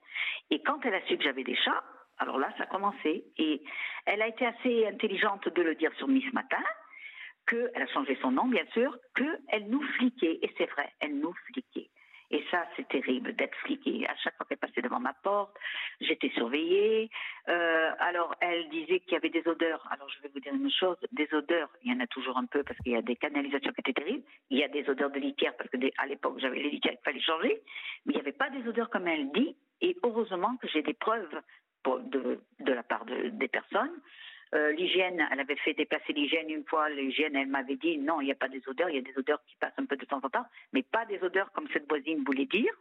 Et 0.51 0.63
quand 0.63 0.81
elle 0.87 0.95
a 0.95 1.03
su 1.03 1.19
que 1.19 1.25
j'avais 1.25 1.45
des 1.45 1.57
chats, 1.57 1.85
alors 2.17 2.39
là 2.39 2.49
ça 2.57 2.65
a 2.65 2.67
commencé. 2.67 3.27
Et 3.37 3.63
elle 4.07 4.23
a 4.23 4.29
été 4.29 4.47
assez 4.47 4.87
intelligente 4.87 5.47
de 5.47 5.63
le 5.63 5.75
dire 5.75 5.93
sur 5.99 6.09
Miss 6.09 6.33
Matin, 6.33 6.65
qu'elle 7.47 7.83
a 7.83 7.87
changé 7.89 8.17
son 8.21 8.31
nom 8.31 8.47
bien 8.47 8.65
sûr, 8.73 8.97
qu'elle 9.17 9.69
nous 9.69 9.83
fliquait. 9.97 10.39
Et 10.43 10.51
c'est 10.57 10.71
vrai, 10.71 10.91
elle 11.01 11.19
nous 11.19 11.35
fliquait. 11.47 11.91
Et 12.31 12.43
ça, 12.51 12.67
c'est 12.75 12.89
terrible 12.89 13.35
d'être 13.37 13.55
fliquée. 13.59 14.07
À 14.09 14.17
chaque 14.17 14.37
fois 14.37 14.47
qu'elle 14.47 14.59
passait 14.59 14.83
devant 14.83 14.99
ma 14.99 15.13
porte, 15.13 15.55
j'étais 16.01 16.31
surveillée. 16.31 17.11
Euh, 17.49 17.91
alors, 18.01 18.35
elle 18.41 18.69
disait 18.71 19.01
qu'il 19.01 19.13
y 19.13 19.17
avait 19.17 19.29
des 19.29 19.47
odeurs. 19.47 19.87
Alors, 19.91 20.09
je 20.09 20.21
vais 20.23 20.29
vous 20.33 20.41
dire 20.41 20.55
une 20.55 20.71
chose, 20.71 20.97
des 21.13 21.29
odeurs, 21.33 21.69
il 21.83 21.93
y 21.93 21.95
en 21.95 22.01
a 22.01 22.07
toujours 22.07 22.37
un 22.37 22.47
peu 22.47 22.65
parce 22.65 22.79
qu'il 22.81 22.93
y 22.93 22.97
a 22.97 23.03
des 23.03 23.17
canalisations 23.17 23.73
qui 23.73 23.81
étaient 23.81 24.03
terribles. 24.03 24.25
Il 24.51 24.59
y 24.59 24.65
a 24.65 24.69
des 24.69 24.89
odeurs 24.89 25.11
de 25.11 25.21
litière 25.21 25.55
parce 25.57 25.71
que 25.71 25.77
à 25.99 26.07
l'époque, 26.07 26.39
j'avais 26.39 26.61
les 26.61 26.71
litières 26.71 26.95
qu'il 26.95 27.05
fallait 27.05 27.21
changer. 27.21 27.63
Mais 28.07 28.15
il 28.15 28.17
n'y 28.17 28.21
avait 28.21 28.33
pas 28.33 28.51
des 28.51 28.67
odeurs 28.67 28.91
comme 28.91 29.07
elle 29.07 29.31
dit, 29.33 29.55
et 29.81 29.97
heureusement 30.03 30.57
que 30.57 30.67
j'ai 30.69 30.83
des 30.83 30.95
preuves 30.95 31.41
de, 31.87 32.41
la 32.67 32.83
part 32.83 33.05
de, 33.05 33.29
des 33.29 33.49
personnes. 33.49 33.93
Euh, 34.55 34.73
l'hygiène, 34.73 35.27
elle 35.33 35.41
avait 35.41 35.57
fait 35.57 35.75
déplacer 35.75 36.13
l'hygiène 36.13 36.51
une 36.51 36.65
fois. 36.65 36.89
L'hygiène, 36.89 37.37
elle 37.37 37.49
m'avait 37.49 37.77
dit 37.77 37.99
non, 37.99 38.21
il 38.21 38.27
n'y 38.27 38.33
a 38.33 38.37
pas 38.37 38.49
des 38.49 38.63
odeurs, 38.69 38.91
il 38.91 38.97
y 38.97 38.99
a 38.99 39.03
des 39.03 39.17
odeurs 39.17 39.43
qui 39.47 39.57
passent 39.57 39.79
un 39.79 39.87
peu 39.87 39.97
de 39.97 40.05
temps 40.05 40.21
en 40.23 40.31
temps, 40.31 40.47
mais 40.73 40.83
pas 40.83 41.05
des 41.07 41.23
odeurs 41.23 41.51
comme 41.53 41.69
cette 41.73 41.89
voisine 41.89 42.23
voulait 42.25 42.47
dire. 42.47 42.73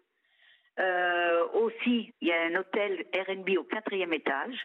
Euh, 0.79 1.45
aussi, 1.53 2.13
il 2.21 2.27
y 2.27 2.31
a 2.31 2.41
un 2.45 2.55
hôtel 2.55 3.05
R&B 3.13 3.57
au 3.59 3.63
quatrième 3.63 4.13
étage 4.13 4.57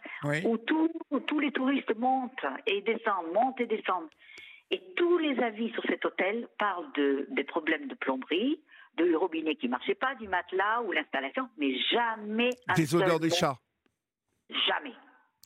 où, 0.44 0.56
tous 0.56 1.40
les 1.40 1.52
touristes 1.52 1.94
montent 1.96 2.46
et 2.66 2.80
descendent, 2.80 3.32
montent 3.32 3.60
et 3.60 3.66
descendent. 3.66 4.08
Et 4.70 4.82
tous 4.96 5.18
les 5.18 5.38
avis 5.40 5.70
sur 5.72 5.82
cet 5.84 6.04
hôtel 6.04 6.48
parlent 6.58 6.90
de, 6.94 7.26
des 7.30 7.44
problèmes 7.44 7.88
de 7.88 7.94
plomberie, 7.94 8.60
de 8.96 9.14
robinet 9.14 9.54
qui 9.54 9.66
ne 9.66 9.72
marchait 9.72 9.94
pas, 9.94 10.14
du 10.14 10.28
matelas 10.28 10.82
ou 10.82 10.92
l'installation, 10.92 11.48
mais 11.56 11.78
jamais. 11.90 12.50
Des 12.74 12.94
odeurs 12.94 13.20
des 13.20 13.30
chats 13.30 13.58
Jamais. 14.66 14.94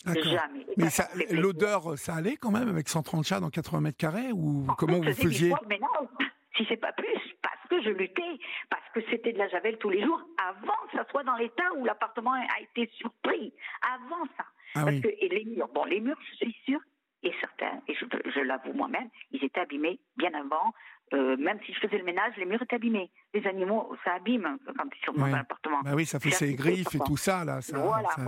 Jamais. 0.07 0.67
Mais 0.77 0.87
l'odeur, 1.31 1.99
ça 1.99 2.15
allait 2.15 2.37
quand 2.37 2.51
même 2.51 2.69
avec 2.69 2.89
130 2.89 3.25
chats 3.25 3.41
dans 3.41 3.51
80 3.51 3.81
mètres 3.81 3.99
carrés 3.99 4.33
ou 4.33 4.67
comment 4.79 4.99
vous 4.99 5.13
faisiez 5.13 5.53
mais 5.69 5.79
non, 5.79 6.09
si 6.57 6.67
c'est 6.69 6.77
pas 6.77 6.93
plus, 6.93 7.19
parce 7.43 7.69
que 7.69 7.83
je 7.83 7.91
luttais, 7.91 8.39
parce 8.69 8.83
que 8.95 9.01
c'était 9.11 9.33
de 9.33 9.39
la 9.39 9.49
javel 9.49 9.79
tous 9.79 9.91
les 9.91 10.03
jours, 10.03 10.21
avant 10.49 10.75
que 10.91 10.99
ça 10.99 11.07
soit 11.11 11.25
dans 11.25 11.37
l'état 11.37 11.73
où 11.77 11.85
l'appartement 11.85 12.33
a 12.33 12.61
été 12.61 12.91
surpris, 12.97 13.53
avant 13.95 14.25
ça. 14.37 14.45
Ah 14.75 14.85
parce 14.85 15.01
que 15.01 15.09
et 15.09 15.29
les 15.29 15.45
murs, 15.45 15.69
bon, 15.75 15.85
les 15.85 16.01
murs, 16.01 16.19
je 16.31 16.37
suis 16.37 16.57
sûre, 16.65 16.81
et 17.23 17.33
certains, 17.41 17.81
et 17.89 17.95
je, 17.95 18.05
je 18.35 18.41
l'avoue 18.41 18.73
moi-même, 18.73 19.09
ils 19.31 19.45
étaient 19.45 19.61
abîmés 19.61 20.01
bien 20.17 20.33
avant. 20.35 20.75
Euh, 21.15 21.37
même 21.37 21.59
si 21.67 21.75
je 21.75 21.81
faisais 21.81 21.99
le 21.99 22.05
ménage, 22.05 22.33
les 22.39 22.47
murs 22.47 22.63
étaient 22.63 22.77
abîmés. 22.77 23.11
Les 23.35 23.47
animaux, 23.47 23.95
ça 24.05 24.15
abîme 24.15 24.59
quand 24.65 24.85
ils 24.85 25.05
sont 25.05 25.13
dans 25.13 25.25
un 25.25 25.35
appartement. 25.35 25.81
Bah 25.83 25.93
oui, 25.95 26.07
ça 26.07 26.19
fait 26.19 26.31
ses 26.31 26.55
griffes 26.55 26.95
et 26.95 26.99
tout 27.01 27.19
ça, 27.19 27.45
là. 27.45 27.61
Ça, 27.61 27.77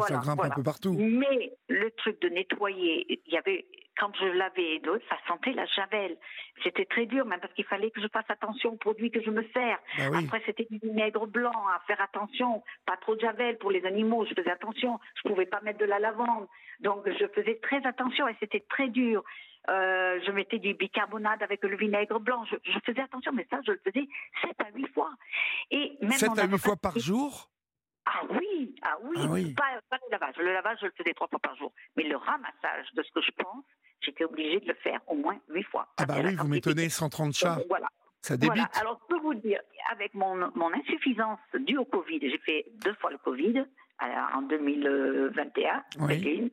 ça, 0.07 0.17
grimpe 0.17 0.41
un 0.45 0.51
peu 0.51 0.63
partout. 0.63 0.95
Mais 0.99 1.53
le 1.69 1.91
truc 1.93 2.21
de 2.21 2.29
nettoyer, 2.29 3.07
il 3.09 3.33
y 3.33 3.39
avait 3.39 3.65
quand 3.99 4.11
je 4.19 4.27
lavais 4.27 4.81
d'autres, 4.81 5.05
ça 5.09 5.17
sentait 5.27 5.53
la 5.53 5.67
javel. 5.67 6.17
C'était 6.63 6.85
très 6.85 7.07
dur, 7.07 7.25
même 7.27 7.41
parce 7.41 7.53
qu'il 7.55 7.65
fallait 7.65 7.91
que 7.91 8.01
je 8.01 8.09
fasse 8.09 8.29
attention 8.29 8.73
aux 8.73 8.77
produits 8.77 9.11
que 9.11 9.23
je 9.23 9.31
me 9.31 9.43
sers. 9.55 9.79
Bah 9.99 10.19
Après, 10.19 10.43
c'était 10.47 10.67
du 10.71 10.79
vinaigre 10.79 11.27
blanc 11.27 11.53
à 11.69 11.81
faire 11.87 12.01
attention. 12.01 12.63
Pas 12.87 12.97
trop 12.97 13.15
de 13.15 13.21
javel 13.21 13.59
pour 13.59 13.71
les 13.71 13.85
animaux, 13.85 14.25
je 14.27 14.35
faisais 14.35 14.51
attention. 14.51 14.99
Je 15.17 15.29
pouvais 15.29 15.47
pas 15.47 15.61
mettre 15.61 15.79
de 15.79 15.85
la 15.85 15.99
lavande. 15.99 16.47
Donc, 16.81 17.09
je 17.09 17.27
faisais 17.29 17.59
très 17.63 17.85
attention 17.87 18.27
et 18.29 18.37
c'était 18.41 18.65
très 18.69 18.89
dur. 18.89 19.23
Euh, 19.69 20.21
je 20.27 20.31
mettais 20.31 20.59
du 20.59 20.75
bicarbonate 20.75 21.41
avec 21.43 21.63
le 21.63 21.77
vinaigre 21.77 22.21
blanc. 22.21 22.45
Je, 22.45 22.79
faisais 22.85 23.01
attention, 23.01 23.33
mais 23.33 23.47
ça, 23.51 23.61
je 23.67 23.73
le 23.73 23.81
faisais 23.85 24.07
7 24.43 24.53
à 24.59 24.71
8 24.75 24.89
fois. 24.93 25.11
Et 25.71 25.97
même 26.03 26.13
7 26.13 26.39
à 26.39 26.47
8 26.47 26.59
fois 26.59 26.77
par 26.77 26.99
jour? 26.99 27.51
Ah 28.07 28.21
oui, 28.29 28.75
ah 28.83 28.97
oui, 29.03 29.17
ah 29.19 29.27
oui. 29.31 29.55
Pas, 29.55 29.81
pas, 29.89 29.97
le 30.05 30.11
lavage. 30.11 30.37
Le 30.37 30.53
lavage, 30.53 30.79
je 30.83 30.87
le 30.87 30.93
faisais 30.97 31.15
trois 31.15 31.29
fois 31.29 31.39
par 31.39 31.57
jour. 31.57 31.73
Mais 31.97 32.03
le 32.03 32.17
ramassage 32.17 32.93
de 32.95 33.03
ce 33.03 33.11
que 33.13 33.23
je 33.23 33.31
pense, 33.33 33.65
j'étais 34.01 34.25
obligée 34.25 34.61
de 34.61 34.69
le 34.69 34.75
faire 34.75 35.01
au 35.07 35.15
moins 35.15 35.39
huit 35.49 35.63
fois. 35.63 35.89
Ah 35.97 36.05
bah 36.05 36.17
oui, 36.23 36.35
vous 36.35 36.49
m'étonnez, 36.49 36.91
130 36.91 37.33
chats. 37.33 37.59
voilà. 37.69 37.89
Ça 38.21 38.37
débite. 38.37 38.55
Voilà. 38.55 38.71
Alors, 38.81 39.01
je 39.03 39.15
peux 39.15 39.21
vous 39.21 39.35
dire, 39.35 39.61
avec 39.91 40.13
mon, 40.15 40.51
mon 40.55 40.73
insuffisance 40.75 41.39
due 41.61 41.79
au 41.79 41.85
Covid, 41.87 42.21
j'ai 42.21 42.39
fait 42.39 42.67
deux 42.85 42.95
fois 42.95 43.11
le 43.11 43.19
Covid 43.19 43.65
en 44.35 44.43
2021, 44.43 45.85
oui. 46.01 46.53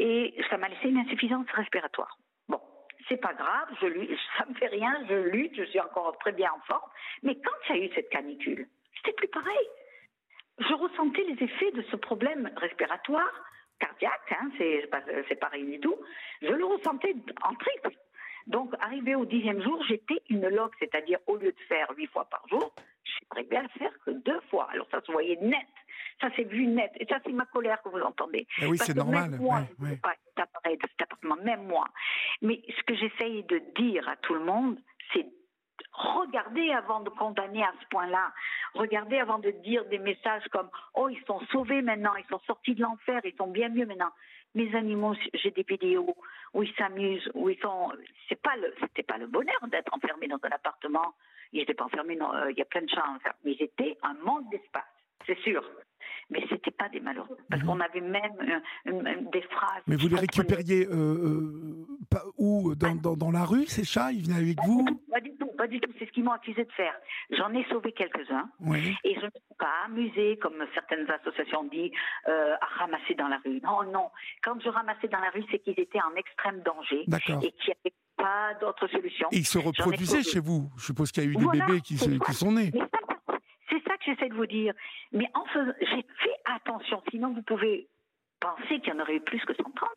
Et 0.00 0.34
ça 0.48 0.56
m'a 0.56 0.68
laissé 0.68 0.88
une 0.88 0.98
insuffisance 0.98 1.46
respiratoire. 1.52 2.16
Bon, 2.48 2.60
c'est 3.08 3.20
pas 3.20 3.34
grave, 3.34 3.68
je 3.82 3.86
lutte, 3.86 4.18
ça 4.38 4.46
me 4.46 4.54
fait 4.54 4.68
rien, 4.68 4.92
je 5.08 5.14
lutte, 5.14 5.54
je 5.56 5.64
suis 5.64 5.80
encore 5.80 6.16
très 6.18 6.32
bien 6.32 6.50
en 6.50 6.60
forme. 6.60 6.90
Mais 7.22 7.34
quand 7.36 7.52
il 7.68 7.76
y 7.76 7.80
a 7.80 7.84
eu 7.84 7.94
cette 7.94 8.08
canicule, 8.08 8.66
c'était 8.96 9.12
plus 9.12 9.28
pareil. 9.28 9.68
Je 10.58 10.72
ressentais 10.74 11.24
les 11.24 11.44
effets 11.44 11.70
de 11.72 11.82
ce 11.90 11.96
problème 11.96 12.50
respiratoire 12.56 13.30
cardiaque, 13.78 14.32
hein, 14.38 14.50
c'est 14.58 15.40
pareil 15.40 15.64
du 15.64 15.80
tout, 15.80 15.96
je 16.42 16.52
le 16.52 16.64
ressentais 16.64 17.14
en 17.42 17.54
triple. 17.54 17.96
Donc, 18.46 18.72
arrivé 18.80 19.14
au 19.14 19.24
dixième 19.24 19.62
jour, 19.62 19.82
j'étais 19.88 20.22
une 20.28 20.48
log, 20.48 20.70
c'est-à-dire 20.78 21.18
au 21.26 21.36
lieu 21.36 21.52
de 21.52 21.60
faire 21.68 21.86
huit 21.96 22.06
fois 22.08 22.24
par 22.26 22.46
jour, 22.48 22.72
je 23.04 23.10
suis 23.10 23.26
arrivée 23.30 23.56
à 23.56 23.62
le 23.62 23.68
faire 23.68 23.92
que 24.04 24.10
deux 24.10 24.40
fois. 24.50 24.68
Alors, 24.72 24.86
ça 24.90 25.00
se 25.00 25.12
voyait 25.12 25.38
net. 25.40 25.66
Ça 26.20 26.30
s'est 26.34 26.44
vu 26.44 26.66
net. 26.66 26.90
Et 26.96 27.06
ça, 27.06 27.18
c'est 27.24 27.32
ma 27.32 27.46
colère 27.46 27.80
que 27.82 27.88
vous 27.88 28.00
entendez. 28.00 28.46
Eh 28.60 28.66
oui, 28.66 28.78
c'est 28.78 28.94
normal. 28.94 29.30
Même 29.30 29.40
moi, 29.40 29.62
je 29.78 29.84
ne 29.86 29.94
pas 29.96 30.12
de 30.12 30.78
cet 30.80 31.02
appartement, 31.02 31.36
même 31.36 31.66
moi. 31.66 31.86
Mais 32.42 32.62
ce 32.68 32.82
que 32.82 32.94
j'essaye 32.94 33.42
de 33.44 33.62
dire 33.76 34.08
à 34.08 34.16
tout 34.16 34.34
le 34.34 34.44
monde, 34.44 34.78
c'est 35.12 35.26
regardez 35.92 36.70
avant 36.72 37.00
de 37.00 37.10
condamner 37.10 37.62
à 37.62 37.72
ce 37.80 37.86
point-là. 37.88 38.32
Regardez 38.74 39.18
avant 39.18 39.38
de 39.38 39.50
dire 39.50 39.84
des 39.86 39.98
messages 39.98 40.46
comme 40.52 40.68
Oh, 40.94 41.08
ils 41.08 41.22
sont 41.26 41.40
sauvés 41.52 41.82
maintenant, 41.82 42.14
ils 42.16 42.26
sont 42.26 42.40
sortis 42.46 42.74
de 42.74 42.82
l'enfer, 42.82 43.20
ils 43.24 43.36
sont 43.36 43.48
bien 43.48 43.68
mieux 43.68 43.86
maintenant. 43.86 44.12
Mes 44.54 44.74
animaux, 44.74 45.14
j'ai 45.34 45.50
des 45.52 45.62
vidéos 45.62 46.16
où 46.54 46.62
ils 46.62 46.74
s'amusent, 46.74 47.30
où 47.34 47.48
ils 47.48 47.58
sont. 47.60 47.92
C'est 48.28 48.40
pas 48.40 48.56
le, 48.56 48.74
c'était 48.80 49.04
pas 49.04 49.18
le 49.18 49.26
bonheur 49.26 49.60
d'être 49.68 49.94
enfermé 49.94 50.26
dans 50.26 50.40
un 50.42 50.50
appartement. 50.50 51.14
Ils 51.52 51.60
n'étaient 51.60 51.74
pas 51.74 51.84
enfermés, 51.84 52.18
euh, 52.20 52.50
il 52.50 52.58
y 52.58 52.62
a 52.62 52.64
plein 52.64 52.82
de 52.82 52.90
chambres, 52.90 53.20
mais 53.44 53.52
ils 53.52 53.96
un 54.02 54.14
manque 54.24 54.48
d'espace, 54.50 54.84
c'est 55.26 55.38
sûr 55.40 55.64
mais 56.30 56.44
c'était 56.48 56.70
pas 56.70 56.88
des 56.88 57.00
malheureux. 57.00 57.36
Parce 57.48 57.62
mhm. 57.62 57.68
qu'on 57.68 57.80
avait 57.80 58.00
même 58.00 58.62
euh, 58.86 59.30
des 59.32 59.42
phrases. 59.42 59.82
Mais 59.86 59.96
vous 59.96 60.08
les 60.08 60.16
récupériez 60.16 60.86
euh, 60.86 60.92
euh, 60.92 61.86
pas, 62.10 62.22
où 62.38 62.74
dans, 62.74 62.94
dans, 62.94 63.16
dans, 63.16 63.30
la 63.30 63.44
rue, 63.44 63.66
ces 63.66 63.84
chats 63.84 64.12
Ils 64.12 64.24
venaient 64.24 64.38
avec 64.38 64.58
vous? 64.64 64.84
Pas 65.10 65.20
du 65.20 65.34
tout, 65.36 65.50
pas 65.56 65.66
du 65.66 65.80
tout. 65.80 65.90
C'est 65.98 66.06
ce 66.06 66.12
qu'ils 66.12 66.24
m'ont 66.24 66.32
accusé 66.32 66.64
de 66.64 66.72
faire. 66.72 66.94
J'en 67.30 67.52
ai 67.54 67.64
sauvé 67.64 67.92
quelques-uns. 67.92 68.48
Et 69.04 69.14
je 69.14 69.24
ne 69.26 69.30
suis 69.30 69.56
pas 69.58 69.84
amusée, 69.86 70.38
comme 70.38 70.64
certaines 70.74 71.10
associations 71.10 71.64
disent, 71.64 71.92
à 72.26 72.66
ramasser 72.78 73.14
dans 73.14 73.28
la 73.28 73.38
rue. 73.44 73.60
Non, 73.62 73.82
non. 73.90 74.10
Quand 74.42 74.60
je 74.60 74.68
ramassais 74.68 75.08
dans 75.08 75.20
la 75.20 75.30
rue, 75.30 75.44
c'est 75.50 75.58
qu'ils 75.58 75.78
étaient 75.78 76.00
en 76.00 76.14
extrême 76.16 76.62
danger. 76.62 77.04
Et 77.42 77.52
qu'il 77.52 77.68
n'y 77.68 77.74
avait 77.84 77.94
pas 78.16 78.54
d'autre 78.60 78.86
solution. 78.88 79.28
Et 79.32 79.38
ils 79.38 79.46
se 79.46 79.58
reproduisaient 79.58 80.22
chez 80.22 80.40
vous 80.40 80.70
Je 80.76 80.86
suppose 80.86 81.10
qu'il 81.12 81.24
y 81.24 81.26
a 81.26 81.30
eu 81.30 81.36
des 81.36 81.46
bébés 81.46 81.80
qui, 81.80 81.96
qui 81.96 82.34
sont 82.34 82.52
nés. 82.52 82.70
C'est 82.72 82.78
ça 82.78 83.09
que 84.00 84.12
j'essaie 84.12 84.28
de 84.28 84.34
vous 84.34 84.46
dire. 84.46 84.74
Mais 85.12 85.28
en 85.34 85.44
faisant, 85.46 85.72
j'ai 85.80 86.02
fait 86.02 86.36
attention, 86.44 87.02
sinon 87.10 87.32
vous 87.32 87.42
pouvez 87.42 87.88
penser 88.40 88.80
qu'il 88.80 88.88
y 88.88 88.96
en 88.96 89.00
aurait 89.00 89.16
eu 89.16 89.20
plus 89.20 89.40
que 89.44 89.54
130, 89.54 89.88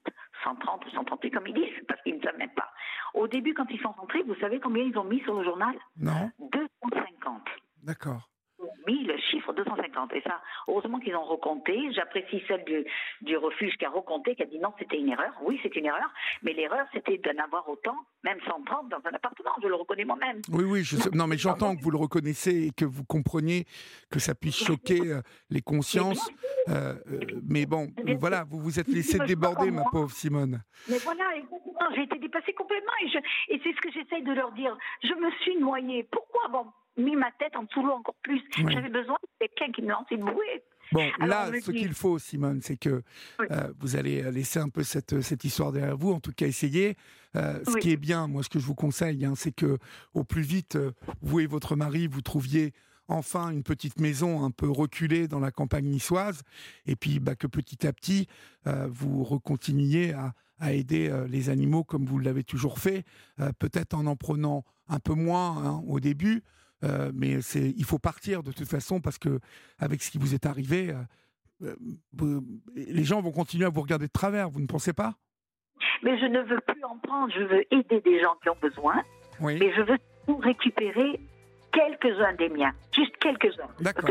130 0.43 0.85
ou 0.85 0.89
138 0.89 1.31
comme 1.31 1.47
ils 1.47 1.53
disent, 1.53 1.83
parce 1.87 2.01
qu'ils 2.03 2.17
ne 2.17 2.21
savent 2.21 2.37
même 2.37 2.53
pas. 2.53 2.71
Au 3.13 3.27
début, 3.27 3.53
quand 3.53 3.69
ils 3.69 3.79
sont 3.79 3.91
rentrés, 3.91 4.23
vous 4.23 4.35
savez 4.35 4.59
combien 4.59 4.83
ils 4.83 4.97
ont 4.97 5.03
mis 5.03 5.21
sur 5.21 5.35
le 5.35 5.43
journal? 5.43 5.75
Non. 5.97 6.31
250. 6.39 7.41
D'accord 7.83 8.32
chiffre 9.93 10.07
250. 10.07 10.13
Et 10.13 10.21
ça, 10.21 10.41
heureusement 10.67 10.99
qu'ils 10.99 11.15
ont 11.15 11.23
recompté. 11.23 11.91
J'apprécie 11.93 12.43
celle 12.47 12.63
du, 12.65 12.85
du, 13.21 13.37
refuge 13.37 13.75
qui 13.77 13.85
a 13.85 13.89
recompté, 13.89 14.35
qui 14.35 14.43
a 14.43 14.45
dit 14.45 14.59
non, 14.59 14.73
c'était 14.79 14.97
une 14.97 15.09
erreur. 15.09 15.33
Oui, 15.43 15.59
c'est 15.63 15.75
une 15.75 15.85
erreur. 15.85 16.11
Mais 16.41 16.53
l'erreur, 16.53 16.85
c'était 16.93 17.17
d'en 17.17 17.43
avoir 17.43 17.67
autant, 17.69 17.95
même 18.23 18.39
130 18.45 18.89
dans 18.89 18.97
un 18.97 19.13
appartement. 19.13 19.51
Je 19.61 19.67
le 19.67 19.75
reconnais 19.75 20.05
moi-même. 20.05 20.41
Oui, 20.49 20.63
oui. 20.63 20.83
Je 20.83 20.97
Non, 21.13 21.27
mais 21.27 21.37
j'entends 21.37 21.75
que 21.75 21.81
vous 21.81 21.91
le 21.91 21.97
reconnaissez 21.97 22.67
et 22.67 22.71
que 22.71 22.85
vous 22.85 23.03
compreniez 23.03 23.65
que 24.11 24.19
ça 24.19 24.35
puisse 24.35 24.63
choquer 24.63 24.99
euh, 25.01 25.21
les 25.49 25.61
consciences. 25.61 26.29
Euh, 26.69 26.95
euh, 27.11 27.19
mais 27.49 27.65
bon, 27.65 27.87
voilà, 28.19 28.43
vous 28.43 28.59
vous 28.59 28.79
êtes 28.79 28.87
laissé 28.87 29.19
déborder, 29.19 29.71
ma 29.71 29.83
pauvre 29.91 30.11
Simone. 30.11 30.61
Mais 30.89 30.97
voilà, 30.99 31.25
j'ai 31.95 32.03
été 32.03 32.17
dépassée 32.19 32.53
complètement. 32.53 32.91
Et, 33.01 33.53
et 33.55 33.61
c'est 33.63 33.73
ce 33.73 33.81
que 33.81 33.91
j'essaye 33.91 34.23
de 34.23 34.33
leur 34.33 34.51
dire. 34.53 34.77
Je 35.03 35.13
me 35.13 35.31
suis 35.41 35.57
noyée. 35.57 36.07
Pourquoi? 36.11 36.47
Bon, 36.49 36.65
mis 36.97 37.15
ma 37.15 37.31
tête 37.39 37.55
en 37.55 37.63
dessous 37.63 37.83
l'eau 37.83 37.93
encore 37.93 38.15
plus. 38.21 38.41
J'avais 38.55 38.89
besoin 38.89 39.17
de 39.23 39.47
quelqu'un 39.47 39.71
qui 39.71 39.81
me 39.81 39.89
lance 39.89 40.05
une 40.11 40.25
bouée. 40.25 40.63
Bon, 40.91 41.09
là, 41.19 41.49
ce 41.61 41.71
qu'il 41.71 41.93
faut, 41.93 42.19
Simone, 42.19 42.61
c'est 42.61 42.77
que 42.77 43.01
euh, 43.39 43.73
vous 43.79 43.95
allez 43.95 44.29
laisser 44.31 44.59
un 44.59 44.69
peu 44.69 44.83
cette, 44.83 45.21
cette 45.21 45.43
histoire 45.43 45.71
derrière 45.71 45.97
vous, 45.97 46.11
en 46.11 46.19
tout 46.19 46.33
cas 46.33 46.45
essayer. 46.45 46.95
Euh, 47.35 47.59
ce 47.65 47.77
qui 47.77 47.91
est 47.91 47.97
bien, 47.97 48.27
moi, 48.27 48.43
ce 48.43 48.49
que 48.49 48.59
je 48.59 48.65
vous 48.65 48.75
conseille, 48.75 49.25
hein, 49.25 49.33
c'est 49.35 49.53
que 49.53 49.79
au 50.13 50.23
plus 50.23 50.43
vite, 50.43 50.75
euh, 50.75 50.91
vous 51.21 51.39
et 51.39 51.47
votre 51.47 51.75
mari, 51.75 52.05
vous 52.07 52.21
trouviez 52.21 52.73
enfin 53.07 53.49
une 53.49 53.63
petite 53.63 53.99
maison 53.99 54.45
un 54.45 54.51
peu 54.51 54.69
reculée 54.69 55.27
dans 55.27 55.39
la 55.39 55.51
campagne 55.51 55.85
niçoise, 55.85 56.41
et 56.85 56.95
puis 56.95 57.19
bah, 57.19 57.35
que 57.35 57.47
petit 57.47 57.85
à 57.85 57.91
petit, 57.91 58.27
vous 58.65 59.25
recontinuiez 59.25 60.13
à, 60.13 60.33
à 60.57 60.71
aider 60.71 61.11
les 61.27 61.49
animaux 61.49 61.83
comme 61.83 62.05
vous 62.05 62.17
l'avez 62.17 62.45
toujours 62.45 62.79
fait, 62.79 63.03
peut-être 63.59 63.93
en 63.93 64.05
en 64.05 64.15
prenant 64.15 64.63
un 64.87 64.99
peu 64.99 65.13
moins 65.15 65.65
hein, 65.65 65.83
au 65.85 65.99
début, 65.99 66.43
euh, 66.83 67.11
mais 67.13 67.41
c'est, 67.41 67.73
il 67.77 67.85
faut 67.85 67.99
partir 67.99 68.43
de 68.43 68.51
toute 68.51 68.67
façon 68.67 68.99
parce 68.99 69.17
que 69.17 69.39
avec 69.79 70.01
ce 70.01 70.11
qui 70.11 70.17
vous 70.17 70.33
est 70.33 70.45
arrivé, 70.45 70.93
euh, 71.61 71.75
euh, 72.21 72.41
les 72.75 73.03
gens 73.03 73.21
vont 73.21 73.31
continuer 73.31 73.65
à 73.65 73.69
vous 73.69 73.81
regarder 73.81 74.07
de 74.07 74.11
travers. 74.11 74.49
Vous 74.49 74.59
ne 74.59 74.67
pensez 74.67 74.93
pas? 74.93 75.13
Mais 76.03 76.19
je 76.19 76.25
ne 76.25 76.41
veux 76.41 76.59
plus 76.59 76.83
en 76.83 76.97
prendre. 76.97 77.33
Je 77.33 77.43
veux 77.43 77.73
aider 77.73 78.01
des 78.01 78.19
gens 78.19 78.35
qui 78.41 78.49
ont 78.49 78.57
besoin. 78.61 79.01
Oui. 79.39 79.57
Mais 79.59 79.73
je 79.73 79.81
veux 79.81 79.97
tout 80.27 80.37
récupérer 80.37 81.19
quelques-uns 81.71 82.33
des 82.33 82.49
miens, 82.49 82.71
juste 82.93 83.15
quelques-uns. 83.17 83.69
D'accord. 83.79 84.09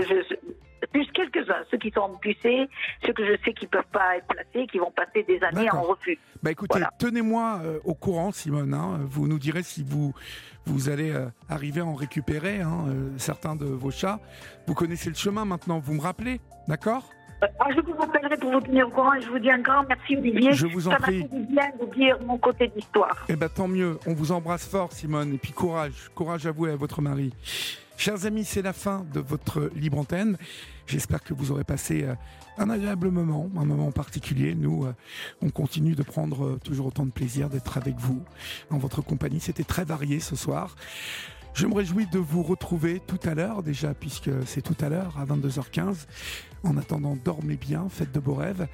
Plus 0.86 1.06
quelques-uns, 1.12 1.62
ceux 1.70 1.78
qui 1.78 1.90
sont 1.90 2.00
amputés, 2.00 2.68
ceux 3.04 3.12
que 3.12 3.24
je 3.24 3.32
sais 3.44 3.52
qui 3.52 3.66
ne 3.66 3.70
peuvent 3.70 3.82
pas 3.92 4.16
être 4.16 4.26
placés, 4.26 4.66
qui 4.66 4.78
vont 4.78 4.90
passer 4.90 5.22
des 5.22 5.40
années 5.42 5.70
en 5.70 5.82
refus. 5.82 6.18
Bah 6.42 6.50
écoutez, 6.50 6.80
tenez-moi 6.98 7.60
euh, 7.64 7.78
au 7.84 7.94
courant, 7.94 8.32
Simone. 8.32 8.74
Hein. 8.74 9.00
vous 9.04 9.28
nous 9.28 9.38
direz 9.38 9.62
si 9.62 9.84
vous, 9.84 10.12
vous 10.66 10.88
allez 10.88 11.10
euh, 11.10 11.26
arriver 11.48 11.80
à 11.80 11.86
en 11.86 11.94
récupérer 11.94 12.60
hein, 12.60 12.86
euh, 12.88 13.10
certains 13.16 13.54
de 13.54 13.64
vos 13.64 13.90
chats. 13.90 14.20
Vous 14.66 14.74
connaissez 14.74 15.08
le 15.08 15.16
chemin 15.16 15.44
maintenant, 15.44 15.78
vous 15.78 15.94
me 15.94 16.00
rappelez, 16.00 16.40
d'accord? 16.68 17.08
Ah, 17.58 17.66
je 17.74 17.80
vous 17.80 17.92
rappellerai 17.94 18.36
pour 18.36 18.52
vous 18.52 18.60
tenir 18.60 18.86
au 18.86 18.90
courant 18.90 19.14
et 19.14 19.20
je 19.20 19.28
vous 19.28 19.38
dis 19.38 19.50
un 19.50 19.58
grand 19.58 19.82
merci 19.88 20.16
Olivier. 20.16 20.52
Je 20.52 20.66
vous 20.66 20.86
en 20.86 20.92
Ça 20.92 20.98
prie. 20.98 21.22
Ça 21.22 21.36
m'a 21.36 21.42
bien 21.42 21.70
de 21.80 21.94
dire 21.94 22.16
mon 22.24 22.38
côté 22.38 22.68
d'histoire. 22.68 23.24
Eh 23.28 23.34
bien 23.34 23.48
tant 23.48 23.66
mieux, 23.66 23.98
on 24.06 24.14
vous 24.14 24.30
embrasse 24.30 24.66
fort 24.68 24.92
Simone 24.92 25.34
et 25.34 25.38
puis 25.38 25.52
courage, 25.52 26.10
courage 26.14 26.46
à 26.46 26.52
vous 26.52 26.68
et 26.68 26.70
à 26.70 26.76
votre 26.76 27.02
mari. 27.02 27.32
Chers 27.96 28.26
amis, 28.26 28.44
c'est 28.44 28.62
la 28.62 28.72
fin 28.72 29.04
de 29.12 29.20
votre 29.20 29.70
libre 29.74 29.98
antenne. 29.98 30.36
J'espère 30.86 31.22
que 31.22 31.34
vous 31.34 31.50
aurez 31.50 31.64
passé 31.64 32.04
euh, 32.04 32.14
un 32.58 32.70
agréable 32.70 33.10
moment, 33.10 33.48
un 33.56 33.64
moment 33.64 33.92
particulier. 33.92 34.54
Nous, 34.54 34.84
euh, 34.84 34.94
on 35.40 35.50
continue 35.50 35.94
de 35.94 36.02
prendre 36.02 36.44
euh, 36.44 36.60
toujours 36.62 36.86
autant 36.86 37.06
de 37.06 37.10
plaisir 37.10 37.48
d'être 37.48 37.76
avec 37.76 37.96
vous 37.96 38.22
en 38.70 38.78
votre 38.78 39.02
compagnie. 39.02 39.40
C'était 39.40 39.64
très 39.64 39.84
varié 39.84 40.20
ce 40.20 40.36
soir. 40.36 40.76
Je 41.54 41.66
me 41.66 41.74
réjouis 41.74 42.06
de 42.06 42.18
vous 42.18 42.42
retrouver 42.42 43.00
tout 43.06 43.20
à 43.24 43.34
l'heure 43.34 43.62
déjà, 43.62 43.92
puisque 43.92 44.30
c'est 44.46 44.62
tout 44.62 44.76
à 44.80 44.88
l'heure, 44.88 45.18
à 45.18 45.26
22h15. 45.26 46.06
En 46.64 46.78
attendant, 46.78 47.16
dormez 47.22 47.56
bien, 47.56 47.88
faites 47.90 48.12
de 48.12 48.20
beaux 48.20 48.34
rêves. 48.34 48.66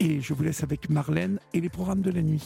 Et 0.00 0.20
je 0.20 0.32
vous 0.32 0.42
laisse 0.42 0.62
avec 0.62 0.88
Marlène 0.88 1.38
et 1.52 1.60
les 1.60 1.68
programmes 1.68 2.00
de 2.00 2.10
la 2.10 2.22
nuit. 2.22 2.40